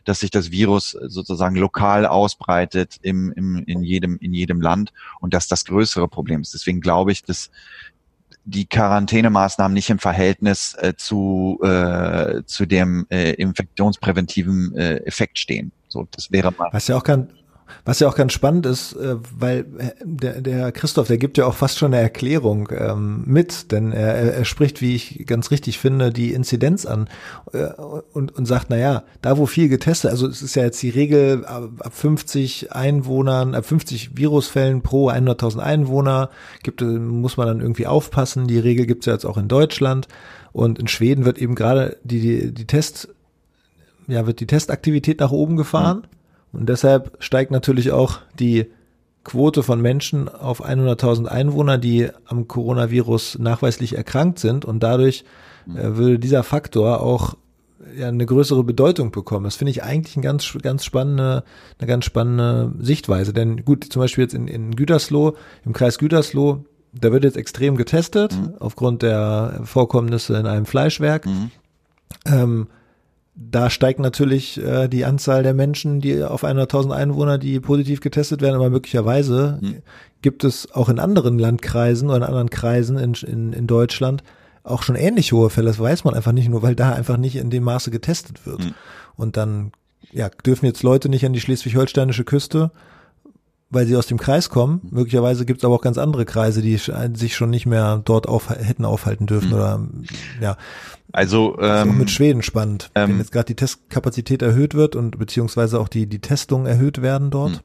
dass 0.03 0.19
sich 0.19 0.31
das 0.31 0.51
Virus 0.51 0.91
sozusagen 0.91 1.55
lokal 1.55 2.05
ausbreitet 2.05 2.97
im, 3.01 3.31
im, 3.33 3.63
in, 3.65 3.83
jedem, 3.83 4.17
in 4.19 4.33
jedem 4.33 4.61
Land 4.61 4.93
und 5.19 5.33
dass 5.33 5.47
das 5.47 5.65
größere 5.65 6.07
Problem 6.07 6.41
ist. 6.41 6.53
Deswegen 6.53 6.81
glaube 6.81 7.11
ich, 7.11 7.23
dass 7.23 7.49
die 8.45 8.67
Quarantänemaßnahmen 8.67 9.73
nicht 9.73 9.89
im 9.89 9.99
Verhältnis 9.99 10.75
äh, 10.79 10.93
zu, 10.95 11.59
äh, 11.63 12.43
zu 12.45 12.67
dem 12.67 13.07
äh, 13.09 13.31
infektionspräventiven 13.33 14.75
äh, 14.75 14.97
Effekt 14.97 15.39
stehen. 15.39 15.71
So, 15.87 16.07
das 16.11 16.31
wäre 16.31 16.53
mal. 16.55 16.69
Was 16.71 16.87
ja 16.87 16.95
auch 16.95 17.03
kein, 17.03 17.27
Was 17.83 17.99
ja 17.99 18.07
auch 18.07 18.15
ganz 18.15 18.33
spannend 18.33 18.65
ist, 18.65 18.93
äh, 18.93 19.15
weil 19.37 19.65
äh, 19.77 19.91
der, 20.03 20.41
der 20.41 20.71
Christoph, 20.71 21.07
der 21.07 21.17
gibt 21.17 21.37
ja 21.37 21.45
auch 21.45 21.53
fast 21.53 21.77
schon 21.77 21.93
eine 21.93 22.01
Erklärung 22.01 22.69
ähm, 22.71 23.23
mit, 23.25 23.71
denn 23.71 23.91
er, 23.91 24.35
er 24.35 24.45
spricht, 24.45 24.81
wie 24.81 24.95
ich 24.95 25.25
ganz 25.25 25.51
richtig 25.51 25.79
finde, 25.79 26.11
die 26.11 26.33
Inzidenz 26.33 26.85
an 26.85 27.09
äh, 27.53 27.67
und, 28.13 28.35
und 28.35 28.45
sagt, 28.45 28.67
na 28.69 28.77
ja, 28.77 29.03
da 29.21 29.37
wo 29.37 29.45
viel 29.45 29.69
getestet, 29.69 30.11
also 30.11 30.27
es 30.27 30.41
ist 30.41 30.55
ja 30.55 30.63
jetzt 30.63 30.81
die 30.81 30.89
Regel 30.89 31.45
ab 31.45 31.93
50 31.93 32.71
Einwohnern, 32.71 33.55
ab 33.55 33.65
50 33.65 34.17
Virusfällen 34.17 34.81
pro 34.81 35.09
100.000 35.09 35.59
Einwohner 35.59 36.29
gibt, 36.63 36.81
muss 36.81 37.37
man 37.37 37.47
dann 37.47 37.61
irgendwie 37.61 37.87
aufpassen. 37.87 38.47
Die 38.47 38.59
Regel 38.59 38.85
gibt's 38.85 39.05
ja 39.05 39.13
jetzt 39.13 39.25
auch 39.25 39.37
in 39.37 39.47
Deutschland 39.47 40.07
und 40.53 40.79
in 40.79 40.87
Schweden 40.87 41.25
wird 41.25 41.37
eben 41.37 41.55
gerade 41.55 41.97
die, 42.03 42.19
die, 42.19 42.53
die 42.53 42.65
Test 42.65 43.09
ja, 44.07 44.27
wird 44.27 44.39
die 44.39 44.47
Testaktivität 44.47 45.19
nach 45.19 45.31
oben 45.31 45.57
gefahren. 45.57 45.99
Mhm. 45.99 46.15
Und 46.55 46.67
deshalb 46.69 47.17
steigt 47.19 47.51
natürlich 47.51 47.91
auch 47.91 48.19
die 48.39 48.67
Quote 49.23 49.63
von 49.63 49.81
Menschen 49.81 50.29
auf 50.29 50.63
100.000 50.63 51.25
Einwohner, 51.25 51.77
die 51.77 52.09
am 52.25 52.47
Coronavirus 52.47 53.39
nachweislich 53.39 53.97
erkrankt 53.97 54.39
sind. 54.39 54.65
Und 54.65 54.81
dadurch 54.83 55.23
äh, 55.67 55.95
würde 55.95 56.19
dieser 56.19 56.43
Faktor 56.43 57.01
auch 57.01 57.35
ja, 57.97 58.07
eine 58.07 58.25
größere 58.25 58.63
Bedeutung 58.63 59.11
bekommen. 59.11 59.45
Das 59.45 59.55
finde 59.55 59.71
ich 59.71 59.83
eigentlich 59.83 60.15
eine 60.15 60.23
ganz, 60.23 60.57
ganz 60.61 60.85
spannende, 60.85 61.43
eine 61.79 61.87
ganz 61.87 62.05
spannende 62.05 62.73
Sichtweise. 62.79 63.33
Denn 63.33 63.65
gut, 63.65 63.83
zum 63.83 64.01
Beispiel 64.01 64.23
jetzt 64.23 64.33
in, 64.33 64.47
in 64.47 64.75
Gütersloh, 64.75 65.35
im 65.65 65.73
Kreis 65.73 65.97
Gütersloh, 65.97 66.63
da 66.93 67.11
wird 67.11 67.23
jetzt 67.25 67.37
extrem 67.37 67.75
getestet, 67.75 68.33
mhm. 68.33 68.53
aufgrund 68.59 69.01
der 69.01 69.61
Vorkommnisse 69.63 70.37
in 70.37 70.45
einem 70.45 70.65
Fleischwerk. 70.65 71.25
Mhm. 71.25 71.51
Ähm, 72.25 72.67
da 73.35 73.69
steigt 73.69 73.99
natürlich 73.99 74.57
äh, 74.63 74.87
die 74.87 75.03
Anzahl 75.03 75.43
der 75.43 75.53
Menschen, 75.53 75.99
die 75.99 76.23
auf 76.23 76.45
100.000 76.45 76.91
Einwohner, 76.91 77.37
die 77.37 77.59
positiv 77.59 77.99
getestet 77.99 78.41
werden, 78.41 78.55
aber 78.55 78.69
möglicherweise 78.69 79.59
mhm. 79.61 79.81
gibt 80.21 80.45
es 80.45 80.71
auch 80.71 80.87
in 80.87 80.99
anderen 80.99 81.37
Landkreisen 81.37 82.07
oder 82.07 82.17
in 82.17 82.23
anderen 82.23 82.49
Kreisen 82.49 82.97
in, 82.97 83.13
in, 83.13 83.51
in 83.51 83.67
Deutschland 83.67 84.23
auch 84.63 84.83
schon 84.83 84.95
ähnlich 84.95 85.33
hohe 85.33 85.49
Fälle. 85.49 85.67
Das 85.67 85.79
weiß 85.79 86.05
man 86.05 86.13
einfach 86.13 86.31
nicht, 86.31 86.49
nur 86.49 86.63
weil 86.63 86.75
da 86.75 86.93
einfach 86.93 87.17
nicht 87.17 87.35
in 87.35 87.49
dem 87.49 87.63
Maße 87.63 87.91
getestet 87.91 88.45
wird. 88.45 88.59
Mhm. 88.59 88.73
Und 89.15 89.37
dann 89.37 89.71
ja, 90.11 90.29
dürfen 90.29 90.65
jetzt 90.65 90.81
Leute 90.81 91.09
nicht 91.09 91.25
an 91.25 91.33
die 91.33 91.41
schleswig-holsteinische 91.41 92.23
Küste, 92.23 92.71
weil 93.75 93.85
sie 93.85 93.95
aus 93.95 94.07
dem 94.07 94.17
Kreis 94.17 94.49
kommen. 94.49 94.81
Möglicherweise 94.89 95.45
gibt 95.45 95.59
es 95.59 95.65
aber 95.65 95.75
auch 95.75 95.81
ganz 95.81 95.97
andere 95.97 96.25
Kreise, 96.25 96.61
die 96.61 96.79
sich 97.13 97.35
schon 97.35 97.49
nicht 97.51 97.65
mehr 97.65 98.01
dort 98.03 98.27
auf, 98.27 98.49
hätten 98.49 98.85
aufhalten 98.85 99.27
dürfen 99.27 99.49
mhm. 99.49 99.55
oder 99.55 99.79
ja. 100.41 100.57
Also 101.15 101.57
ähm, 101.61 101.97
mit 101.97 102.09
Schweden 102.09 102.41
spannend, 102.41 102.91
ähm, 102.93 103.11
wenn 103.11 103.17
jetzt 103.19 103.31
gerade 103.31 103.45
die 103.45 103.55
Testkapazität 103.55 104.41
erhöht 104.41 104.73
wird 104.73 104.97
und 104.97 105.17
beziehungsweise 105.17 105.79
auch 105.79 105.87
die 105.87 106.07
die 106.07 106.19
Testungen 106.19 106.65
erhöht 106.65 107.01
werden 107.01 107.29
dort. 107.29 107.53
Hm. 107.53 107.59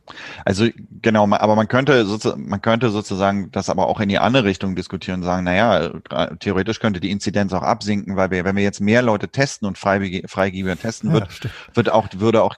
Also 0.45 0.69
genau, 1.03 1.29
aber 1.29 1.57
man 1.57 1.67
könnte 1.67 2.07
man 2.37 2.63
könnte 2.63 2.91
sozusagen 2.91 3.51
das 3.51 3.69
aber 3.69 3.89
auch 3.89 3.99
in 3.99 4.09
die 4.09 4.19
andere 4.19 4.45
Richtung 4.45 4.77
diskutieren 4.77 5.21
und 5.21 5.25
sagen, 5.25 5.43
naja, 5.43 5.91
theoretisch 6.39 6.79
könnte 6.79 7.01
die 7.01 7.11
Inzidenz 7.11 7.53
auch 7.53 7.63
absinken, 7.63 8.15
weil 8.15 8.31
wir, 8.31 8.45
wenn 8.45 8.55
wir 8.55 8.63
jetzt 8.63 8.81
mehr 8.81 9.03
Leute 9.03 9.29
testen 9.29 9.67
und 9.67 9.79
Freigeber 9.79 10.77
testen 10.77 11.13
wird, 11.13 11.29
ja, 11.43 11.51
wird 11.75 11.91
auch 11.91 12.07
würde 12.15 12.43
auch 12.45 12.55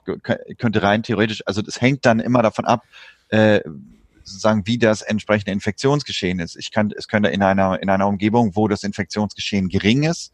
könnte 0.59 0.83
rein 0.83 1.01
theoretisch, 1.01 1.41
also 1.47 1.63
das 1.63 1.81
hängt 1.81 2.05
dann 2.05 2.19
immer 2.19 2.43
davon 2.43 2.65
ab, 2.65 2.83
äh, 3.29 3.61
sozusagen, 4.23 4.65
wie 4.65 4.77
das 4.77 5.01
entsprechende 5.01 5.51
Infektionsgeschehen 5.51 6.39
ist. 6.39 6.55
Ich 6.55 6.71
kann, 6.71 6.91
es 6.95 7.07
könnte 7.07 7.29
in 7.29 7.43
einer, 7.43 7.81
in 7.81 7.89
einer 7.89 8.07
Umgebung, 8.07 8.55
wo 8.55 8.67
das 8.67 8.83
Infektionsgeschehen 8.83 9.69
gering 9.69 10.03
ist, 10.03 10.31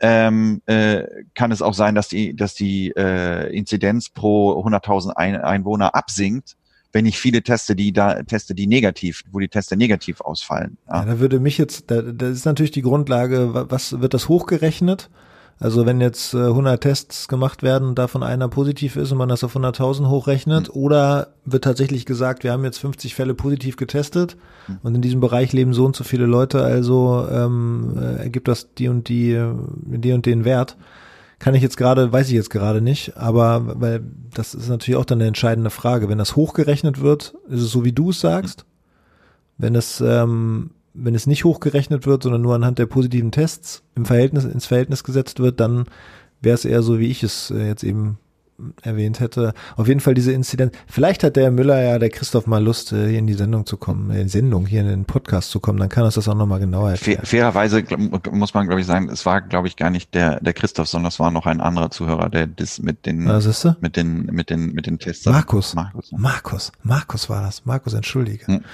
ähm, 0.00 0.60
äh, 0.66 1.04
kann 1.34 1.52
es 1.52 1.62
auch 1.62 1.74
sein, 1.74 1.94
dass 1.94 2.08
die, 2.08 2.34
dass 2.34 2.54
die 2.54 2.92
äh, 2.96 3.56
Inzidenz 3.56 4.10
pro 4.10 4.60
100.000 4.64 5.10
Ein 5.10 5.36
Einwohner 5.36 5.94
absinkt, 5.94 6.56
wenn 6.90 7.06
ich 7.06 7.18
viele 7.18 7.42
Teste, 7.42 7.76
die 7.76 7.92
da 7.92 8.22
Teste, 8.24 8.54
die 8.54 8.66
negativ, 8.66 9.22
wo 9.30 9.38
die 9.38 9.48
Teste 9.48 9.76
negativ 9.76 10.20
ausfallen. 10.20 10.76
Ja, 10.88 11.00
ja 11.00 11.04
da 11.06 11.20
würde 11.20 11.38
mich 11.38 11.56
jetzt, 11.56 11.90
da, 11.90 12.02
da 12.02 12.28
ist 12.28 12.44
natürlich 12.44 12.72
die 12.72 12.82
Grundlage, 12.82 13.70
was 13.70 14.00
wird 14.00 14.12
das 14.12 14.28
hochgerechnet? 14.28 15.08
Also 15.58 15.86
wenn 15.86 16.00
jetzt 16.00 16.34
äh, 16.34 16.38
100 16.38 16.80
Tests 16.80 17.28
gemacht 17.28 17.62
werden, 17.62 17.94
davon 17.94 18.22
einer 18.22 18.48
positiv 18.48 18.96
ist 18.96 19.12
und 19.12 19.18
man 19.18 19.28
das 19.28 19.44
auf 19.44 19.54
100.000 19.54 20.08
hochrechnet, 20.08 20.68
mhm. 20.68 20.80
oder 20.80 21.28
wird 21.44 21.64
tatsächlich 21.64 22.04
gesagt, 22.04 22.42
wir 22.44 22.52
haben 22.52 22.64
jetzt 22.64 22.78
50 22.78 23.14
Fälle 23.14 23.34
positiv 23.34 23.76
getestet 23.76 24.36
mhm. 24.66 24.78
und 24.82 24.94
in 24.96 25.02
diesem 25.02 25.20
Bereich 25.20 25.52
leben 25.52 25.72
so 25.72 25.84
und 25.84 25.94
so 25.94 26.04
viele 26.04 26.26
Leute, 26.26 26.62
also 26.62 27.26
ähm, 27.30 27.96
äh, 27.96 28.22
ergibt 28.22 28.48
das 28.48 28.74
die 28.74 28.88
und 28.88 29.08
die, 29.08 29.32
äh, 29.32 29.54
die 29.86 30.12
und 30.12 30.26
den 30.26 30.44
Wert. 30.44 30.76
Kann 31.38 31.54
ich 31.54 31.62
jetzt 31.62 31.76
gerade, 31.76 32.12
weiß 32.12 32.28
ich 32.28 32.34
jetzt 32.34 32.50
gerade 32.50 32.80
nicht, 32.80 33.16
aber 33.16 33.80
weil 33.80 34.02
das 34.32 34.54
ist 34.54 34.68
natürlich 34.68 34.98
auch 34.98 35.04
dann 35.04 35.18
eine 35.18 35.28
entscheidende 35.28 35.70
Frage. 35.70 36.08
Wenn 36.08 36.18
das 36.18 36.36
hochgerechnet 36.36 37.00
wird, 37.00 37.34
ist 37.48 37.62
es 37.62 37.70
so, 37.70 37.84
wie 37.84 37.92
du 37.92 38.10
es 38.10 38.20
sagst. 38.20 38.64
Mhm. 38.64 39.62
Wenn 39.62 39.74
es 39.74 40.00
ähm, 40.00 40.70
wenn 40.94 41.14
es 41.14 41.26
nicht 41.26 41.44
hochgerechnet 41.44 42.06
wird, 42.06 42.22
sondern 42.22 42.42
nur 42.42 42.54
anhand 42.54 42.78
der 42.78 42.86
positiven 42.86 43.32
Tests 43.32 43.82
im 43.94 44.04
Verhältnis, 44.04 44.44
ins 44.44 44.66
Verhältnis 44.66 45.04
gesetzt 45.04 45.40
wird, 45.40 45.60
dann 45.60 45.86
wäre 46.40 46.54
es 46.54 46.64
eher 46.64 46.82
so, 46.82 46.98
wie 46.98 47.08
ich 47.08 47.22
es 47.22 47.50
äh, 47.50 47.66
jetzt 47.66 47.84
eben 47.84 48.18
erwähnt 48.82 49.20
hätte. 49.20 49.54
Auf 49.76 49.88
jeden 49.88 50.00
Fall 50.00 50.14
diese 50.14 50.32
Inzidenz. 50.32 50.72
Vielleicht 50.86 51.24
hat 51.24 51.36
der 51.36 51.50
Müller 51.50 51.82
ja, 51.82 51.98
der 51.98 52.10
Christoph 52.10 52.46
mal 52.46 52.62
Lust, 52.62 52.92
äh, 52.92 53.08
hier 53.08 53.18
in 53.18 53.26
die 53.26 53.34
Sendung 53.34 53.66
zu 53.66 53.76
kommen, 53.76 54.10
in 54.10 54.24
die 54.24 54.28
Sendung, 54.28 54.66
hier 54.66 54.82
in 54.82 54.88
den 54.88 55.04
Podcast 55.04 55.50
zu 55.50 55.60
kommen, 55.60 55.78
dann 55.78 55.88
kann 55.88 56.04
uns 56.04 56.14
das 56.14 56.28
auch 56.28 56.34
nochmal 56.34 56.60
genauer 56.60 56.90
erklären. 56.90 57.24
Fairerweise 57.24 57.82
muss 58.30 58.54
man, 58.54 58.66
glaube 58.66 58.80
ich, 58.80 58.86
sagen, 58.86 59.08
es 59.08 59.26
war, 59.26 59.40
glaube 59.40 59.68
ich, 59.68 59.76
gar 59.76 59.90
nicht 59.90 60.14
der, 60.14 60.40
der 60.40 60.52
Christoph, 60.52 60.88
sondern 60.88 61.08
es 61.08 61.18
war 61.18 61.30
noch 61.30 61.46
ein 61.46 61.60
anderer 61.60 61.90
Zuhörer, 61.90 62.28
der 62.28 62.46
das 62.46 62.80
mit 62.80 63.06
den, 63.06 63.26
Was 63.26 63.64
mit 63.80 63.96
den, 63.96 64.26
mit 64.26 64.50
den, 64.50 64.72
mit 64.72 64.86
den 64.86 64.98
Tests. 64.98 65.26
Markus. 65.26 65.74
Markus. 65.74 66.12
Markus. 66.12 66.72
Markus 66.82 67.30
war 67.30 67.42
das. 67.42 67.64
Markus, 67.64 67.94
entschuldige. 67.94 68.46
Hm. 68.46 68.64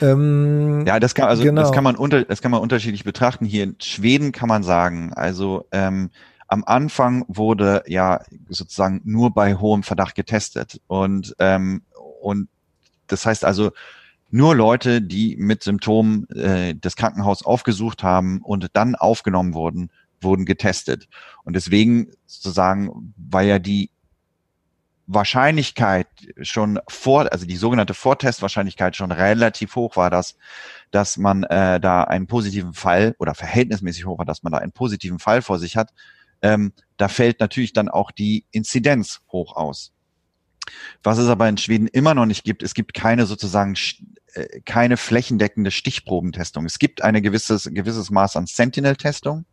Ähm, 0.00 0.84
ja, 0.86 1.00
das 1.00 1.14
kann 1.14 1.28
also 1.28 1.42
genau. 1.42 1.62
das 1.62 1.72
kann 1.72 1.84
man 1.84 1.96
unter 1.96 2.24
das 2.24 2.42
kann 2.42 2.50
man 2.50 2.60
unterschiedlich 2.60 3.04
betrachten. 3.04 3.44
Hier 3.44 3.64
in 3.64 3.76
Schweden 3.80 4.32
kann 4.32 4.48
man 4.48 4.62
sagen, 4.62 5.12
also 5.14 5.66
ähm, 5.72 6.10
am 6.48 6.64
Anfang 6.64 7.24
wurde 7.28 7.82
ja 7.86 8.20
sozusagen 8.48 9.00
nur 9.04 9.32
bei 9.32 9.54
hohem 9.54 9.82
Verdacht 9.82 10.14
getestet 10.14 10.80
und 10.86 11.34
ähm, 11.38 11.82
und 12.20 12.48
das 13.06 13.24
heißt 13.24 13.44
also 13.44 13.72
nur 14.30 14.54
Leute, 14.54 15.02
die 15.02 15.36
mit 15.36 15.62
Symptomen 15.62 16.28
äh, 16.30 16.74
das 16.74 16.96
Krankenhaus 16.96 17.44
aufgesucht 17.44 18.02
haben 18.02 18.42
und 18.42 18.68
dann 18.74 18.96
aufgenommen 18.96 19.54
wurden, 19.54 19.90
wurden 20.20 20.44
getestet. 20.44 21.08
Und 21.44 21.54
deswegen 21.54 22.08
sozusagen 22.26 23.14
war 23.16 23.42
ja 23.42 23.58
die 23.58 23.90
Wahrscheinlichkeit 25.06 26.08
schon 26.42 26.80
vor, 26.88 27.30
also 27.32 27.46
die 27.46 27.56
sogenannte 27.56 27.94
Vortestwahrscheinlichkeit 27.94 28.96
schon 28.96 29.12
relativ 29.12 29.76
hoch 29.76 29.96
war, 29.96 30.10
dass, 30.10 30.36
dass 30.90 31.16
man 31.16 31.44
äh, 31.44 31.80
da 31.80 32.04
einen 32.04 32.26
positiven 32.26 32.74
Fall 32.74 33.14
oder 33.18 33.34
verhältnismäßig 33.34 34.04
hoch 34.04 34.18
war, 34.18 34.24
dass 34.24 34.42
man 34.42 34.52
da 34.52 34.58
einen 34.58 34.72
positiven 34.72 35.18
Fall 35.18 35.42
vor 35.42 35.58
sich 35.58 35.76
hat, 35.76 35.92
ähm, 36.42 36.72
da 36.96 37.08
fällt 37.08 37.40
natürlich 37.40 37.72
dann 37.72 37.88
auch 37.88 38.10
die 38.10 38.44
Inzidenz 38.50 39.20
hoch 39.30 39.56
aus. 39.56 39.92
Was 41.02 41.18
es 41.18 41.28
aber 41.28 41.48
in 41.48 41.58
Schweden 41.58 41.86
immer 41.86 42.14
noch 42.14 42.26
nicht 42.26 42.42
gibt, 42.42 42.62
es 42.64 42.74
gibt 42.74 42.92
keine 42.92 43.26
sozusagen 43.26 43.74
äh, 44.34 44.60
keine 44.64 44.96
flächendeckende 44.96 45.70
Stichprobentestung. 45.70 46.66
Es 46.66 46.80
gibt 46.80 47.02
eine 47.02 47.22
gewisses 47.22 47.70
gewisses 47.72 48.10
Maß 48.10 48.36
an 48.36 48.46
Sentinel-Testung, 48.46 49.44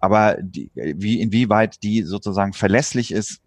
aber 0.00 0.36
die, 0.40 0.70
wie 0.74 1.20
inwieweit 1.20 1.82
die 1.84 2.02
sozusagen 2.02 2.52
verlässlich 2.52 3.12
ist, 3.12 3.40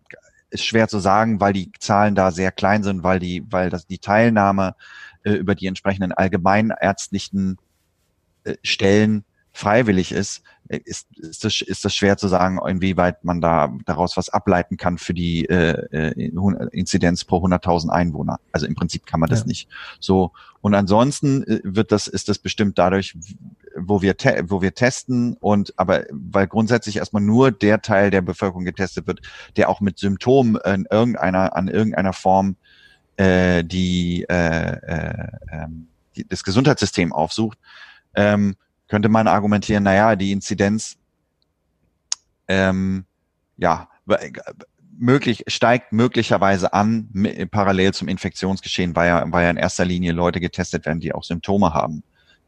ist 0.56 0.66
schwer 0.66 0.88
zu 0.88 1.00
sagen, 1.00 1.40
weil 1.40 1.54
die 1.54 1.72
Zahlen 1.80 2.16
da 2.16 2.32
sehr 2.32 2.52
klein 2.52 2.84
sind, 2.84 3.04
weil 3.04 3.20
die, 3.20 3.46
weil 3.50 3.70
das 3.70 3.86
die 3.86 4.00
Teilnahme 4.00 4.76
äh, 5.24 5.34
über 5.34 5.56
die 5.56 5.68
entsprechenden 5.68 6.12
allgemeinärztlichen 6.12 7.58
äh, 8.44 8.56
Stellen 8.64 9.26
freiwillig 9.52 10.12
ist, 10.12 10.44
äh, 10.68 10.80
ist, 10.84 11.08
ist, 11.18 11.44
das, 11.46 11.62
ist 11.62 11.86
das 11.86 11.96
schwer 11.96 12.18
zu 12.18 12.28
sagen, 12.28 12.60
inwieweit 12.68 13.24
man 13.24 13.40
da 13.40 13.74
daraus 13.86 14.18
was 14.18 14.30
ableiten 14.30 14.78
kann 14.78 14.98
für 14.98 15.14
die 15.14 15.46
äh, 15.46 16.12
äh 16.12 16.32
Inzidenz 16.72 17.24
pro 17.24 17.38
100.000 17.38 17.90
Einwohner. 17.90 18.40
Also 18.52 18.66
im 18.66 18.76
Prinzip 18.76 19.06
kann 19.06 19.20
man 19.20 19.30
das 19.30 19.42
ja. 19.42 19.46
nicht. 19.46 19.70
So 20.00 20.32
und 20.62 20.74
ansonsten 20.74 21.44
äh, 21.44 21.62
wird 21.64 21.92
das 21.92 22.08
ist 22.08 22.28
das 22.28 22.40
bestimmt 22.40 22.78
dadurch, 22.78 23.16
wo 23.76 24.02
wir 24.02 24.16
wo 24.48 24.62
wir 24.62 24.74
testen 24.74 25.36
und 25.40 25.74
aber 25.78 26.06
weil 26.12 26.48
grundsätzlich 26.48 26.98
erstmal 26.98 27.22
nur 27.22 27.52
der 27.52 27.82
Teil 27.82 28.10
der 28.10 28.22
Bevölkerung 28.22 28.66
getestet 28.66 29.08
wird, 29.08 29.22
der 29.58 29.70
auch 29.70 29.82
mit 29.82 30.00
Symptomen 30.00 30.58
in 30.66 30.86
irgendeiner 30.90 31.56
an 31.56 31.68
irgendeiner 31.68 32.14
Form 32.14 32.56
äh, 33.18 33.64
die, 33.64 34.26
äh, 34.30 34.72
äh, 34.72 35.28
ähm, 35.52 35.88
die 36.16 36.28
das 36.28 36.44
Gesundheitssystem 36.44 37.14
aufsucht. 37.14 37.58
Ähm, 38.16 38.56
könnte 38.88 39.10
man 39.10 39.28
argumentieren, 39.28 39.84
naja, 39.84 40.16
die 40.16 40.32
Inzidenz 40.32 40.98
ähm, 42.48 43.06
ja, 43.58 43.90
möglich, 44.98 45.44
steigt 45.48 45.92
möglicherweise 45.92 46.74
an, 46.74 47.10
parallel 47.52 47.94
zum 47.94 48.08
Infektionsgeschehen, 48.08 48.96
weil 48.96 49.08
ja, 49.08 49.26
weil 49.32 49.44
ja 49.44 49.50
in 49.50 49.58
erster 49.58 49.86
Linie 49.86 50.12
Leute 50.12 50.40
getestet 50.40 50.86
werden, 50.86 51.00
die 51.00 51.14
auch 51.14 51.24
Symptome 51.24 51.74
haben. 51.74 52.04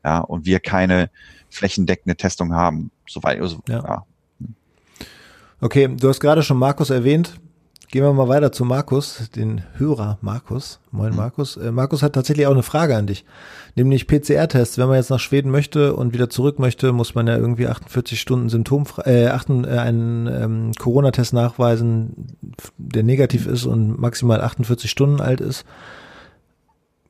Ja, 0.08 0.20
und 0.20 0.46
wir 0.46 0.62
keine 0.62 1.10
flächendeckende 1.50 2.16
Testung 2.16 2.54
haben. 2.54 2.92
Soweit, 3.10 3.42
also, 3.42 3.58
ja. 3.68 3.84
ja. 3.84 4.06
Okay, 5.60 5.90
du 5.90 6.08
hast 6.08 6.22
gerade 6.22 6.44
schon 6.44 6.58
Markus 6.58 6.92
erwähnt. 6.92 7.38
Gehen 7.90 8.04
wir 8.04 8.14
mal 8.14 8.30
weiter 8.30 8.54
zu 8.54 8.64
Markus, 8.64 9.30
den 9.36 9.64
Hörer 9.76 10.18
Markus. 10.22 10.80
Moin 10.92 11.12
mhm. 11.12 11.18
Markus. 11.18 11.58
Äh, 11.58 11.74
Markus 11.74 12.04
hat 12.04 12.14
tatsächlich 12.14 12.48
auch 12.48 12.54
eine 12.54 12.64
Frage 12.64 12.96
an 12.96 13.08
dich, 13.08 13.26
nämlich 13.76 14.08
PCR-Tests. 14.08 14.78
Wenn 14.78 14.88
man 14.88 14.96
jetzt 14.96 15.10
nach 15.10 15.20
Schweden 15.20 15.52
möchte 15.52 15.94
und 15.94 16.14
wieder 16.14 16.30
zurück 16.30 16.58
möchte, 16.58 16.94
muss 16.94 17.14
man 17.14 17.28
ja 17.28 17.36
irgendwie 17.36 17.68
48 17.68 18.22
Stunden 18.22 18.48
symptomfrei, 18.48 19.04
äh, 19.12 19.28
achten, 19.28 19.66
äh, 19.66 19.80
einen 19.80 20.28
ähm, 20.28 20.72
Corona-Test 20.80 21.34
nachweisen, 21.34 22.38
der 22.78 23.04
negativ 23.04 23.46
ist 23.46 23.66
und 23.66 24.00
maximal 24.00 24.40
48 24.40 24.90
Stunden 24.90 25.20
alt 25.20 25.42
ist. 25.42 25.66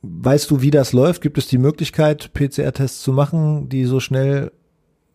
Weißt 0.02 0.52
du, 0.52 0.62
wie 0.62 0.72
das 0.72 0.94
läuft? 0.94 1.22
Gibt 1.22 1.38
es 1.38 1.48
die 1.48 1.58
Möglichkeit, 1.58 2.34
PCR-Tests 2.34 3.02
zu 3.02 3.14
machen, 3.14 3.70
die 3.70 3.86
so 3.86 4.00
schnell 4.00 4.52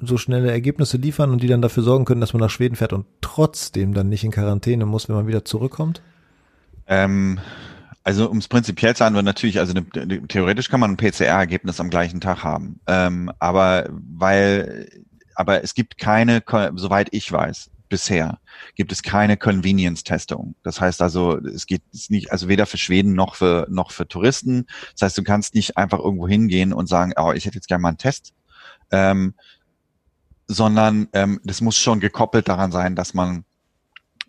so 0.05 0.19
schnelle 0.19 0.51
Ergebnisse 0.51 0.97
liefern 0.97 1.31
und 1.31 1.43
die 1.43 1.47
dann 1.47 1.63
dafür 1.63 1.83
sorgen 1.83 2.05
können, 2.05 2.21
dass 2.21 2.33
man 2.33 2.41
nach 2.41 2.51
Schweden 2.51 2.75
fährt 2.75 2.93
und 2.93 3.07
trotzdem 3.21 3.95
dann 3.95 4.09
nicht 4.09 4.25
in 4.25 4.33
Quarantäne 4.33 4.85
muss, 4.85 5.09
wenn 5.09 5.15
man 5.15 5.29
wieder 5.29 5.45
zurückkommt? 5.45 6.03
Ähm, 6.89 7.39
also 8.05 8.29
um 8.29 8.39
es 8.39 8.49
prinzipiell 8.49 8.97
zu 8.97 9.05
wir 9.05 9.23
natürlich, 9.23 9.61
also 9.61 9.73
ne, 9.73 9.87
ne, 9.95 10.27
theoretisch 10.27 10.69
kann 10.69 10.81
man 10.81 10.91
ein 10.91 10.97
PCR-Ergebnis 10.97 11.79
am 11.79 11.89
gleichen 11.89 12.21
Tag 12.21 12.43
haben. 12.43 12.81
Ähm, 12.89 13.31
aber 13.39 13.89
weil, 13.91 14.89
aber 15.37 15.63
es 15.63 15.75
gibt 15.75 15.99
keine, 15.99 16.43
soweit 16.75 17.09
ich 17.13 17.31
weiß, 17.31 17.71
bisher 17.93 18.39
gibt 18.75 18.91
es 18.91 19.03
keine 19.03 19.37
Convenience-Testung. 19.37 20.55
Das 20.63 20.81
heißt 20.81 21.03
also, 21.03 21.37
es 21.37 21.67
geht 21.67 21.83
nicht, 22.09 22.33
also 22.33 22.49
weder 22.49 22.65
für 22.65 22.79
Schweden 22.79 23.13
noch 23.13 23.35
für 23.35 23.67
noch 23.69 23.91
für 23.91 24.09
Touristen. 24.09 24.65
Das 24.93 25.03
heißt, 25.03 25.19
du 25.19 25.23
kannst 25.23 25.55
nicht 25.55 25.77
einfach 25.77 25.99
irgendwo 25.99 26.27
hingehen 26.27 26.73
und 26.73 26.89
sagen, 26.89 27.13
oh, 27.17 27.33
ich 27.33 27.45
hätte 27.45 27.57
jetzt 27.57 27.69
gerne 27.69 27.83
mal 27.83 27.91
einen 27.91 27.99
Test. 27.99 28.33
Ähm, 28.91 29.35
sondern 30.47 31.09
ähm, 31.13 31.39
das 31.45 31.61
muss 31.61 31.77
schon 31.77 32.01
gekoppelt 32.01 32.49
daran 32.49 32.73
sein, 32.73 32.97
dass 32.97 33.13
man 33.13 33.45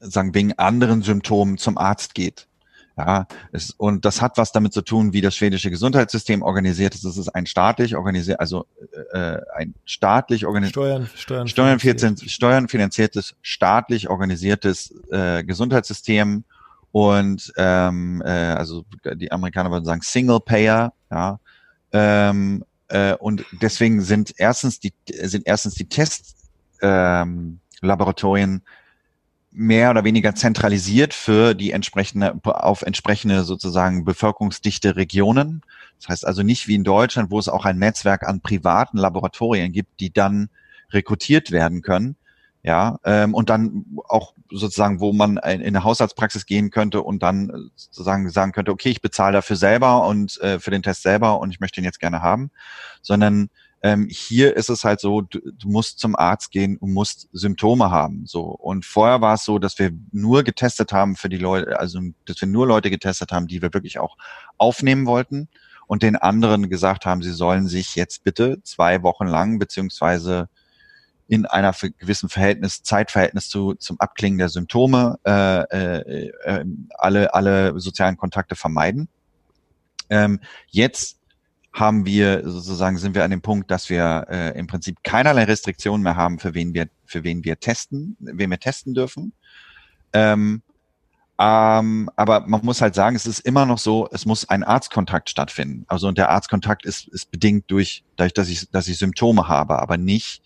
sagen 0.01 0.35
wegen 0.35 0.51
anderen 0.59 1.01
Symptomen 1.01 1.57
zum 1.57 1.77
Arzt 1.77 2.15
geht. 2.15 2.49
Ja, 2.95 3.25
es, 3.51 3.71
und 3.71 4.05
das 4.05 4.21
hat 4.21 4.37
was 4.37 4.51
damit 4.51 4.71
zu 4.71 4.83
tun, 4.83 5.13
wie 5.13 5.21
das 5.21 5.35
schwedische 5.35 5.71
Gesundheitssystem 5.71 6.43
organisiert 6.43 6.93
ist. 6.93 7.03
Es 7.03 7.17
ist 7.17 7.29
ein 7.29 7.47
staatlich 7.47 7.95
organisiert, 7.95 8.39
also 8.39 8.67
äh, 9.11 9.37
ein 9.55 9.73
staatlich 9.85 10.45
organisiertes 10.45 10.73
Steuern, 10.73 11.09
Steuern, 11.15 11.47
Steuern, 11.47 11.79
finanziert. 11.79 12.29
Steuern 12.29 12.67
finanziertes, 12.67 13.33
staatlich 13.41 14.09
organisiertes 14.09 14.93
äh, 15.11 15.43
Gesundheitssystem 15.43 16.43
und 16.91 17.51
ähm, 17.57 18.21
äh, 18.23 18.29
also 18.29 18.85
die 19.15 19.31
Amerikaner 19.31 19.71
würden 19.71 19.85
sagen 19.85 20.03
Single 20.03 20.39
Payer, 20.39 20.93
ja, 21.09 21.39
ähm, 21.91 22.63
äh, 22.89 23.15
und 23.15 23.43
deswegen 23.53 24.01
sind 24.01 24.35
erstens 24.37 24.79
die, 24.79 24.93
sind 25.23 25.47
erstens 25.47 25.73
die 25.73 25.89
Testlaboratorien 25.89 28.51
ähm, 28.51 28.61
mehr 29.53 29.91
oder 29.91 30.03
weniger 30.03 30.33
zentralisiert 30.35 31.13
für 31.13 31.53
die 31.53 31.71
entsprechende, 31.71 32.39
auf 32.43 32.81
entsprechende 32.81 33.43
sozusagen 33.43 34.03
bevölkerungsdichte 34.03 34.95
Regionen. 34.95 35.61
Das 35.99 36.09
heißt 36.09 36.27
also 36.27 36.43
nicht 36.43 36.67
wie 36.67 36.75
in 36.75 36.83
Deutschland, 36.83 37.31
wo 37.31 37.39
es 37.39 37.49
auch 37.49 37.65
ein 37.65 37.77
Netzwerk 37.77 38.27
an 38.27 38.41
privaten 38.41 38.97
Laboratorien 38.97 39.71
gibt, 39.71 39.99
die 39.99 40.11
dann 40.11 40.49
rekrutiert 40.91 41.51
werden 41.51 41.81
können, 41.81 42.15
ja, 42.63 42.97
ähm, 43.03 43.33
und 43.33 43.49
dann 43.49 43.85
auch 44.07 44.33
sozusagen, 44.49 45.01
wo 45.01 45.11
man 45.11 45.37
in 45.37 45.61
eine 45.61 45.83
Hausarztpraxis 45.83 46.45
gehen 46.45 46.69
könnte 46.69 47.01
und 47.01 47.21
dann 47.21 47.49
äh, 47.49 47.53
sozusagen 47.75 48.29
sagen 48.29 48.53
könnte, 48.53 48.71
okay, 48.71 48.89
ich 48.89 49.01
bezahle 49.01 49.33
dafür 49.33 49.57
selber 49.57 50.07
und 50.07 50.39
äh, 50.39 50.59
für 50.59 50.71
den 50.71 50.81
Test 50.81 51.03
selber 51.03 51.39
und 51.39 51.51
ich 51.51 51.59
möchte 51.59 51.81
ihn 51.81 51.83
jetzt 51.83 51.99
gerne 51.99 52.21
haben, 52.21 52.51
sondern 53.01 53.49
ähm, 53.83 54.07
hier 54.09 54.55
ist 54.55 54.69
es 54.69 54.85
halt 54.85 55.01
so, 55.01 55.21
du, 55.21 55.39
du 55.39 55.67
musst 55.67 55.99
zum 55.99 56.15
Arzt 56.15 56.51
gehen 56.51 56.77
und 56.77 56.93
musst 56.93 57.27
Symptome 57.33 57.91
haben. 57.91 58.25
So 58.25 58.43
und 58.43 58.85
vorher 58.85 59.19
war 59.19 59.35
es 59.35 59.43
so, 59.43 59.59
dass 59.59 59.77
wir 59.77 59.91
nur 60.11 60.43
getestet 60.43 60.93
haben 60.93 61.17
für 61.17 61.27
die 61.27 61.37
Leute, 61.37 61.77
also 61.77 61.99
dass 62.25 62.39
wir 62.39 62.47
nur 62.47 62.65
Leute 62.65 62.89
getestet 62.89 63.33
haben, 63.33 63.47
die 63.47 63.61
wir 63.61 63.73
wirklich 63.73 63.99
auch 63.99 64.17
aufnehmen 64.57 65.05
wollten 65.05 65.49
und 65.85 66.01
den 66.01 66.15
anderen 66.15 66.69
gesagt 66.69 67.05
haben, 67.05 67.21
sie 67.21 67.33
sollen 67.33 67.67
sich 67.67 67.95
jetzt 67.95 68.23
bitte 68.23 68.63
zwei 68.63 69.03
Wochen 69.03 69.27
lang 69.27 69.59
beziehungsweise 69.59 70.47
in 71.27 71.45
einer 71.45 71.73
gewissen 71.97 72.29
Verhältnis, 72.29 72.83
Zeitverhältnis 72.83 73.49
zu, 73.49 73.73
zum 73.73 73.99
Abklingen 73.99 74.39
der 74.39 74.49
Symptome 74.49 75.19
äh, 75.25 75.61
äh, 75.61 76.31
äh, 76.45 76.65
alle, 76.97 77.33
alle 77.33 77.79
sozialen 77.79 78.15
Kontakte 78.15 78.55
vermeiden. 78.55 79.09
Ähm, 80.09 80.39
jetzt 80.69 81.19
haben 81.73 82.05
wir 82.05 82.47
sozusagen 82.47 82.97
sind 82.97 83.15
wir 83.15 83.23
an 83.23 83.31
dem 83.31 83.41
Punkt, 83.41 83.71
dass 83.71 83.89
wir 83.89 84.27
äh, 84.29 84.57
im 84.57 84.67
Prinzip 84.67 85.03
keinerlei 85.03 85.45
Restriktionen 85.45 86.03
mehr 86.03 86.15
haben, 86.15 86.37
für 86.37 86.53
wen 86.53 86.73
wir 86.73 86.87
für 87.05 87.23
wen 87.23 87.43
wir 87.43 87.59
testen, 87.59 88.15
wen 88.19 88.49
wir 88.49 88.59
testen 88.59 88.93
dürfen. 88.93 89.33
Ähm, 90.13 90.61
ähm, 91.39 92.09
aber 92.15 92.41
man 92.41 92.63
muss 92.63 92.81
halt 92.81 92.93
sagen, 92.93 93.15
es 93.15 93.25
ist 93.25 93.39
immer 93.39 93.65
noch 93.65 93.79
so, 93.79 94.07
es 94.11 94.25
muss 94.25 94.47
ein 94.49 94.63
Arztkontakt 94.63 95.29
stattfinden. 95.29 95.83
Also 95.87 96.07
und 96.07 96.17
der 96.17 96.29
Arztkontakt 96.29 96.85
ist, 96.85 97.07
ist 97.07 97.31
bedingt 97.31 97.65
durch, 97.71 98.03
dadurch, 98.15 98.33
dass 98.33 98.49
ich, 98.49 98.69
dass 98.69 98.87
ich 98.87 98.99
Symptome 98.99 99.47
habe, 99.47 99.79
aber 99.79 99.97
nicht 99.97 100.43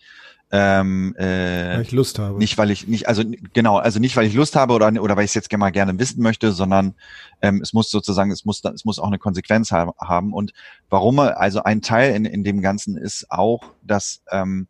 ähm, 0.50 1.14
äh, 1.16 1.74
weil 1.74 1.82
ich 1.82 1.92
Lust 1.92 2.18
habe. 2.18 2.38
Nicht, 2.38 2.56
weil 2.56 2.70
ich 2.70 2.88
nicht, 2.88 3.06
also 3.06 3.22
genau, 3.52 3.76
also 3.76 3.98
nicht, 3.98 4.16
weil 4.16 4.26
ich 4.26 4.34
Lust 4.34 4.56
habe 4.56 4.72
oder, 4.72 4.88
oder 5.02 5.16
weil 5.16 5.24
ich 5.24 5.30
es 5.30 5.34
jetzt 5.34 5.52
mal 5.52 5.70
gerne 5.70 5.98
wissen 5.98 6.22
möchte, 6.22 6.52
sondern 6.52 6.94
ähm, 7.42 7.60
es 7.62 7.72
muss 7.72 7.90
sozusagen, 7.90 8.30
es 8.30 8.44
muss, 8.44 8.62
es 8.64 8.84
muss 8.84 8.98
auch 8.98 9.08
eine 9.08 9.18
Konsequenz 9.18 9.70
haben. 9.72 10.32
Und 10.32 10.52
warum, 10.88 11.18
also 11.18 11.62
ein 11.62 11.82
Teil 11.82 12.14
in, 12.14 12.24
in 12.24 12.44
dem 12.44 12.62
Ganzen 12.62 12.96
ist 12.96 13.30
auch, 13.30 13.62
dass 13.82 14.22
ähm, 14.30 14.68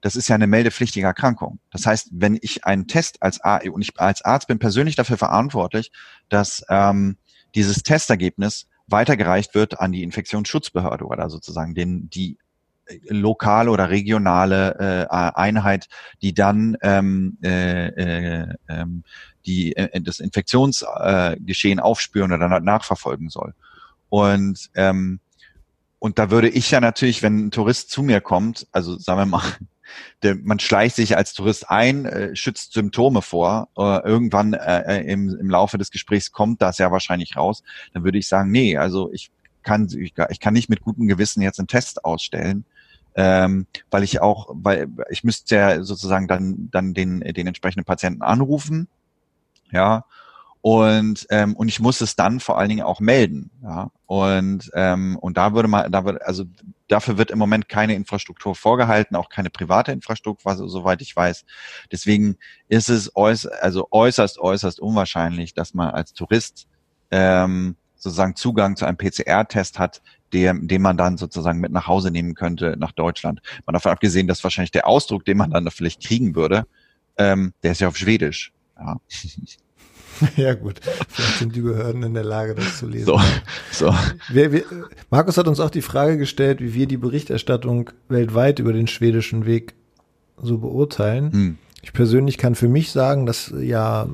das 0.00 0.14
ist 0.14 0.28
ja 0.28 0.36
eine 0.36 0.46
meldepflichtige 0.46 1.06
Erkrankung. 1.06 1.58
Das 1.72 1.86
heißt, 1.86 2.10
wenn 2.12 2.38
ich 2.40 2.64
einen 2.64 2.86
Test 2.86 3.22
als 3.22 3.40
Arzt, 3.40 3.68
und 3.68 3.82
ich 3.82 3.98
als 3.98 4.22
Arzt 4.22 4.46
bin 4.46 4.60
persönlich 4.60 4.94
dafür 4.94 5.16
verantwortlich, 5.16 5.90
dass 6.28 6.64
ähm, 6.68 7.16
dieses 7.56 7.82
Testergebnis 7.82 8.68
weitergereicht 8.86 9.56
wird 9.56 9.80
an 9.80 9.90
die 9.90 10.04
Infektionsschutzbehörde 10.04 11.04
oder 11.04 11.28
sozusagen 11.28 11.74
den, 11.74 12.08
die 12.10 12.38
lokale 13.08 13.70
oder 13.70 13.90
regionale 13.90 15.06
äh, 15.10 15.14
Einheit, 15.34 15.88
die 16.22 16.34
dann 16.34 16.76
ähm, 16.82 17.38
äh, 17.42 17.88
äh, 17.88 18.54
ähm, 18.68 19.02
die 19.44 19.76
äh, 19.76 20.00
das 20.00 20.20
Infektionsgeschehen 20.20 21.78
äh, 21.78 21.82
aufspüren 21.82 22.32
oder 22.32 22.60
nachverfolgen 22.60 23.28
soll. 23.28 23.54
Und 24.08 24.70
ähm, 24.74 25.20
und 25.98 26.18
da 26.18 26.30
würde 26.30 26.48
ich 26.48 26.70
ja 26.70 26.80
natürlich, 26.80 27.22
wenn 27.22 27.46
ein 27.46 27.50
Tourist 27.50 27.90
zu 27.90 28.02
mir 28.02 28.20
kommt, 28.20 28.66
also 28.70 28.98
sagen 28.98 29.20
wir 29.20 29.26
mal, 29.26 29.42
der, 30.22 30.36
man 30.36 30.58
schleicht 30.58 30.96
sich 30.96 31.16
als 31.16 31.32
Tourist 31.32 31.70
ein, 31.70 32.04
äh, 32.04 32.36
schützt 32.36 32.74
Symptome 32.74 33.22
vor, 33.22 33.68
äh, 33.76 34.06
irgendwann 34.06 34.52
äh, 34.52 35.00
äh 35.00 35.12
im, 35.12 35.36
im 35.38 35.50
Laufe 35.50 35.78
des 35.78 35.90
Gesprächs 35.90 36.32
kommt 36.32 36.60
das 36.60 36.78
ja 36.78 36.92
wahrscheinlich 36.92 37.36
raus, 37.36 37.62
dann 37.92 38.04
würde 38.04 38.18
ich 38.18 38.28
sagen, 38.28 38.50
nee, 38.50 38.76
also 38.76 39.10
ich 39.12 39.30
kann, 39.62 39.88
ich 39.90 40.40
kann 40.40 40.54
nicht 40.54 40.68
mit 40.68 40.80
gutem 40.80 41.08
Gewissen 41.08 41.42
jetzt 41.42 41.58
einen 41.58 41.66
Test 41.66 42.04
ausstellen, 42.04 42.64
ähm, 43.16 43.66
weil 43.90 44.02
ich 44.04 44.20
auch, 44.20 44.48
weil 44.52 44.88
ich 45.10 45.24
müsste 45.24 45.56
ja 45.56 45.82
sozusagen 45.82 46.28
dann 46.28 46.68
dann 46.70 46.94
den 46.94 47.20
den 47.20 47.46
entsprechenden 47.46 47.84
Patienten 47.86 48.22
anrufen, 48.22 48.88
ja, 49.72 50.04
und 50.60 51.26
ähm, 51.30 51.56
und 51.56 51.68
ich 51.68 51.80
muss 51.80 52.00
es 52.00 52.14
dann 52.14 52.40
vor 52.40 52.58
allen 52.58 52.68
Dingen 52.68 52.82
auch 52.82 53.00
melden, 53.00 53.50
ja, 53.62 53.90
und 54.04 54.70
ähm, 54.74 55.16
und 55.20 55.38
da 55.38 55.54
würde 55.54 55.68
man, 55.68 55.90
da 55.90 56.04
wird 56.04 56.20
also 56.22 56.44
dafür 56.88 57.16
wird 57.18 57.30
im 57.30 57.38
Moment 57.38 57.68
keine 57.68 57.94
Infrastruktur 57.94 58.54
vorgehalten, 58.54 59.16
auch 59.16 59.30
keine 59.30 59.48
private 59.48 59.92
Infrastruktur, 59.92 60.68
soweit 60.68 61.00
ich 61.00 61.16
weiß. 61.16 61.44
Deswegen 61.90 62.36
ist 62.68 62.90
es 62.90 63.14
äußerst, 63.16 63.62
also 63.62 63.88
äußerst 63.90 64.38
äußerst 64.38 64.78
unwahrscheinlich, 64.78 65.54
dass 65.54 65.72
man 65.72 65.90
als 65.90 66.12
Tourist 66.12 66.68
ähm, 67.10 67.76
sozusagen 67.94 68.36
Zugang 68.36 68.76
zu 68.76 68.86
einem 68.86 68.98
PCR-Test 68.98 69.78
hat, 69.78 70.02
den, 70.32 70.68
den 70.68 70.82
man 70.82 70.96
dann 70.96 71.16
sozusagen 71.16 71.60
mit 71.60 71.72
nach 71.72 71.86
Hause 71.86 72.10
nehmen 72.10 72.34
könnte 72.34 72.76
nach 72.78 72.92
Deutschland. 72.92 73.40
Man 73.64 73.74
davon 73.74 73.92
abgesehen, 73.92 74.26
dass 74.26 74.42
wahrscheinlich 74.42 74.72
der 74.72 74.86
Ausdruck, 74.86 75.24
den 75.24 75.36
man 75.36 75.50
dann 75.50 75.64
da 75.64 75.70
vielleicht 75.70 76.02
kriegen 76.02 76.34
würde, 76.34 76.66
ähm, 77.16 77.52
der 77.62 77.72
ist 77.72 77.80
ja 77.80 77.88
auf 77.88 77.96
Schwedisch. 77.96 78.52
Ja. 78.78 78.96
Ja 80.36 80.54
gut, 80.54 80.80
vielleicht 81.08 81.38
sind 81.40 81.54
die 81.54 81.60
Behörden 81.60 82.02
in 82.02 82.14
der 82.14 82.24
Lage, 82.24 82.54
das 82.54 82.78
zu 82.78 82.86
lesen. 82.86 83.04
So, 83.04 83.20
so. 83.70 83.94
Wir, 84.30 84.50
wir, 84.50 84.64
Markus 85.10 85.36
hat 85.36 85.46
uns 85.46 85.60
auch 85.60 85.68
die 85.68 85.82
Frage 85.82 86.16
gestellt, 86.16 86.60
wie 86.60 86.72
wir 86.72 86.86
die 86.86 86.96
Berichterstattung 86.96 87.90
weltweit 88.08 88.58
über 88.58 88.72
den 88.72 88.86
schwedischen 88.86 89.44
Weg 89.44 89.74
so 90.40 90.56
beurteilen. 90.56 91.32
Hm. 91.32 91.58
Ich 91.86 91.92
persönlich 91.92 92.36
kann 92.36 92.56
für 92.56 92.66
mich 92.66 92.90
sagen, 92.90 93.26
dass 93.26 93.54
ja 93.60 94.08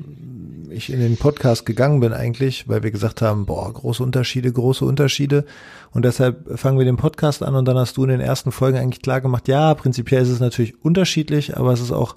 ich 0.69 0.93
in 0.93 0.99
den 0.99 1.17
Podcast 1.17 1.65
gegangen 1.65 2.01
bin 2.01 2.13
eigentlich, 2.13 2.69
weil 2.69 2.83
wir 2.83 2.91
gesagt 2.91 3.23
haben, 3.23 3.47
boah, 3.47 3.73
große 3.73 4.03
Unterschiede, 4.03 4.51
große 4.51 4.85
Unterschiede. 4.85 5.43
Und 5.89 6.05
deshalb 6.05 6.59
fangen 6.59 6.77
wir 6.77 6.85
den 6.85 6.97
Podcast 6.97 7.41
an 7.41 7.55
und 7.55 7.67
dann 7.67 7.75
hast 7.75 7.97
du 7.97 8.03
in 8.03 8.11
den 8.11 8.19
ersten 8.19 8.51
Folgen 8.51 8.77
eigentlich 8.77 9.01
klar 9.01 9.21
gemacht, 9.21 9.47
ja, 9.47 9.73
prinzipiell 9.73 10.21
ist 10.21 10.29
es 10.29 10.39
natürlich 10.39 10.85
unterschiedlich, 10.85 11.57
aber 11.57 11.73
es 11.73 11.81
ist 11.81 11.91
auch 11.91 12.15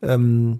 ähm, 0.00 0.58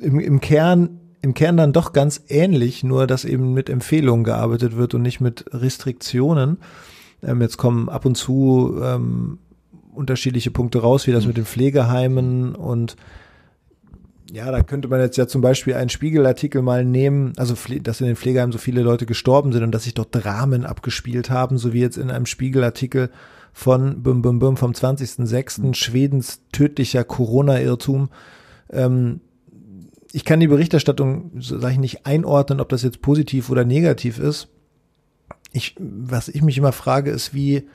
im, 0.00 0.18
im 0.18 0.40
Kern 0.40 0.98
im 1.20 1.34
Kern 1.34 1.56
dann 1.56 1.72
doch 1.72 1.92
ganz 1.92 2.24
ähnlich, 2.26 2.82
nur 2.82 3.06
dass 3.06 3.24
eben 3.24 3.54
mit 3.54 3.70
Empfehlungen 3.70 4.24
gearbeitet 4.24 4.76
wird 4.76 4.94
und 4.94 5.02
nicht 5.02 5.20
mit 5.20 5.44
Restriktionen. 5.52 6.58
Ähm, 7.22 7.40
jetzt 7.40 7.56
kommen 7.56 7.88
ab 7.88 8.04
und 8.04 8.16
zu 8.16 8.80
ähm, 8.82 9.38
unterschiedliche 9.92 10.50
Punkte 10.50 10.80
raus, 10.80 11.06
wie 11.06 11.12
das 11.12 11.26
mit 11.26 11.36
den 11.36 11.44
Pflegeheimen 11.44 12.54
und 12.54 12.96
Ja, 14.32 14.50
da 14.50 14.62
könnte 14.62 14.88
man 14.88 15.00
jetzt 15.00 15.18
ja 15.18 15.26
zum 15.26 15.42
Beispiel 15.42 15.74
einen 15.74 15.90
Spiegelartikel 15.90 16.62
mal 16.62 16.84
nehmen, 16.84 17.34
also 17.36 17.54
dass 17.82 18.00
in 18.00 18.06
den 18.06 18.16
Pflegeheimen 18.16 18.52
so 18.52 18.58
viele 18.58 18.82
Leute 18.82 19.04
gestorben 19.04 19.52
sind 19.52 19.62
und 19.62 19.72
dass 19.72 19.84
sich 19.84 19.94
dort 19.94 20.14
Dramen 20.14 20.64
abgespielt 20.64 21.28
haben, 21.28 21.58
so 21.58 21.74
wie 21.74 21.80
jetzt 21.80 21.98
in 21.98 22.10
einem 22.10 22.26
Spiegelartikel 22.26 23.10
von 23.52 24.02
Bum 24.02 24.22
Bum 24.22 24.38
Bum 24.38 24.56
vom 24.56 24.72
20.06. 24.72 25.60
Mhm. 25.60 25.74
Schwedens 25.74 26.40
tödlicher 26.52 27.04
Corona-Irrtum. 27.04 28.08
Ähm, 28.70 29.20
ich 30.12 30.24
kann 30.24 30.40
die 30.40 30.48
Berichterstattung, 30.48 31.32
sage 31.38 31.72
ich 31.72 31.78
nicht, 31.78 32.06
einordnen, 32.06 32.60
ob 32.60 32.68
das 32.68 32.82
jetzt 32.82 33.02
positiv 33.02 33.50
oder 33.50 33.64
negativ 33.64 34.18
ist. 34.18 34.48
Ich, 35.52 35.76
was 35.78 36.28
ich 36.28 36.42
mich 36.42 36.56
immer 36.56 36.72
frage, 36.72 37.10
ist, 37.10 37.34
wie 37.34 37.68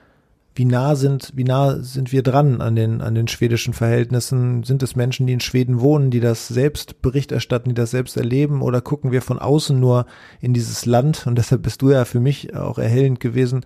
wie 0.58 0.66
nah 0.66 0.96
sind, 0.96 1.32
wie 1.36 1.44
nah 1.44 1.82
sind 1.82 2.12
wir 2.12 2.24
dran 2.24 2.62
an 2.62 2.76
den, 2.76 3.02
an 3.02 3.16
den 3.16 3.28
schwedischen 3.28 3.74
Verhältnissen? 3.74 4.64
Sind 4.64 4.82
es 4.84 4.96
Menschen, 4.96 5.28
die 5.28 5.34
in 5.34 5.40
Schweden 5.40 5.82
wohnen, 5.82 6.12
die 6.12 6.20
das 6.20 6.48
selbst 6.48 7.02
Bericht 7.02 7.32
erstatten, 7.32 7.70
die 7.70 7.76
das 7.76 7.92
selbst 7.92 8.18
erleben? 8.18 8.62
Oder 8.62 8.82
gucken 8.82 9.12
wir 9.12 9.22
von 9.22 9.40
außen 9.40 9.80
nur 9.80 10.06
in 10.42 10.54
dieses 10.54 10.86
Land? 10.86 11.28
Und 11.28 11.38
deshalb 11.38 11.62
bist 11.62 11.82
du 11.82 11.92
ja 11.92 12.06
für 12.06 12.20
mich 12.20 12.56
auch 12.56 12.80
erhellend 12.80 13.20
gewesen. 13.20 13.66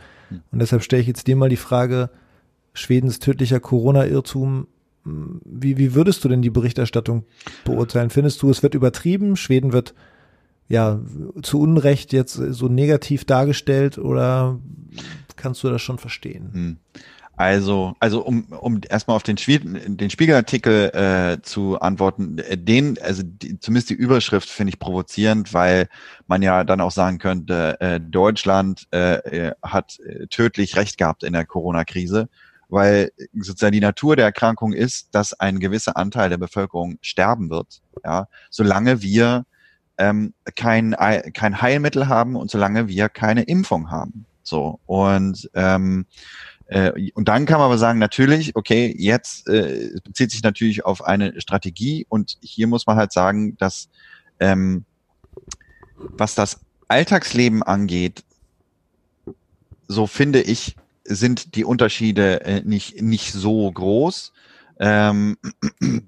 Und 0.51 0.59
deshalb 0.59 0.83
stelle 0.83 1.01
ich 1.01 1.07
jetzt 1.07 1.27
dir 1.27 1.35
mal 1.35 1.49
die 1.49 1.55
Frage, 1.55 2.09
Schwedens 2.73 3.19
tödlicher 3.19 3.59
Corona-Irrtum, 3.59 4.67
wie, 5.03 5.77
wie 5.77 5.95
würdest 5.95 6.23
du 6.23 6.29
denn 6.29 6.41
die 6.41 6.49
Berichterstattung 6.49 7.23
beurteilen? 7.65 8.09
Findest 8.09 8.41
du, 8.41 8.49
es 8.49 8.61
wird 8.61 8.75
übertrieben? 8.75 9.35
Schweden 9.35 9.73
wird 9.73 9.93
ja 10.67 10.99
zu 11.41 11.59
Unrecht 11.59 12.13
jetzt 12.13 12.33
so 12.33 12.67
negativ 12.67 13.25
dargestellt 13.25 13.97
oder 13.97 14.59
kannst 15.37 15.63
du 15.63 15.69
das 15.69 15.81
schon 15.81 15.97
verstehen. 15.97 16.49
Hm. 16.53 16.77
Also, 17.41 17.95
also 17.99 18.23
um, 18.23 18.43
um 18.51 18.81
erstmal 18.87 19.15
auf 19.15 19.23
den, 19.23 19.35
den 19.37 20.09
Spiegelartikel 20.11 20.91
äh, 20.93 21.41
zu 21.41 21.79
antworten, 21.79 22.37
äh, 22.37 22.55
den, 22.55 22.99
also 23.01 23.23
die, 23.25 23.59
zumindest 23.59 23.89
die 23.89 23.95
Überschrift 23.95 24.47
finde 24.47 24.69
ich 24.69 24.79
provozierend, 24.79 25.51
weil 25.51 25.87
man 26.27 26.43
ja 26.43 26.63
dann 26.63 26.81
auch 26.81 26.91
sagen 26.91 27.17
könnte, 27.17 27.79
äh, 27.79 27.99
Deutschland 27.99 28.87
äh, 28.93 29.47
äh 29.47 29.53
hat 29.63 29.99
äh, 30.01 30.27
tödlich 30.27 30.75
recht 30.75 30.99
gehabt 30.99 31.23
in 31.23 31.33
der 31.33 31.45
Corona-Krise, 31.45 32.29
weil 32.69 33.11
sozusagen 33.33 33.73
die 33.73 33.79
Natur 33.79 34.15
der 34.15 34.25
Erkrankung 34.25 34.73
ist, 34.73 35.15
dass 35.15 35.33
ein 35.33 35.59
gewisser 35.59 35.97
Anteil 35.97 36.29
der 36.29 36.37
Bevölkerung 36.37 36.99
sterben 37.01 37.49
wird, 37.49 37.81
ja, 38.03 38.27
solange 38.51 39.01
wir 39.01 39.45
ähm, 39.97 40.35
kein, 40.55 40.95
kein 41.33 41.61
Heilmittel 41.61 42.07
haben 42.07 42.35
und 42.35 42.51
solange 42.51 42.87
wir 42.87 43.09
keine 43.09 43.43
Impfung 43.43 43.89
haben. 43.89 44.27
So 44.43 44.79
und 44.85 45.49
ähm, 45.53 46.05
äh, 46.67 47.11
und 47.13 47.27
dann 47.27 47.45
kann 47.45 47.59
man 47.59 47.65
aber 47.65 47.77
sagen, 47.77 47.99
natürlich, 47.99 48.55
okay, 48.55 48.95
jetzt 48.97 49.47
äh, 49.49 49.99
bezieht 50.03 50.31
sich 50.31 50.41
natürlich 50.41 50.85
auf 50.85 51.03
eine 51.03 51.39
Strategie 51.41 52.05
und 52.07 52.37
hier 52.41 52.67
muss 52.67 52.87
man 52.87 52.95
halt 52.95 53.11
sagen, 53.11 53.57
dass 53.57 53.89
ähm, 54.39 54.85
was 55.97 56.33
das 56.33 56.61
Alltagsleben 56.87 57.61
angeht, 57.61 58.23
so 59.87 60.07
finde 60.07 60.41
ich, 60.41 60.75
sind 61.03 61.55
die 61.55 61.65
Unterschiede 61.65 62.41
äh, 62.45 62.61
nicht 62.61 63.01
nicht 63.01 63.33
so 63.33 63.69
groß. 63.71 64.31
Ähm, 64.79 65.37
sagen 65.79 66.07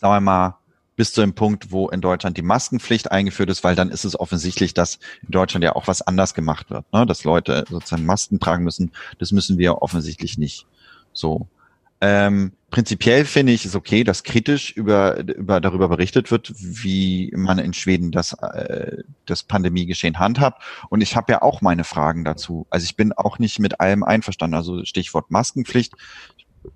wir 0.00 0.20
mal, 0.20 0.58
bis 0.96 1.12
zu 1.12 1.20
dem 1.20 1.34
Punkt, 1.34 1.70
wo 1.70 1.88
in 1.88 2.00
Deutschland 2.00 2.36
die 2.36 2.42
Maskenpflicht 2.42 3.12
eingeführt 3.12 3.50
ist, 3.50 3.62
weil 3.62 3.76
dann 3.76 3.90
ist 3.90 4.04
es 4.04 4.18
offensichtlich, 4.18 4.74
dass 4.74 4.98
in 5.22 5.30
Deutschland 5.30 5.62
ja 5.62 5.76
auch 5.76 5.86
was 5.86 6.02
anders 6.02 6.34
gemacht 6.34 6.70
wird, 6.70 6.90
ne? 6.92 7.06
dass 7.06 7.24
Leute 7.24 7.64
sozusagen 7.68 8.06
Masken 8.06 8.40
tragen 8.40 8.64
müssen. 8.64 8.92
Das 9.18 9.30
müssen 9.30 9.58
wir 9.58 9.82
offensichtlich 9.82 10.38
nicht. 10.38 10.66
So. 11.12 11.48
Ähm, 12.00 12.52
prinzipiell 12.70 13.24
finde 13.24 13.52
ich 13.52 13.64
es 13.64 13.74
okay, 13.74 14.04
dass 14.04 14.22
kritisch 14.22 14.72
über, 14.72 15.18
über 15.18 15.60
darüber 15.60 15.88
berichtet 15.88 16.30
wird, 16.30 16.52
wie 16.56 17.32
man 17.34 17.58
in 17.58 17.72
Schweden 17.72 18.10
das, 18.10 18.34
äh, 18.34 19.02
das 19.24 19.42
Pandemiegeschehen 19.42 20.18
handhabt. 20.18 20.62
Und 20.90 21.00
ich 21.00 21.16
habe 21.16 21.32
ja 21.32 21.42
auch 21.42 21.62
meine 21.62 21.84
Fragen 21.84 22.24
dazu. 22.24 22.66
Also 22.68 22.84
ich 22.84 22.96
bin 22.96 23.12
auch 23.14 23.38
nicht 23.38 23.60
mit 23.60 23.80
allem 23.80 24.02
einverstanden. 24.02 24.56
Also 24.56 24.84
Stichwort 24.84 25.30
Maskenpflicht 25.30 25.94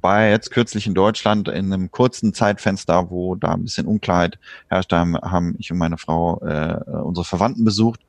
war 0.00 0.26
jetzt 0.26 0.50
kürzlich 0.50 0.86
in 0.86 0.94
Deutschland 0.94 1.48
in 1.48 1.72
einem 1.72 1.90
kurzen 1.90 2.34
Zeitfenster, 2.34 3.10
wo 3.10 3.34
da 3.34 3.52
ein 3.52 3.64
bisschen 3.64 3.86
Unklarheit 3.86 4.38
herrscht, 4.68 4.92
da 4.92 5.00
haben 5.22 5.56
ich 5.58 5.70
und 5.70 5.78
meine 5.78 5.98
Frau 5.98 6.40
äh, 6.40 6.80
unsere 7.02 7.24
Verwandten 7.24 7.64
besucht. 7.64 8.00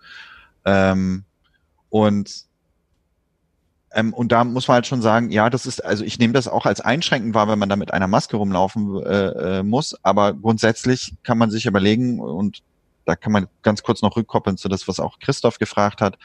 Ähm, 0.65 1.23
und 1.89 2.45
ähm, 3.93 4.13
und 4.13 4.31
da 4.31 4.43
muss 4.43 4.67
man 4.67 4.75
halt 4.75 4.87
schon 4.87 5.01
sagen, 5.01 5.31
ja, 5.31 5.49
das 5.49 5.65
ist, 5.65 5.83
also 5.83 6.03
ich 6.03 6.17
nehme 6.17 6.33
das 6.33 6.47
auch 6.47 6.65
als 6.65 6.79
einschränkend 6.79 7.35
wahr, 7.35 7.49
wenn 7.49 7.59
man 7.59 7.69
da 7.69 7.75
mit 7.75 7.93
einer 7.93 8.07
Maske 8.07 8.37
rumlaufen 8.37 9.03
äh, 9.03 9.59
äh, 9.59 9.63
muss. 9.63 9.95
Aber 10.03 10.33
grundsätzlich 10.33 11.15
kann 11.23 11.37
man 11.37 11.51
sich 11.51 11.65
überlegen, 11.65 12.19
und 12.21 12.63
da 13.05 13.15
kann 13.15 13.33
man 13.33 13.47
ganz 13.63 13.83
kurz 13.83 14.01
noch 14.01 14.15
rückkoppeln 14.15 14.57
zu 14.57 14.69
das, 14.69 14.87
was 14.87 14.99
auch 14.99 15.19
Christoph 15.19 15.59
gefragt 15.59 15.99
hat. 15.99 16.17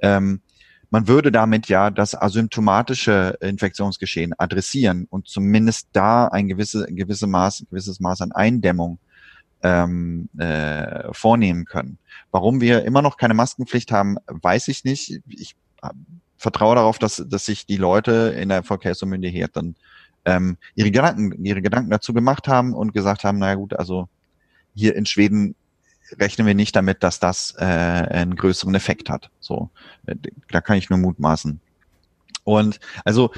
Ähm, 0.00 0.40
man 0.92 1.08
würde 1.08 1.32
damit 1.32 1.68
ja 1.68 1.90
das 1.90 2.14
asymptomatische 2.14 3.38
Infektionsgeschehen 3.40 4.34
adressieren 4.36 5.06
und 5.08 5.26
zumindest 5.26 5.88
da 5.94 6.28
ein 6.28 6.48
gewisse, 6.48 6.84
gewisse 6.86 7.26
Maß, 7.26 7.64
gewisses 7.70 7.98
Maß 7.98 8.20
an 8.20 8.32
Eindämmung 8.32 8.98
ähm, 9.62 10.28
äh, 10.36 11.10
vornehmen 11.12 11.64
können. 11.64 11.96
Warum 12.30 12.60
wir 12.60 12.84
immer 12.84 13.00
noch 13.00 13.16
keine 13.16 13.32
Maskenpflicht 13.32 13.90
haben, 13.90 14.18
weiß 14.26 14.68
ich 14.68 14.84
nicht. 14.84 15.22
Ich 15.28 15.56
äh, 15.82 15.88
vertraue 16.36 16.74
darauf, 16.74 16.98
dass, 16.98 17.24
dass 17.26 17.46
sich 17.46 17.64
die 17.64 17.78
Leute 17.78 18.34
in 18.38 18.50
der 18.50 18.62
Verkehrsmyndigkeit 18.62 19.50
dann 19.54 19.76
ähm, 20.26 20.58
ihre 20.74 20.90
Gedanken, 20.90 21.42
ihre 21.42 21.62
Gedanken 21.62 21.90
dazu 21.90 22.12
gemacht 22.12 22.48
haben 22.48 22.74
und 22.74 22.92
gesagt 22.92 23.24
haben, 23.24 23.38
naja 23.38 23.54
gut, 23.54 23.72
also 23.72 24.10
hier 24.74 24.94
in 24.94 25.06
Schweden 25.06 25.54
rechnen 26.18 26.46
wir 26.46 26.54
nicht 26.54 26.74
damit, 26.76 27.02
dass 27.02 27.20
das 27.20 27.54
äh, 27.58 27.64
einen 27.64 28.36
größeren 28.36 28.74
Effekt 28.74 29.10
hat. 29.10 29.30
So, 29.40 29.70
äh, 30.06 30.16
da 30.50 30.60
kann 30.60 30.76
ich 30.76 30.90
nur 30.90 30.98
mutmaßen. 30.98 31.60
Und 32.44 32.80
also 33.04 33.30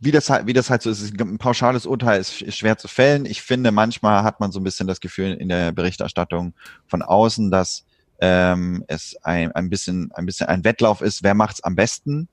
wie 0.00 0.10
das 0.10 0.28
halt, 0.30 0.46
wie 0.46 0.52
das 0.52 0.68
halt 0.68 0.82
so 0.82 0.90
ist, 0.90 1.18
ein 1.20 1.38
pauschales 1.38 1.86
Urteil 1.86 2.20
ist, 2.20 2.52
schwer 2.54 2.76
zu 2.76 2.88
fällen. 2.88 3.24
Ich 3.24 3.42
finde, 3.42 3.70
manchmal 3.70 4.24
hat 4.24 4.40
man 4.40 4.50
so 4.50 4.58
ein 4.58 4.64
bisschen 4.64 4.88
das 4.88 5.00
Gefühl 5.00 5.34
in 5.34 5.48
der 5.48 5.72
Berichterstattung 5.72 6.54
von 6.88 7.02
außen, 7.02 7.50
dass 7.50 7.84
ähm, 8.20 8.84
es 8.88 9.16
ein, 9.22 9.52
ein 9.52 9.70
bisschen, 9.70 10.10
ein 10.12 10.26
bisschen 10.26 10.48
ein 10.48 10.64
Wettlauf 10.64 11.00
ist, 11.00 11.22
wer 11.22 11.34
macht's 11.34 11.62
am 11.62 11.76
besten 11.76 12.28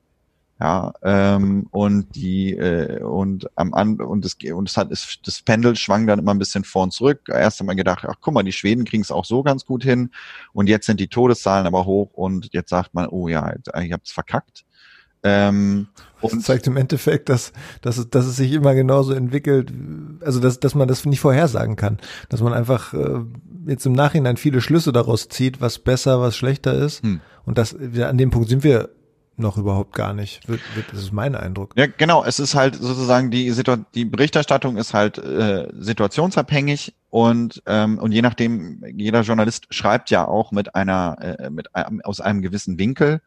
ja, 0.60 0.92
ähm, 1.02 1.68
und 1.70 2.16
die 2.16 2.52
äh, 2.56 3.00
und 3.00 3.48
am 3.54 3.74
an 3.74 4.00
und 4.00 4.24
es 4.24 4.36
und 4.52 4.68
es 4.68 4.76
hat 4.76 4.90
es, 4.90 5.18
das 5.24 5.40
Pendel 5.42 5.76
schwang 5.76 6.06
dann 6.06 6.18
immer 6.18 6.34
ein 6.34 6.38
bisschen 6.40 6.64
vor 6.64 6.82
und 6.82 6.92
zurück. 6.92 7.20
Erst 7.28 7.60
einmal 7.60 7.76
gedacht, 7.76 8.04
ach 8.08 8.16
guck 8.20 8.34
mal, 8.34 8.42
die 8.42 8.52
Schweden 8.52 8.84
kriegen 8.84 9.02
es 9.02 9.12
auch 9.12 9.24
so 9.24 9.44
ganz 9.44 9.64
gut 9.64 9.84
hin 9.84 10.10
und 10.52 10.68
jetzt 10.68 10.86
sind 10.86 10.98
die 10.98 11.06
Todeszahlen 11.06 11.66
aber 11.66 11.86
hoch 11.86 12.10
und 12.12 12.48
jetzt 12.52 12.70
sagt 12.70 12.92
man, 12.92 13.06
oh 13.08 13.28
ja, 13.28 13.54
ich 13.80 13.92
hab's 13.92 14.10
verkackt. 14.10 14.64
Ähm, 15.22 15.88
und 16.20 16.34
das 16.34 16.44
zeigt 16.44 16.66
im 16.66 16.76
Endeffekt, 16.76 17.28
dass, 17.28 17.52
dass, 17.80 17.98
es, 17.98 18.10
dass 18.10 18.26
es 18.26 18.36
sich 18.36 18.52
immer 18.52 18.74
genauso 18.74 19.12
entwickelt, 19.12 19.72
also 20.20 20.40
dass, 20.40 20.60
dass 20.60 20.74
man 20.74 20.88
das 20.88 21.04
nicht 21.04 21.20
vorhersagen 21.20 21.76
kann. 21.76 21.98
Dass 22.28 22.40
man 22.40 22.52
einfach 22.52 22.94
äh, 22.94 23.20
jetzt 23.66 23.86
im 23.86 23.92
Nachhinein 23.92 24.36
viele 24.36 24.60
Schlüsse 24.60 24.92
daraus 24.92 25.28
zieht, 25.28 25.60
was 25.60 25.78
besser, 25.78 26.20
was 26.20 26.36
schlechter 26.36 26.74
ist. 26.74 27.02
Hm. 27.02 27.20
Und 27.44 27.58
das, 27.58 27.74
an 27.74 28.18
dem 28.18 28.30
Punkt 28.30 28.48
sind 28.48 28.62
wir 28.64 28.90
noch 29.38 29.56
überhaupt 29.56 29.94
gar 29.94 30.14
nicht. 30.14 30.40
Das 30.90 31.00
ist 31.00 31.12
mein 31.12 31.34
Eindruck. 31.34 31.74
Ja, 31.76 31.86
genau. 31.86 32.24
Es 32.24 32.38
ist 32.38 32.54
halt 32.54 32.74
sozusagen 32.74 33.30
die 33.30 33.50
Situ 33.50 33.76
die 33.94 34.04
Berichterstattung 34.04 34.76
ist 34.76 34.94
halt 34.94 35.18
äh, 35.18 35.68
situationsabhängig 35.72 36.94
und 37.10 37.62
ähm, 37.66 37.98
und 37.98 38.12
je 38.12 38.22
nachdem 38.22 38.84
jeder 38.96 39.22
Journalist 39.22 39.66
schreibt 39.70 40.10
ja 40.10 40.26
auch 40.26 40.52
mit 40.52 40.74
einer 40.74 41.16
äh, 41.20 41.50
mit 41.50 41.74
einem, 41.74 42.00
aus 42.02 42.20
einem 42.20 42.42
gewissen 42.42 42.78
Winkel 42.78 43.20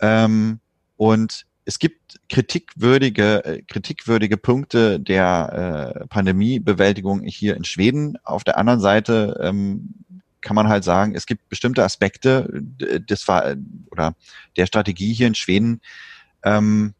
ähm, 0.00 0.60
und 0.96 1.46
es 1.64 1.78
gibt 1.78 2.20
kritikwürdige 2.28 3.44
äh, 3.44 3.62
kritikwürdige 3.62 4.36
Punkte 4.36 4.98
der 4.98 5.94
äh, 6.02 6.06
Pandemiebewältigung 6.08 7.22
hier 7.22 7.56
in 7.56 7.64
Schweden. 7.64 8.18
Auf 8.24 8.44
der 8.44 8.58
anderen 8.58 8.80
Seite 8.80 9.38
ähm, 9.42 9.94
kann 10.42 10.56
man 10.56 10.68
halt 10.68 10.84
sagen, 10.84 11.14
es 11.14 11.26
gibt 11.26 11.48
bestimmte 11.48 11.84
Aspekte 11.84 12.48
des 12.52 13.28
oder 13.90 14.14
der 14.56 14.66
Strategie 14.66 15.14
hier 15.14 15.28
in 15.28 15.34
Schweden, 15.34 15.80
ähm, 16.42 16.94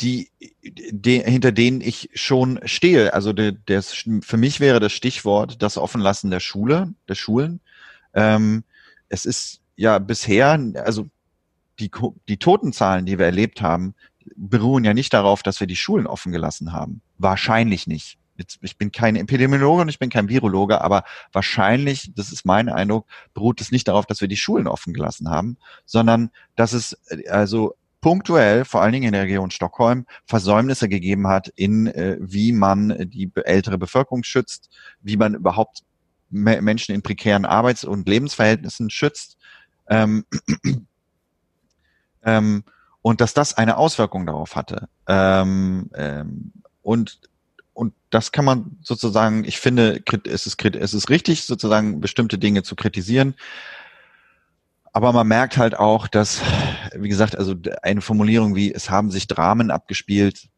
die, 0.00 0.30
die, 0.62 1.20
hinter 1.20 1.52
denen 1.52 1.80
ich 1.80 2.10
schon 2.14 2.60
stehe. 2.64 3.12
Also 3.12 3.32
der, 3.32 3.52
der, 3.52 3.82
für 3.82 4.36
mich 4.36 4.60
wäre 4.60 4.80
das 4.80 4.92
Stichwort 4.92 5.62
das 5.62 5.76
Offenlassen 5.76 6.30
der 6.30 6.40
Schule, 6.40 6.94
der 7.08 7.14
Schulen. 7.14 7.60
Ähm, 8.14 8.64
es 9.08 9.26
ist 9.26 9.60
ja 9.76 9.98
bisher, 9.98 10.58
also 10.76 11.08
die, 11.80 11.90
die 12.28 12.38
Totenzahlen, 12.38 13.04
die 13.04 13.18
wir 13.18 13.26
erlebt 13.26 13.60
haben, 13.60 13.94
beruhen 14.36 14.84
ja 14.84 14.94
nicht 14.94 15.12
darauf, 15.12 15.42
dass 15.42 15.60
wir 15.60 15.66
die 15.66 15.76
Schulen 15.76 16.06
offen 16.06 16.32
gelassen 16.32 16.72
haben. 16.72 17.02
Wahrscheinlich 17.18 17.86
nicht 17.86 18.19
jetzt, 18.40 18.58
ich 18.62 18.76
bin 18.76 18.90
kein 18.90 19.14
Epidemiologe 19.14 19.82
und 19.82 19.88
ich 19.88 19.98
bin 19.98 20.10
kein 20.10 20.28
Virologe, 20.28 20.80
aber 20.80 21.04
wahrscheinlich, 21.32 22.12
das 22.16 22.32
ist 22.32 22.44
mein 22.44 22.68
Eindruck, 22.68 23.06
beruht 23.34 23.60
es 23.60 23.70
nicht 23.70 23.86
darauf, 23.86 24.06
dass 24.06 24.20
wir 24.20 24.28
die 24.28 24.36
Schulen 24.36 24.66
offen 24.66 24.92
gelassen 24.92 25.30
haben, 25.30 25.56
sondern 25.84 26.30
dass 26.56 26.72
es 26.72 26.98
äh, 27.08 27.28
also 27.28 27.74
punktuell, 28.00 28.64
vor 28.64 28.82
allen 28.82 28.92
Dingen 28.92 29.06
in 29.06 29.12
der 29.12 29.24
Region 29.24 29.50
Stockholm, 29.50 30.06
Versäumnisse 30.24 30.88
gegeben 30.88 31.28
hat 31.28 31.48
in, 31.54 31.86
äh, 31.86 32.16
wie 32.20 32.52
man 32.52 32.96
die 33.10 33.30
ältere 33.44 33.78
Bevölkerung 33.78 34.24
schützt, 34.24 34.70
wie 35.02 35.16
man 35.16 35.34
überhaupt 35.34 35.82
Menschen 36.30 36.94
in 36.94 37.02
prekären 37.02 37.44
Arbeits- 37.44 37.84
und 37.84 38.08
Lebensverhältnissen 38.08 38.88
schützt. 38.88 39.36
Ähm, 39.88 40.24
ähm, 42.22 42.64
und 43.02 43.20
dass 43.20 43.34
das 43.34 43.56
eine 43.56 43.76
Auswirkung 43.76 44.26
darauf 44.26 44.56
hatte. 44.56 44.88
Ähm, 45.06 45.90
ähm, 45.94 46.52
und 46.82 47.20
und 47.72 47.94
das 48.10 48.32
kann 48.32 48.44
man 48.44 48.78
sozusagen, 48.82 49.44
ich 49.44 49.58
finde, 49.58 50.02
es 50.24 50.46
ist, 50.46 50.64
es 50.64 50.94
ist 50.94 51.10
richtig, 51.10 51.44
sozusagen 51.44 52.00
bestimmte 52.00 52.38
Dinge 52.38 52.62
zu 52.62 52.76
kritisieren. 52.76 53.34
Aber 54.92 55.12
man 55.12 55.28
merkt 55.28 55.56
halt 55.56 55.78
auch, 55.78 56.08
dass, 56.08 56.40
wie 56.96 57.08
gesagt, 57.08 57.36
also 57.36 57.54
eine 57.82 58.00
Formulierung 58.00 58.56
wie, 58.56 58.72
es 58.74 58.90
haben 58.90 59.10
sich 59.10 59.28
Dramen 59.28 59.70
abgespielt, 59.70 60.48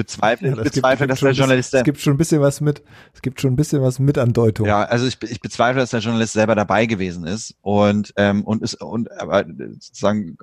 bezweifle, 0.00 0.48
ja, 0.48 0.56
ich 0.56 0.62
bezweifle, 0.62 1.06
gibt, 1.06 1.12
dass 1.12 1.20
der 1.20 1.32
Journalist. 1.32 1.74
Es 1.74 1.84
gibt 1.84 2.00
schon 2.00 2.14
ein 2.14 2.16
bisschen 2.16 2.40
was 2.40 2.62
mit, 2.62 2.82
es 3.12 3.20
gibt 3.20 3.40
schon 3.40 3.52
ein 3.52 3.56
bisschen 3.56 3.82
was 3.82 3.98
mit 3.98 4.16
Andeutung. 4.16 4.66
Ja, 4.66 4.84
also 4.84 5.06
ich, 5.06 5.18
ich 5.22 5.40
bezweifle, 5.40 5.80
dass 5.80 5.90
der 5.90 6.00
Journalist 6.00 6.32
selber 6.32 6.54
dabei 6.54 6.86
gewesen 6.86 7.26
ist 7.26 7.54
und 7.60 8.14
ähm, 8.16 8.42
und 8.44 8.62
ist 8.62 8.80
und 8.80 9.10
aber 9.12 9.44
sozusagen 9.78 10.38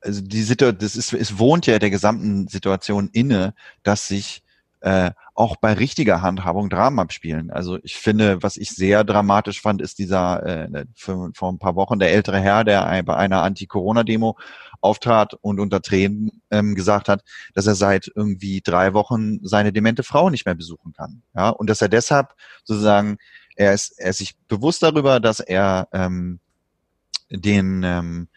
also 0.00 0.20
die 0.20 0.42
Situation, 0.42 0.78
das 0.80 0.96
ist, 0.96 1.12
es 1.12 1.38
wohnt 1.38 1.66
ja 1.66 1.78
der 1.78 1.90
gesamten 1.90 2.48
Situation 2.48 3.08
inne, 3.12 3.54
dass 3.82 4.08
sich 4.08 4.42
äh, 4.80 5.10
auch 5.34 5.56
bei 5.56 5.72
richtiger 5.72 6.22
Handhabung 6.22 6.68
Dramen 6.68 6.98
abspielen. 6.98 7.50
Also 7.50 7.78
ich 7.82 7.96
finde, 7.96 8.42
was 8.42 8.56
ich 8.56 8.70
sehr 8.70 9.04
dramatisch 9.04 9.60
fand, 9.60 9.80
ist 9.80 9.98
dieser 9.98 10.44
äh, 10.44 10.84
für, 10.94 11.30
vor 11.34 11.52
ein 11.52 11.58
paar 11.58 11.76
Wochen 11.76 11.98
der 11.98 12.12
ältere 12.12 12.38
Herr, 12.38 12.64
der 12.64 13.02
bei 13.04 13.16
einer 13.16 13.42
Anti-Corona-Demo 13.42 14.36
auftrat 14.80 15.34
und 15.34 15.60
unter 15.60 15.82
Tränen 15.82 16.42
ähm, 16.50 16.74
gesagt 16.74 17.08
hat, 17.08 17.22
dass 17.54 17.66
er 17.66 17.74
seit 17.74 18.10
irgendwie 18.14 18.60
drei 18.60 18.94
Wochen 18.94 19.38
seine 19.42 19.72
demente 19.72 20.02
Frau 20.02 20.30
nicht 20.30 20.46
mehr 20.46 20.54
besuchen 20.54 20.92
kann. 20.92 21.22
Ja, 21.34 21.50
und 21.50 21.68
dass 21.70 21.82
er 21.82 21.88
deshalb 21.88 22.34
sozusagen, 22.64 23.18
er 23.56 23.74
ist, 23.74 23.98
er 23.98 24.10
ist 24.10 24.18
sich 24.18 24.36
bewusst 24.48 24.82
darüber, 24.82 25.18
dass 25.20 25.40
er 25.40 25.88
ähm, 25.92 26.40
den 27.30 27.82
ähm, 27.84 28.28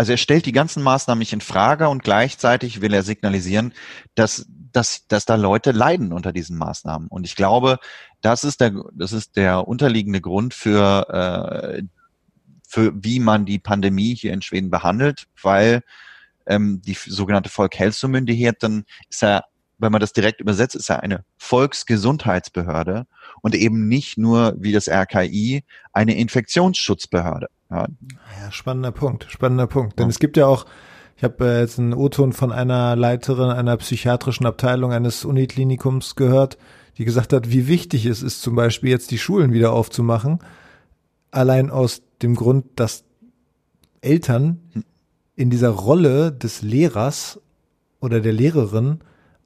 also 0.00 0.12
er 0.12 0.16
stellt 0.16 0.46
die 0.46 0.52
ganzen 0.52 0.82
Maßnahmen 0.82 1.18
nicht 1.18 1.34
in 1.34 1.42
Frage 1.42 1.90
und 1.90 2.02
gleichzeitig 2.02 2.80
will 2.80 2.94
er 2.94 3.02
signalisieren, 3.02 3.74
dass, 4.14 4.46
dass, 4.72 5.06
dass 5.08 5.26
da 5.26 5.34
Leute 5.34 5.72
leiden 5.72 6.14
unter 6.14 6.32
diesen 6.32 6.56
Maßnahmen. 6.56 7.08
Und 7.08 7.26
ich 7.26 7.36
glaube, 7.36 7.78
das 8.22 8.42
ist 8.42 8.62
der, 8.62 8.72
das 8.94 9.12
ist 9.12 9.36
der 9.36 9.68
unterliegende 9.68 10.22
Grund 10.22 10.54
für, 10.54 11.06
äh, 11.10 11.82
für 12.66 12.94
wie 12.94 13.20
man 13.20 13.44
die 13.44 13.58
Pandemie 13.58 14.14
hier 14.14 14.32
in 14.32 14.40
Schweden 14.40 14.70
behandelt, 14.70 15.26
weil 15.42 15.82
ähm, 16.46 16.80
die 16.80 16.94
sogenannte 16.94 17.50
Volkhälsomyndigheten 17.50 18.86
ist 19.10 19.20
ja, 19.20 19.44
wenn 19.76 19.92
man 19.92 20.00
das 20.00 20.14
direkt 20.14 20.40
übersetzt, 20.40 20.76
ist 20.76 20.88
ja 20.88 20.96
eine 21.00 21.26
Volksgesundheitsbehörde 21.36 23.06
und 23.42 23.54
eben 23.54 23.86
nicht 23.86 24.16
nur 24.16 24.54
wie 24.56 24.72
das 24.72 24.88
RKI 24.88 25.62
eine 25.92 26.16
Infektionsschutzbehörde. 26.16 27.48
Ja. 27.70 27.86
ja, 28.42 28.50
spannender 28.50 28.92
Punkt, 28.92 29.26
spannender 29.28 29.66
Punkt. 29.66 29.98
Denn 29.98 30.06
ja. 30.06 30.10
es 30.10 30.18
gibt 30.18 30.36
ja 30.36 30.46
auch, 30.46 30.66
ich 31.16 31.24
habe 31.24 31.44
äh, 31.44 31.60
jetzt 31.60 31.78
einen 31.78 31.94
O-Ton 31.94 32.32
von 32.32 32.52
einer 32.52 32.96
Leiterin 32.96 33.50
einer 33.50 33.76
psychiatrischen 33.76 34.46
Abteilung 34.46 34.92
eines 34.92 35.24
Uniklinikums 35.24 36.16
gehört, 36.16 36.58
die 36.98 37.04
gesagt 37.04 37.32
hat, 37.32 37.50
wie 37.50 37.68
wichtig 37.68 38.06
es 38.06 38.22
ist, 38.22 38.42
zum 38.42 38.56
Beispiel 38.56 38.90
jetzt 38.90 39.10
die 39.10 39.18
Schulen 39.18 39.52
wieder 39.52 39.72
aufzumachen. 39.72 40.40
Allein 41.30 41.70
aus 41.70 42.02
dem 42.22 42.34
Grund, 42.34 42.66
dass 42.76 43.04
Eltern 44.00 44.60
hm. 44.72 44.84
in 45.36 45.50
dieser 45.50 45.70
Rolle 45.70 46.32
des 46.32 46.62
Lehrers 46.62 47.40
oder 48.00 48.20
der 48.20 48.32
Lehrerin 48.32 49.00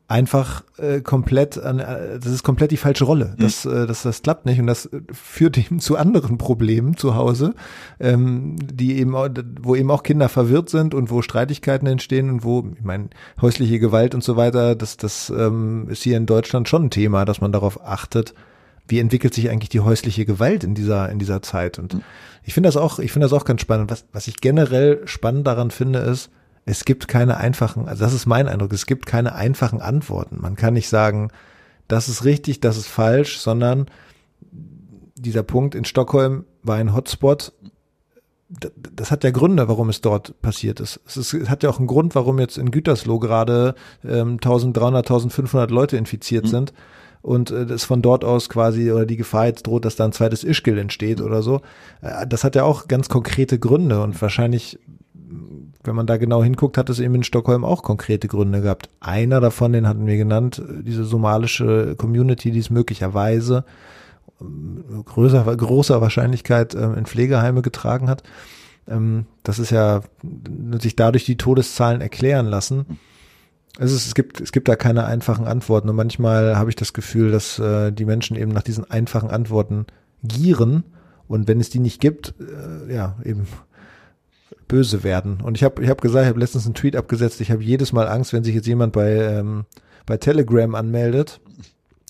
einfach 0.07 0.63
äh, 0.77 1.01
komplett 1.01 1.59
an, 1.59 1.79
äh, 1.79 2.19
das 2.19 2.33
ist 2.33 2.43
komplett 2.43 2.71
die 2.71 2.77
falsche 2.77 3.05
Rolle. 3.05 3.35
Mhm. 3.37 3.43
Das, 3.43 3.65
äh, 3.65 3.87
das, 3.87 4.03
das 4.03 4.23
klappt 4.23 4.45
nicht 4.45 4.61
und 4.61 4.67
das 4.67 4.89
führt 5.13 5.57
eben 5.65 5.81
zu 5.81 5.97
anderen 5.97 6.37
Problemen 6.37 6.97
zu 6.97 7.15
Hause, 7.15 7.55
ähm, 8.01 8.57
die 8.61 8.99
eben, 8.99 9.15
wo 9.63 9.75
eben 9.75 9.91
auch 9.91 10.03
Kinder 10.03 10.29
verwirrt 10.29 10.69
sind 10.69 10.95
und 10.95 11.11
wo 11.11 11.23
Streitigkeiten 11.23 11.87
entstehen 11.87 12.31
und 12.31 12.45
wo, 12.45 12.67
ich 12.77 12.85
meine, 12.85 13.09
häusliche 13.41 13.79
Gewalt 13.79 14.15
und 14.15 14.23
so 14.23 14.37
weiter, 14.37 14.75
das, 14.75 14.97
das 14.97 15.31
ähm, 15.31 15.89
ist 15.89 16.03
hier 16.03 16.17
in 16.17 16.27
Deutschland 16.27 16.69
schon 16.69 16.85
ein 16.85 16.91
Thema, 16.91 17.25
dass 17.25 17.41
man 17.41 17.53
darauf 17.53 17.83
achtet, 17.83 18.35
wie 18.87 18.99
entwickelt 18.99 19.33
sich 19.33 19.49
eigentlich 19.49 19.71
die 19.71 19.81
häusliche 19.81 20.27
Gewalt 20.27 20.65
in 20.65 20.75
dieser, 20.75 21.09
in 21.09 21.19
dieser 21.19 21.41
Zeit. 21.41 21.79
Und 21.79 21.95
mhm. 21.95 22.03
ich 22.43 22.53
finde 22.53 22.69
das 22.69 22.77
auch, 22.77 22.99
ich 22.99 23.11
finde 23.11 23.25
das 23.25 23.33
auch 23.33 23.47
ganz 23.47 23.63
spannend. 23.63 23.91
Was, 23.91 24.05
was 24.13 24.29
ich 24.29 24.37
generell 24.37 25.01
spannend 25.07 25.47
daran 25.47 25.71
finde, 25.71 26.01
ist, 26.01 26.31
es 26.67 26.85
gibt 26.85 27.09
keine 27.09 27.37
einfachen, 27.37 27.89
also 27.89 28.05
das 28.05 28.15
ist 28.15 28.27
mein 28.27 28.49
Eindruck, 28.49 28.73
es 28.73 28.87
gibt 28.87 29.07
keine 29.07 29.35
einfachen 29.35 29.81
Antworten. 29.81 30.39
Man 30.41 30.57
kann 30.57 30.75
nicht 30.75 30.89
sagen, 30.89 31.31
das 31.89 32.09
ist 32.09 32.25
richtig, 32.25 32.61
das 32.61 32.77
ist 32.77 32.87
falsch, 32.87 33.39
sondern 33.39 33.87
dieser 35.15 35.43
Punkt 35.43 35.75
in 35.75 35.85
Stockholm 35.85 36.45
war 36.63 36.77
ein 36.77 36.95
Hotspot. 36.95 37.53
Das 38.95 39.11
hat 39.11 39.25
ja 39.25 39.31
Gründe, 39.31 39.69
warum 39.69 39.89
es 39.89 40.01
dort 40.01 40.41
passiert 40.41 40.81
ist. 40.81 41.01
Es, 41.07 41.17
ist, 41.17 41.35
es 41.35 41.51
hat 41.51 41.63
ja 41.63 41.71
auch 41.71 41.79
einen 41.79 41.87
Grund, 41.87 42.15
warum 42.15 42.39
jetzt 42.39 42.57
in 42.57 42.71
Gütersloh 42.71 43.19
gerade 43.19 43.75
ähm, 44.05 44.35
1300, 44.35 45.07
1500 45.07 45.71
Leute 45.71 45.97
infiziert 45.97 46.45
mhm. 46.45 46.49
sind 46.49 46.73
und 47.25 47.51
äh, 47.51 47.67
das 47.67 47.85
von 47.85 48.03
dort 48.03 48.25
aus 48.25 48.49
quasi 48.49 48.93
oder 48.93 49.07
die 49.07 49.17
Gefahr 49.17 49.47
jetzt 49.47 49.67
droht, 49.67 49.85
dass 49.85 49.97
da 49.97 50.05
ein 50.05 50.13
zweites 50.13 50.45
Ischgl 50.45 50.79
entsteht 50.79 51.21
oder 51.21 51.43
so. 51.43 51.63
Äh, 52.03 52.27
das 52.27 52.45
hat 52.45 52.55
ja 52.55 52.65
auch 52.65 52.87
ganz 52.87 53.09
konkrete 53.09 53.59
Gründe 53.59 54.03
und 54.03 54.21
wahrscheinlich 54.21 54.79
wenn 55.83 55.95
man 55.95 56.07
da 56.07 56.17
genau 56.17 56.43
hinguckt, 56.43 56.79
hat 56.79 56.91
es 56.91 57.01
eben 57.01 57.15
in 57.15 57.25
Stockholm 57.25 57.65
auch 57.65 57.83
konkrete 57.83 58.29
Gründe 58.29 58.63
gehabt. 58.63 58.89
Einer 59.01 59.41
davon, 59.41 59.73
den 59.73 59.87
hatten 59.87 60.07
wir 60.07 60.17
genannt, 60.17 60.63
diese 60.83 61.05
somalische 61.05 61.95
Community, 61.97 62.51
die 62.51 62.59
es 62.59 62.71
möglicherweise 62.71 63.65
ähm, 64.41 65.05
größer, 65.05 65.45
großer 65.57 66.01
Wahrscheinlichkeit 66.01 66.75
ähm, 66.75 66.95
in 66.95 67.07
Pflegeheime 67.07 67.63
getragen 67.63 68.09
hat. 68.09 68.23
Ähm, 68.89 69.27
das 69.43 69.59
ist 69.59 69.71
ja 69.71 70.03
sich 70.81 70.97
dadurch 70.97 71.25
die 71.25 71.37
Todeszahlen 71.37 72.01
erklären 72.01 72.47
lassen. 72.47 72.99
Es, 73.79 73.93
ist, 73.93 74.07
es, 74.07 74.15
gibt, 74.15 74.41
es 74.41 74.53
gibt 74.53 74.69
da 74.69 74.77
keine 74.77 75.05
einfachen 75.05 75.47
Antworten 75.47 75.89
und 75.89 75.97
manchmal 75.97 76.57
habe 76.57 76.71
ich 76.71 76.77
das 76.77 76.93
Gefühl, 76.93 77.33
dass 77.33 77.59
äh, 77.59 77.91
die 77.91 78.05
Menschen 78.05 78.37
eben 78.37 78.53
nach 78.53 78.63
diesen 78.63 78.89
einfachen 78.89 79.31
Antworten 79.31 79.87
gieren 80.23 80.85
und 81.27 81.49
wenn 81.49 81.61
es 81.61 81.71
die 81.71 81.81
nicht 81.81 82.01
gibt, 82.01 82.35
äh, 82.39 82.95
ja, 82.95 83.17
eben 83.25 83.47
böse 84.69 85.03
werden. 85.03 85.41
Und 85.43 85.57
ich 85.57 85.65
habe 85.65 85.83
ich 85.83 85.91
hab 85.91 86.01
gesagt, 86.01 86.25
ich 86.25 86.29
habe 86.29 86.41
letztens 86.41 86.67
einen 86.67 86.75
Tweet 86.75 86.97
abgesetzt, 86.97 87.41
ich 87.41 87.51
habe 87.51 87.63
jedes 87.63 87.93
Mal 87.93 88.09
Angst, 88.09 88.33
wenn 88.33 88.45
sich 88.45 88.55
jetzt 88.55 88.67
jemand 88.67 88.93
bei, 88.93 89.11
ähm, 89.11 89.65
bei 90.07 90.17
Telegram 90.17 90.75
anmeldet 90.75 91.41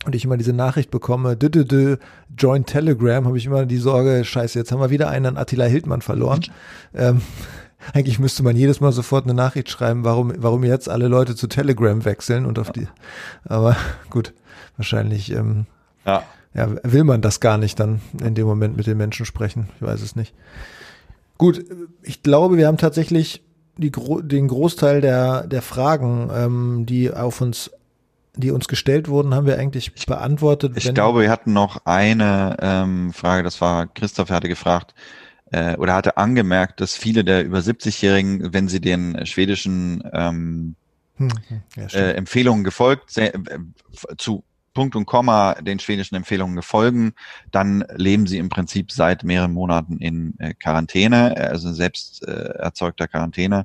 und 0.05 0.15
ich 0.15 0.25
immer 0.25 0.37
diese 0.37 0.53
Nachricht 0.53 0.91
bekomme, 0.91 1.37
dü, 1.37 1.51
dü, 1.51 1.65
dü, 1.65 1.97
join 2.37 2.67
Telegram, 2.67 3.25
habe 3.25 3.39
ich 3.39 3.47
immer 3.47 3.67
die 3.67 3.79
Sorge, 3.79 4.25
scheiße, 4.25 4.59
jetzt 4.59 4.73
haben 4.73 4.81
wir 4.81 4.91
wieder 4.91 5.09
einen 5.09 5.27
an 5.27 5.37
Attila 5.37 5.65
Hildmann 5.65 6.03
verloren. 6.03 6.45
ähm, 6.95 7.23
eigentlich 7.93 8.19
müsste 8.19 8.43
man 8.43 8.57
jedes 8.57 8.81
Mal 8.81 8.93
sofort 8.93 9.25
eine 9.25 9.35
Nachricht 9.35 9.69
schreiben, 9.71 10.05
warum, 10.05 10.33
warum 10.39 10.65
jetzt 10.65 10.89
alle 10.89 11.09
Leute 11.09 11.37
zu 11.37 11.49
Telegram 11.49 12.05
wechseln 12.05 12.47
und 12.47 12.59
auf 12.59 12.73
die, 12.73 12.89
aber 13.45 13.77
gut, 14.11 14.33
wahrscheinlich, 14.77 15.33
ähm, 15.33 15.67
ja. 16.07 16.23
ja, 16.55 16.69
will 16.83 17.05
man 17.05 17.21
das 17.21 17.41
gar 17.41 17.59
nicht 17.59 17.79
dann 17.81 18.01
in 18.23 18.35
dem 18.35 18.47
Moment 18.47 18.77
mit 18.77 18.87
den 18.87 18.97
Menschen 18.97 19.27
sprechen. 19.27 19.69
Ich 19.77 19.83
weiß 19.83 20.01
es 20.01 20.17
nicht. 20.17 20.35
Gut, 21.39 21.65
ich 22.03 22.23
glaube, 22.23 22.57
wir 22.57 22.67
haben 22.67 22.79
tatsächlich 22.79 23.43
die, 23.77 23.91
den 23.91 24.49
Großteil 24.49 25.01
der, 25.01 25.47
der 25.47 25.63
Fragen, 25.63 26.31
ähm, 26.33 26.87
die 26.87 27.13
auf 27.13 27.41
uns, 27.41 27.71
die 28.37 28.51
uns 28.51 28.69
gestellt 28.69 29.09
wurden, 29.09 29.35
haben 29.35 29.47
wir 29.47 29.59
eigentlich 29.59 29.93
beantwortet. 30.07 30.73
Ich 30.77 30.95
glaube, 30.95 31.23
wir 31.23 31.31
hatten 31.31 31.53
noch 31.53 31.85
eine 31.85 32.57
ähm, 32.61 33.13
Frage, 33.13 33.43
das 33.43 33.61
war 33.61 33.87
Christoph 33.87 34.31
hatte 34.31 34.49
gefragt 34.49 34.95
äh, 35.51 35.77
oder 35.77 35.95
hatte 35.95 36.17
angemerkt, 36.17 36.81
dass 36.81 36.97
viele 36.97 37.25
der 37.25 37.45
über 37.45 37.59
70-Jährigen, 37.59 38.53
wenn 38.53 38.69
sie 38.69 38.81
den 38.81 39.27
schwedischen 39.27 40.03
ähm, 40.13 40.77
hm, 41.17 41.31
hm 41.49 41.63
ja, 41.77 41.87
äh, 41.99 42.13
Empfehlungen 42.13 42.65
gefolgt, 42.65 43.11
sehr, 43.11 43.35
äh, 43.35 43.41
zu 44.19 44.45
Punkt 44.75 44.97
und 44.97 45.07
Komma 45.07 45.55
den 45.55 45.79
schwedischen 45.79 46.17
Empfehlungen 46.17 46.63
folgen, 46.63 47.15
dann 47.51 47.85
leben 47.95 48.27
sie 48.27 48.39
im 48.39 48.49
Prinzip 48.49 48.93
seit 48.93 49.25
mehreren 49.25 49.53
Monaten 49.53 49.99
in 49.99 50.39
äh, 50.39 50.53
Quarantäne, 50.55 51.37
also 51.37 51.73
selbst 51.73 52.27
äh, 52.27 52.59
erzeugter 52.59 53.09
Quarantäne. 53.09 53.65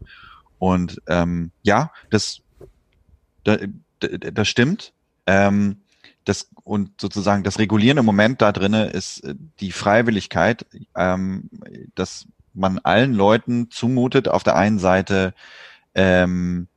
Und 0.60 1.02
ähm, 1.08 1.52
ja, 1.64 1.92
das, 2.10 2.42
da, 3.44 3.58
das 4.00 4.48
stimmt. 4.48 4.94
Ähm, 5.26 5.78
das, 6.26 6.50
und 6.64 7.02
sozusagen 7.02 7.44
das 7.44 7.60
regulierende 7.60 8.04
Moment 8.04 8.42
da 8.42 8.52
drinne 8.52 8.88
ist 8.88 9.24
äh, 9.24 9.36
die 9.60 9.72
Freiwilligkeit, 9.72 10.66
ähm, 10.96 11.50
dass 11.96 12.28
man 12.54 12.80
allen 12.80 13.14
Leuten 13.14 13.72
zumutet, 13.72 14.28
auf 14.28 14.44
der 14.44 14.56
einen 14.56 14.80
Seite 14.80 15.34
ähm, 15.96 16.68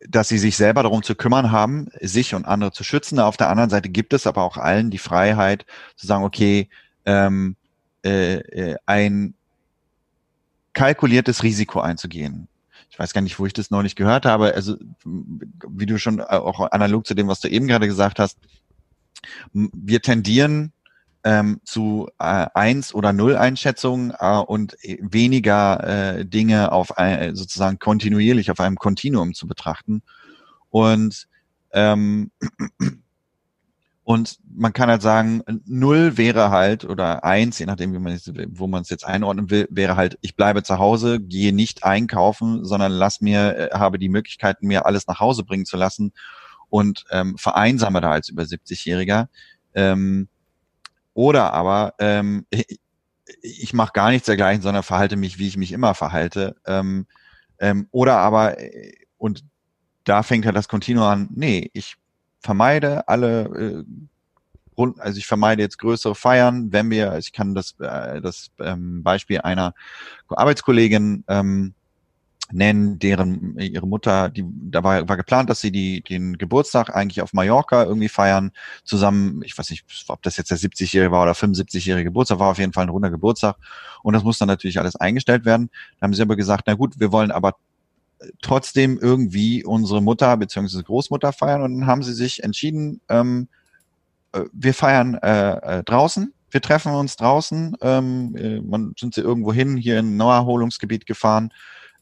dass 0.00 0.28
sie 0.28 0.38
sich 0.38 0.56
selber 0.56 0.82
darum 0.82 1.02
zu 1.02 1.14
kümmern 1.14 1.50
haben, 1.50 1.88
sich 2.00 2.34
und 2.34 2.44
andere 2.44 2.72
zu 2.72 2.84
schützen. 2.84 3.18
Auf 3.18 3.36
der 3.36 3.50
anderen 3.50 3.70
Seite 3.70 3.88
gibt 3.88 4.12
es 4.12 4.26
aber 4.26 4.42
auch 4.42 4.56
allen 4.56 4.90
die 4.90 4.98
Freiheit 4.98 5.66
zu 5.96 6.06
sagen, 6.06 6.24
okay, 6.24 6.68
ähm, 7.04 7.56
äh, 8.04 8.36
äh 8.36 8.76
ein 8.86 9.34
kalkuliertes 10.72 11.42
Risiko 11.42 11.80
einzugehen. 11.80 12.48
Ich 12.90 12.98
weiß 12.98 13.12
gar 13.12 13.20
nicht, 13.20 13.38
wo 13.38 13.46
ich 13.46 13.52
das 13.52 13.70
nicht 13.70 13.96
gehört 13.96 14.26
habe. 14.26 14.54
Also, 14.54 14.76
wie 15.04 15.86
du 15.86 15.98
schon 15.98 16.20
auch 16.20 16.70
analog 16.70 17.06
zu 17.06 17.14
dem, 17.14 17.28
was 17.28 17.40
du 17.40 17.48
eben 17.48 17.66
gerade 17.66 17.86
gesagt 17.86 18.18
hast, 18.18 18.38
wir 19.52 20.00
tendieren 20.02 20.72
ähm, 21.28 21.60
zu 21.62 22.08
äh, 22.18 22.46
eins 22.54 22.94
oder 22.94 23.12
null 23.12 23.36
Einschätzungen 23.36 24.14
äh, 24.18 24.38
und 24.38 24.78
weniger 24.82 26.16
äh, 26.16 26.24
Dinge 26.24 26.72
auf 26.72 26.96
ein, 26.96 27.36
sozusagen 27.36 27.78
kontinuierlich 27.78 28.50
auf 28.50 28.60
einem 28.60 28.76
Kontinuum 28.76 29.34
zu 29.34 29.46
betrachten. 29.46 30.00
Und 30.70 31.28
ähm, 31.72 32.30
und 34.04 34.38
man 34.56 34.72
kann 34.72 34.88
halt 34.88 35.02
sagen, 35.02 35.42
null 35.66 36.16
wäre 36.16 36.48
halt, 36.48 36.86
oder 36.86 37.24
eins, 37.24 37.58
je 37.58 37.66
nachdem, 37.66 37.92
wie 37.92 37.98
man 37.98 38.14
es, 38.14 38.32
wo 38.48 38.66
man 38.66 38.80
es 38.80 38.88
jetzt 38.88 39.04
einordnen 39.04 39.50
will, 39.50 39.68
wäre 39.70 39.96
halt, 39.96 40.16
ich 40.22 40.34
bleibe 40.34 40.62
zu 40.62 40.78
Hause, 40.78 41.20
gehe 41.20 41.54
nicht 41.54 41.84
einkaufen, 41.84 42.64
sondern 42.64 42.90
lass 42.90 43.20
mir, 43.20 43.54
äh, 43.54 43.70
habe 43.74 43.98
die 43.98 44.08
Möglichkeit, 44.08 44.62
mir 44.62 44.86
alles 44.86 45.06
nach 45.06 45.20
Hause 45.20 45.44
bringen 45.44 45.66
zu 45.66 45.76
lassen 45.76 46.14
und 46.70 47.04
ähm, 47.10 47.36
vereinsame 47.36 48.00
da 48.00 48.12
als 48.12 48.30
über 48.30 48.44
70-Jähriger. 48.44 49.28
Ähm, 49.74 50.28
oder 51.18 51.52
aber 51.52 51.94
ähm, 51.98 52.46
ich, 52.48 52.78
ich 53.42 53.74
mache 53.74 53.92
gar 53.92 54.10
nichts 54.10 54.26
dergleichen, 54.26 54.62
sondern 54.62 54.84
verhalte 54.84 55.16
mich, 55.16 55.36
wie 55.36 55.48
ich 55.48 55.56
mich 55.56 55.72
immer 55.72 55.94
verhalte. 55.94 56.54
Ähm, 56.64 57.06
ähm, 57.58 57.88
oder 57.90 58.18
aber, 58.18 58.60
äh, 58.60 58.92
und 59.16 59.44
da 60.04 60.22
fängt 60.22 60.46
halt 60.46 60.54
das 60.54 60.68
Kontinuum 60.68 61.06
an, 61.08 61.28
nee, 61.34 61.70
ich 61.72 61.96
vermeide 62.38 63.08
alle 63.08 63.84
äh, 64.76 64.94
also 64.98 65.18
ich 65.18 65.26
vermeide 65.26 65.60
jetzt 65.60 65.78
größere 65.78 66.14
Feiern, 66.14 66.70
wenn 66.70 66.88
wir, 66.88 67.18
ich 67.18 67.32
kann 67.32 67.52
das, 67.52 67.74
äh, 67.80 68.20
das 68.20 68.52
ähm, 68.60 69.02
Beispiel 69.02 69.40
einer 69.40 69.74
Arbeitskollegin 70.28 71.24
ähm, 71.26 71.74
nennen, 72.50 72.98
deren 72.98 73.58
ihre 73.58 73.86
Mutter, 73.86 74.30
die 74.30 74.44
da 74.46 74.82
war, 74.82 75.08
war 75.08 75.16
geplant, 75.16 75.50
dass 75.50 75.60
sie 75.60 75.70
die 75.70 76.02
den 76.02 76.38
Geburtstag 76.38 76.94
eigentlich 76.94 77.20
auf 77.22 77.32
Mallorca 77.32 77.84
irgendwie 77.84 78.08
feiern, 78.08 78.52
zusammen, 78.84 79.42
ich 79.44 79.56
weiß 79.56 79.70
nicht, 79.70 79.84
ob 80.08 80.22
das 80.22 80.36
jetzt 80.36 80.50
der 80.50 80.58
70-jährige 80.58 81.12
war 81.12 81.22
oder 81.22 81.32
75-jährige 81.32 82.04
Geburtstag, 82.04 82.38
war 82.38 82.50
auf 82.50 82.58
jeden 82.58 82.72
Fall 82.72 82.84
ein 82.84 82.90
runder 82.90 83.10
Geburtstag. 83.10 83.56
Und 84.02 84.14
das 84.14 84.24
muss 84.24 84.38
dann 84.38 84.48
natürlich 84.48 84.78
alles 84.78 84.96
eingestellt 84.96 85.44
werden. 85.44 85.70
Da 85.98 86.04
haben 86.04 86.14
sie 86.14 86.22
aber 86.22 86.36
gesagt, 86.36 86.64
na 86.66 86.74
gut, 86.74 86.98
wir 86.98 87.12
wollen 87.12 87.30
aber 87.30 87.54
trotzdem 88.42 88.98
irgendwie 88.98 89.64
unsere 89.64 90.02
Mutter 90.02 90.36
beziehungsweise 90.36 90.82
Großmutter 90.82 91.32
feiern. 91.32 91.62
Und 91.62 91.80
dann 91.80 91.86
haben 91.86 92.02
sie 92.02 92.14
sich 92.14 92.42
entschieden, 92.42 93.00
ähm, 93.08 93.48
äh, 94.32 94.44
wir 94.52 94.74
feiern 94.74 95.14
äh, 95.14 95.78
äh, 95.78 95.84
draußen, 95.84 96.32
wir 96.50 96.60
treffen 96.60 96.92
uns 96.94 97.16
draußen, 97.16 97.76
ähm, 97.80 98.36
äh, 98.36 98.60
man 98.60 98.94
sind 98.98 99.14
sie 99.14 99.20
irgendwo 99.20 99.52
hin, 99.52 99.76
hier 99.76 99.98
in 99.98 100.14
ein 100.14 100.16
Naherholungsgebiet 100.16 101.06
gefahren, 101.06 101.50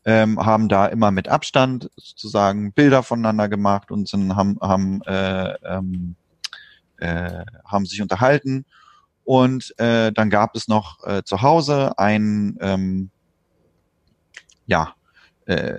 ähm, 0.07 0.39
haben 0.39 0.69
da 0.69 0.87
immer 0.87 1.11
mit 1.11 1.29
Abstand 1.29 1.91
sozusagen 1.97 2.73
Bilder 2.73 3.03
voneinander 3.03 3.49
gemacht 3.49 3.91
und 3.91 4.09
sind, 4.09 4.37
haben, 4.37 4.57
haben, 4.63 5.03
äh, 5.03 5.55
ähm, 5.65 6.15
äh, 6.99 7.45
haben 7.65 7.87
sich 7.87 8.01
unterhalten. 8.01 8.65
Und 9.25 9.77
äh, 9.81 10.13
dann 10.13 10.31
gab 10.31 10.55
es 10.55 10.69
noch 10.69 11.05
äh, 11.05 11.25
zu 11.25 11.43
Hause 11.43 11.99
ein, 11.99 12.57
ähm, 12.61 13.11
ja, 14.67 14.95
äh, 15.47 15.75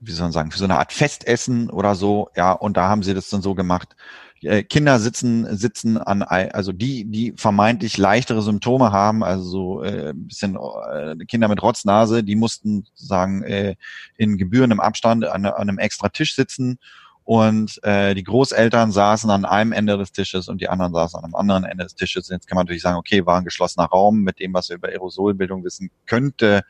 wie 0.00 0.12
soll 0.12 0.24
man 0.24 0.32
sagen, 0.32 0.50
für 0.50 0.58
so 0.58 0.64
eine 0.64 0.78
Art 0.78 0.94
Festessen 0.94 1.68
oder 1.68 1.94
so, 1.94 2.30
ja, 2.34 2.52
und 2.52 2.78
da 2.78 2.88
haben 2.88 3.02
sie 3.02 3.12
das 3.12 3.28
dann 3.28 3.42
so 3.42 3.54
gemacht, 3.54 3.94
äh, 4.42 4.62
Kinder 4.62 4.98
sitzen, 4.98 5.56
sitzen 5.56 5.98
an, 5.98 6.22
also 6.22 6.72
die, 6.72 7.04
die 7.04 7.34
vermeintlich 7.36 7.96
leichtere 7.96 8.42
Symptome 8.42 8.92
haben, 8.92 9.24
also 9.24 9.42
so 9.44 9.82
äh, 9.82 10.12
bisschen 10.14 10.56
äh, 10.56 11.16
Kinder 11.26 11.48
mit 11.48 11.62
Rotznase, 11.62 12.22
die 12.22 12.36
mussten 12.36 12.86
sagen 12.94 13.42
äh, 13.42 13.76
in 14.16 14.36
gebührendem 14.36 14.80
Abstand 14.80 15.24
an, 15.24 15.46
an 15.46 15.54
einem 15.54 15.78
extra 15.78 16.08
Tisch 16.08 16.34
sitzen 16.34 16.78
und 17.26 17.82
äh, 17.82 18.14
die 18.14 18.22
Großeltern 18.22 18.92
saßen 18.92 19.28
an 19.30 19.44
einem 19.44 19.72
Ende 19.72 19.98
des 19.98 20.12
Tisches 20.12 20.48
und 20.48 20.60
die 20.60 20.68
anderen 20.68 20.94
saßen 20.94 21.18
an 21.18 21.24
einem 21.24 21.34
anderen 21.34 21.64
Ende 21.64 21.82
des 21.82 21.96
Tisches. 21.96 22.28
Jetzt 22.28 22.46
kann 22.46 22.54
man 22.54 22.66
natürlich 22.66 22.82
sagen, 22.82 22.98
okay, 22.98 23.26
war 23.26 23.38
ein 23.38 23.44
geschlossener 23.44 23.86
Raum 23.86 24.20
mit 24.20 24.38
dem, 24.38 24.54
was 24.54 24.68
wir 24.68 24.76
über 24.76 24.90
Aerosolbildung 24.90 25.64
wissen 25.64 25.90
könnte. 26.06 26.62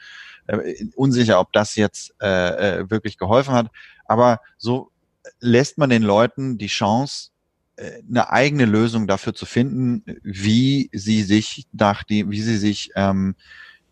Äh, 0.46 0.86
unsicher, 0.94 1.40
ob 1.40 1.52
das 1.52 1.76
jetzt 1.76 2.14
äh, 2.22 2.78
äh 2.78 2.90
wirklich 2.90 3.18
geholfen 3.18 3.52
hat. 3.52 3.66
Aber 4.06 4.40
so 4.56 4.92
lässt 5.40 5.76
man 5.76 5.90
den 5.90 6.02
Leuten 6.02 6.56
die 6.56 6.68
Chance, 6.68 7.32
äh, 7.34 7.35
eine 7.78 8.30
eigene 8.30 8.64
Lösung 8.64 9.06
dafür 9.06 9.34
zu 9.34 9.46
finden, 9.46 10.02
wie 10.22 10.90
sie 10.92 11.22
sich 11.22 11.66
nach 11.72 12.04
die, 12.04 12.30
wie 12.30 12.40
sie 12.40 12.56
sich 12.56 12.90
ähm, 12.96 13.34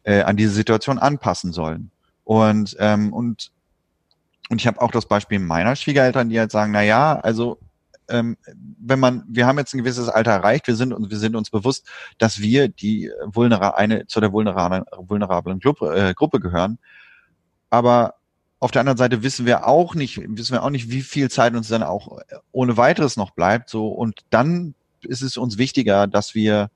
äh, 0.05 0.23
an 0.23 0.37
diese 0.37 0.53
Situation 0.53 0.99
anpassen 0.99 1.53
sollen. 1.53 1.91
Und 2.25 2.77
ähm, 2.79 3.13
und 3.13 3.53
und 4.51 4.61
ich 4.61 4.67
habe 4.67 4.81
auch 4.81 4.91
das 4.91 5.07
Beispiel 5.07 5.39
meiner 5.39 5.75
Schwiegereltern, 5.75 6.29
die 6.29 6.39
halt 6.39 6.51
sagen, 6.51 6.73
na 6.73 6.83
ja, 6.83 7.19
also 7.19 7.59
ähm, 8.09 8.37
wenn 8.79 9.01
man, 9.01 9.25
wir 9.27 9.47
haben 9.47 9.59
jetzt 9.59 9.75
ein 9.75 9.79
gewisses 9.79 10.09
Alter 10.09 10.33
erreicht, 10.33 10.67
wir 10.67 10.77
sind 10.77 10.93
und 10.93 11.11
wir 11.11 11.19
sind 11.19 11.37
uns 11.37 11.51
bewusst, 11.51 11.89
dass 12.19 12.41
wir 12.41 12.69
die 12.69 13.11
vulnera 13.25 13.71
eine 13.71 14.07
zu 14.07 14.21
der 14.21 14.33
vulnerablen, 14.33 14.85
vulnerablen 14.97 15.61
Gruppe, 15.61 15.95
äh, 15.97 16.15
Gruppe 16.15 16.41
gehören. 16.41 16.79
Aber 17.71 18.15
auf 18.65 18.71
der 18.71 18.81
anderen 18.81 18.97
Seite 18.97 19.23
wissen 19.23 19.45
wir 19.45 19.67
auch 19.67 19.95
nicht, 19.95 20.23
wissen 20.27 20.55
wir 20.55 20.63
auch 20.63 20.71
nicht, 20.71 20.91
wie 20.91 21.03
viel 21.03 21.31
Zeit 21.31 21.55
uns 21.55 21.69
dann 21.69 21.83
auch 21.83 22.21
ohne 22.51 22.79
weiteres 22.79 23.19
noch 23.19 23.33
bleibt. 23.33 23.69
So 23.69 23.89
und 23.89 24.21
dann 24.31 24.75
ist 25.03 25.21
es 25.21 25.37
uns 25.37 25.59
wichtiger, 25.59 26.07
dass 26.07 26.35
wir 26.35 26.71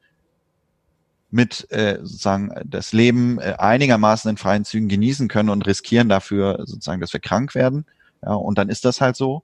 mit 1.30 1.66
äh, 1.70 1.97
sozusagen 2.03 2.53
das 2.66 2.93
Leben 2.93 3.39
äh, 3.41 3.55
einigermaßen 3.57 4.30
in 4.30 4.36
freien 4.36 4.66
Zügen 4.66 4.89
genießen 4.89 5.28
können 5.28 5.49
und 5.49 5.66
riskieren 5.66 6.11
dafür 6.11 6.59
sozusagen, 6.66 7.01
dass 7.01 7.14
wir 7.14 7.20
krank 7.20 7.55
werden. 7.55 7.86
Ja, 8.22 8.34
und 8.34 8.59
dann 8.59 8.68
ist 8.68 8.84
das 8.84 9.01
halt 9.01 9.16
so, 9.16 9.43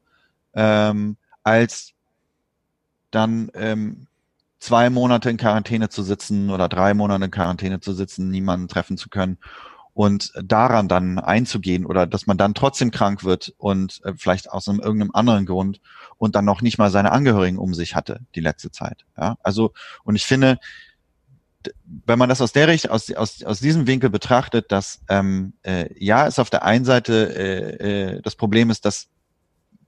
ähm, 0.53 1.17
als 1.45 1.95
dann 3.11 3.51
ähm, 3.55 4.07
zwei 4.59 4.91
Monate 4.91 5.31
in 5.31 5.39
Quarantäne 5.39 5.89
zu 5.89 6.03
sitzen 6.03 6.51
oder 6.51 6.69
drei 6.69 6.93
Monate 6.93 7.25
in 7.25 7.31
Quarantäne 7.31 7.81
zu 7.81 7.95
sitzen, 7.95 8.29
niemanden 8.29 8.69
treffen 8.69 8.99
zu 8.99 9.09
können 9.09 9.39
und 9.95 10.33
daran 10.43 10.89
dann 10.89 11.19
einzugehen 11.19 11.87
oder 11.87 12.07
dass 12.07 12.27
man 12.27 12.37
dann 12.37 12.55
trotzdem 12.55 12.91
krank 12.91 13.25
wird 13.25 13.55
und 13.57 14.01
äh, 14.05 14.13
vielleicht 14.17 14.51
aus 14.51 14.69
einem 14.69 14.81
irgendeinem 14.81 15.13
anderen 15.15 15.47
Grund 15.47 15.81
und 16.19 16.35
dann 16.35 16.45
noch 16.45 16.61
nicht 16.61 16.79
mal 16.79 16.91
seine 16.91 17.13
Angehörigen 17.13 17.59
um 17.59 17.75
sich 17.75 17.95
hatte 17.95 18.21
die 18.35 18.41
letzte 18.41 18.71
Zeit. 18.73 19.05
Ja, 19.17 19.37
also 19.43 19.73
und 20.03 20.17
ich 20.17 20.25
finde, 20.25 20.59
wenn 22.07 22.19
man 22.19 22.29
das 22.29 22.41
aus 22.41 22.53
der 22.53 22.69
Richtung, 22.69 22.91
aus, 22.91 23.11
aus, 23.13 23.43
aus 23.43 23.61
diesem 23.61 23.87
Winkel 23.87 24.11
betrachtet, 24.11 24.71
dass 24.71 25.01
ähm, 25.09 25.55
äh, 25.63 25.89
ja, 25.97 26.27
es 26.27 26.39
auf 26.39 26.51
der 26.51 26.65
einen 26.65 26.85
Seite 26.85 27.35
äh, 27.35 28.17
äh, 28.17 28.23
das 28.23 28.35
Problem 28.37 28.71
ist, 28.71 28.85
dass 28.85 29.09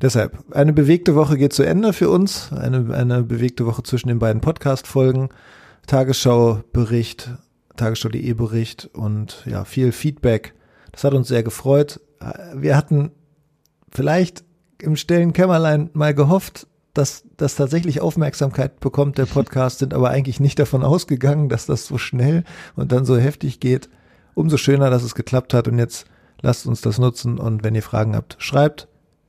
Deshalb, 0.00 0.44
eine 0.52 0.72
bewegte 0.72 1.16
Woche 1.16 1.36
geht 1.36 1.52
zu 1.52 1.64
Ende 1.64 1.92
für 1.92 2.08
uns. 2.08 2.52
Eine, 2.52 2.94
eine 2.94 3.24
bewegte 3.24 3.66
Woche 3.66 3.82
zwischen 3.82 4.08
den 4.08 4.20
beiden 4.20 4.40
Podcast-Folgen. 4.40 5.30
Tagesschau-Bericht, 5.88 7.30
Tagesschau.de 7.76 8.32
Bericht 8.34 8.90
und 8.92 9.42
ja, 9.46 9.64
viel 9.64 9.90
Feedback. 9.90 10.54
Das 10.92 11.02
hat 11.02 11.14
uns 11.14 11.28
sehr 11.28 11.42
gefreut. 11.42 12.00
Wir 12.54 12.76
hatten 12.76 13.10
vielleicht 13.90 14.44
im 14.80 14.96
stillen 14.96 15.32
Kämmerlein 15.32 15.90
mal 15.94 16.14
gehofft, 16.14 16.68
dass 16.94 17.24
das 17.36 17.56
tatsächlich 17.56 18.00
Aufmerksamkeit 18.00 18.80
bekommt, 18.80 19.18
der 19.18 19.26
Podcast, 19.26 19.78
sind 19.80 19.94
aber 19.94 20.10
eigentlich 20.10 20.40
nicht 20.40 20.58
davon 20.58 20.84
ausgegangen, 20.84 21.48
dass 21.48 21.66
das 21.66 21.86
so 21.86 21.98
schnell 21.98 22.44
und 22.76 22.92
dann 22.92 23.04
so 23.04 23.16
heftig 23.16 23.60
geht. 23.60 23.88
Umso 24.34 24.56
schöner, 24.56 24.90
dass 24.90 25.02
es 25.02 25.14
geklappt 25.14 25.54
hat 25.54 25.66
und 25.66 25.78
jetzt 25.78 26.06
lasst 26.40 26.66
uns 26.66 26.80
das 26.80 26.98
nutzen 26.98 27.38
und 27.38 27.64
wenn 27.64 27.74
ihr 27.74 27.82
Fragen 27.82 28.14
habt, 28.14 28.36
schreibt. 28.38 28.88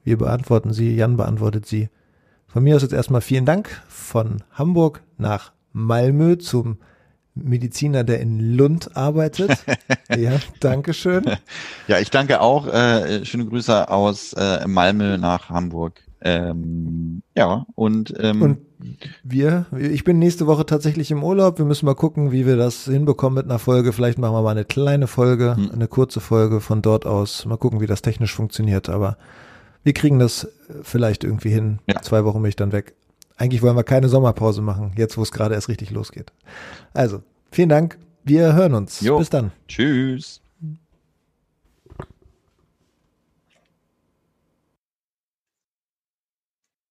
Wir 0.09 0.17
beantworten 0.17 0.73
sie, 0.73 0.95
Jan 0.95 1.17
beantwortet 1.17 1.67
sie. 1.67 1.87
Von 2.47 2.63
mir 2.63 2.75
aus 2.75 2.81
jetzt 2.81 2.93
erstmal 2.93 3.21
vielen 3.21 3.45
Dank 3.45 3.69
von 3.87 4.41
Hamburg 4.53 5.03
nach 5.19 5.51
Malmö 5.71 6.39
zum 6.39 6.79
Mediziner, 7.35 8.03
der 8.03 8.19
in 8.19 8.57
Lund 8.57 8.97
arbeitet. 8.97 9.51
ja, 10.17 10.31
danke 10.61 10.95
schön. 10.95 11.25
Ja, 11.87 11.99
ich 11.99 12.09
danke 12.09 12.41
auch. 12.41 12.65
Äh, 12.65 13.23
schöne 13.23 13.45
Grüße 13.45 13.87
aus 13.87 14.33
äh, 14.33 14.67
Malmö 14.67 15.19
nach 15.19 15.49
Hamburg. 15.49 16.01
Ähm, 16.21 17.21
ja, 17.35 17.67
und, 17.75 18.11
ähm, 18.19 18.41
und 18.41 18.57
wir, 19.23 19.67
ich 19.77 20.03
bin 20.03 20.17
nächste 20.17 20.47
Woche 20.47 20.65
tatsächlich 20.65 21.11
im 21.11 21.23
Urlaub. 21.23 21.59
Wir 21.59 21.65
müssen 21.65 21.85
mal 21.85 21.93
gucken, 21.93 22.31
wie 22.31 22.47
wir 22.47 22.57
das 22.57 22.85
hinbekommen 22.85 23.35
mit 23.35 23.45
einer 23.45 23.59
Folge. 23.59 23.93
Vielleicht 23.93 24.17
machen 24.17 24.33
wir 24.33 24.41
mal 24.41 24.49
eine 24.49 24.65
kleine 24.65 25.05
Folge, 25.05 25.55
hm. 25.55 25.69
eine 25.71 25.87
kurze 25.87 26.19
Folge 26.19 26.61
von 26.61 26.81
dort 26.81 27.05
aus. 27.05 27.45
Mal 27.45 27.57
gucken, 27.57 27.79
wie 27.79 27.85
das 27.85 28.01
technisch 28.01 28.33
funktioniert. 28.33 28.89
Aber 28.89 29.15
wir 29.83 29.93
kriegen 29.93 30.19
das 30.19 30.47
vielleicht 30.81 31.23
irgendwie 31.23 31.49
hin. 31.49 31.79
Ja. 31.87 32.01
Zwei 32.01 32.25
Wochen 32.25 32.41
bin 32.41 32.49
ich 32.49 32.55
dann 32.55 32.71
weg. 32.71 32.93
Eigentlich 33.37 33.61
wollen 33.61 33.77
wir 33.77 33.83
keine 33.83 34.09
Sommerpause 34.09 34.61
machen, 34.61 34.91
jetzt 34.97 35.17
wo 35.17 35.21
es 35.21 35.31
gerade 35.31 35.55
erst 35.55 35.69
richtig 35.69 35.91
losgeht. 35.91 36.33
Also, 36.93 37.23
vielen 37.51 37.69
Dank. 37.69 37.97
Wir 38.23 38.53
hören 38.53 38.73
uns. 38.73 38.99
Jo. 39.01 39.17
Bis 39.17 39.29
dann. 39.29 39.51
Tschüss. 39.67 40.41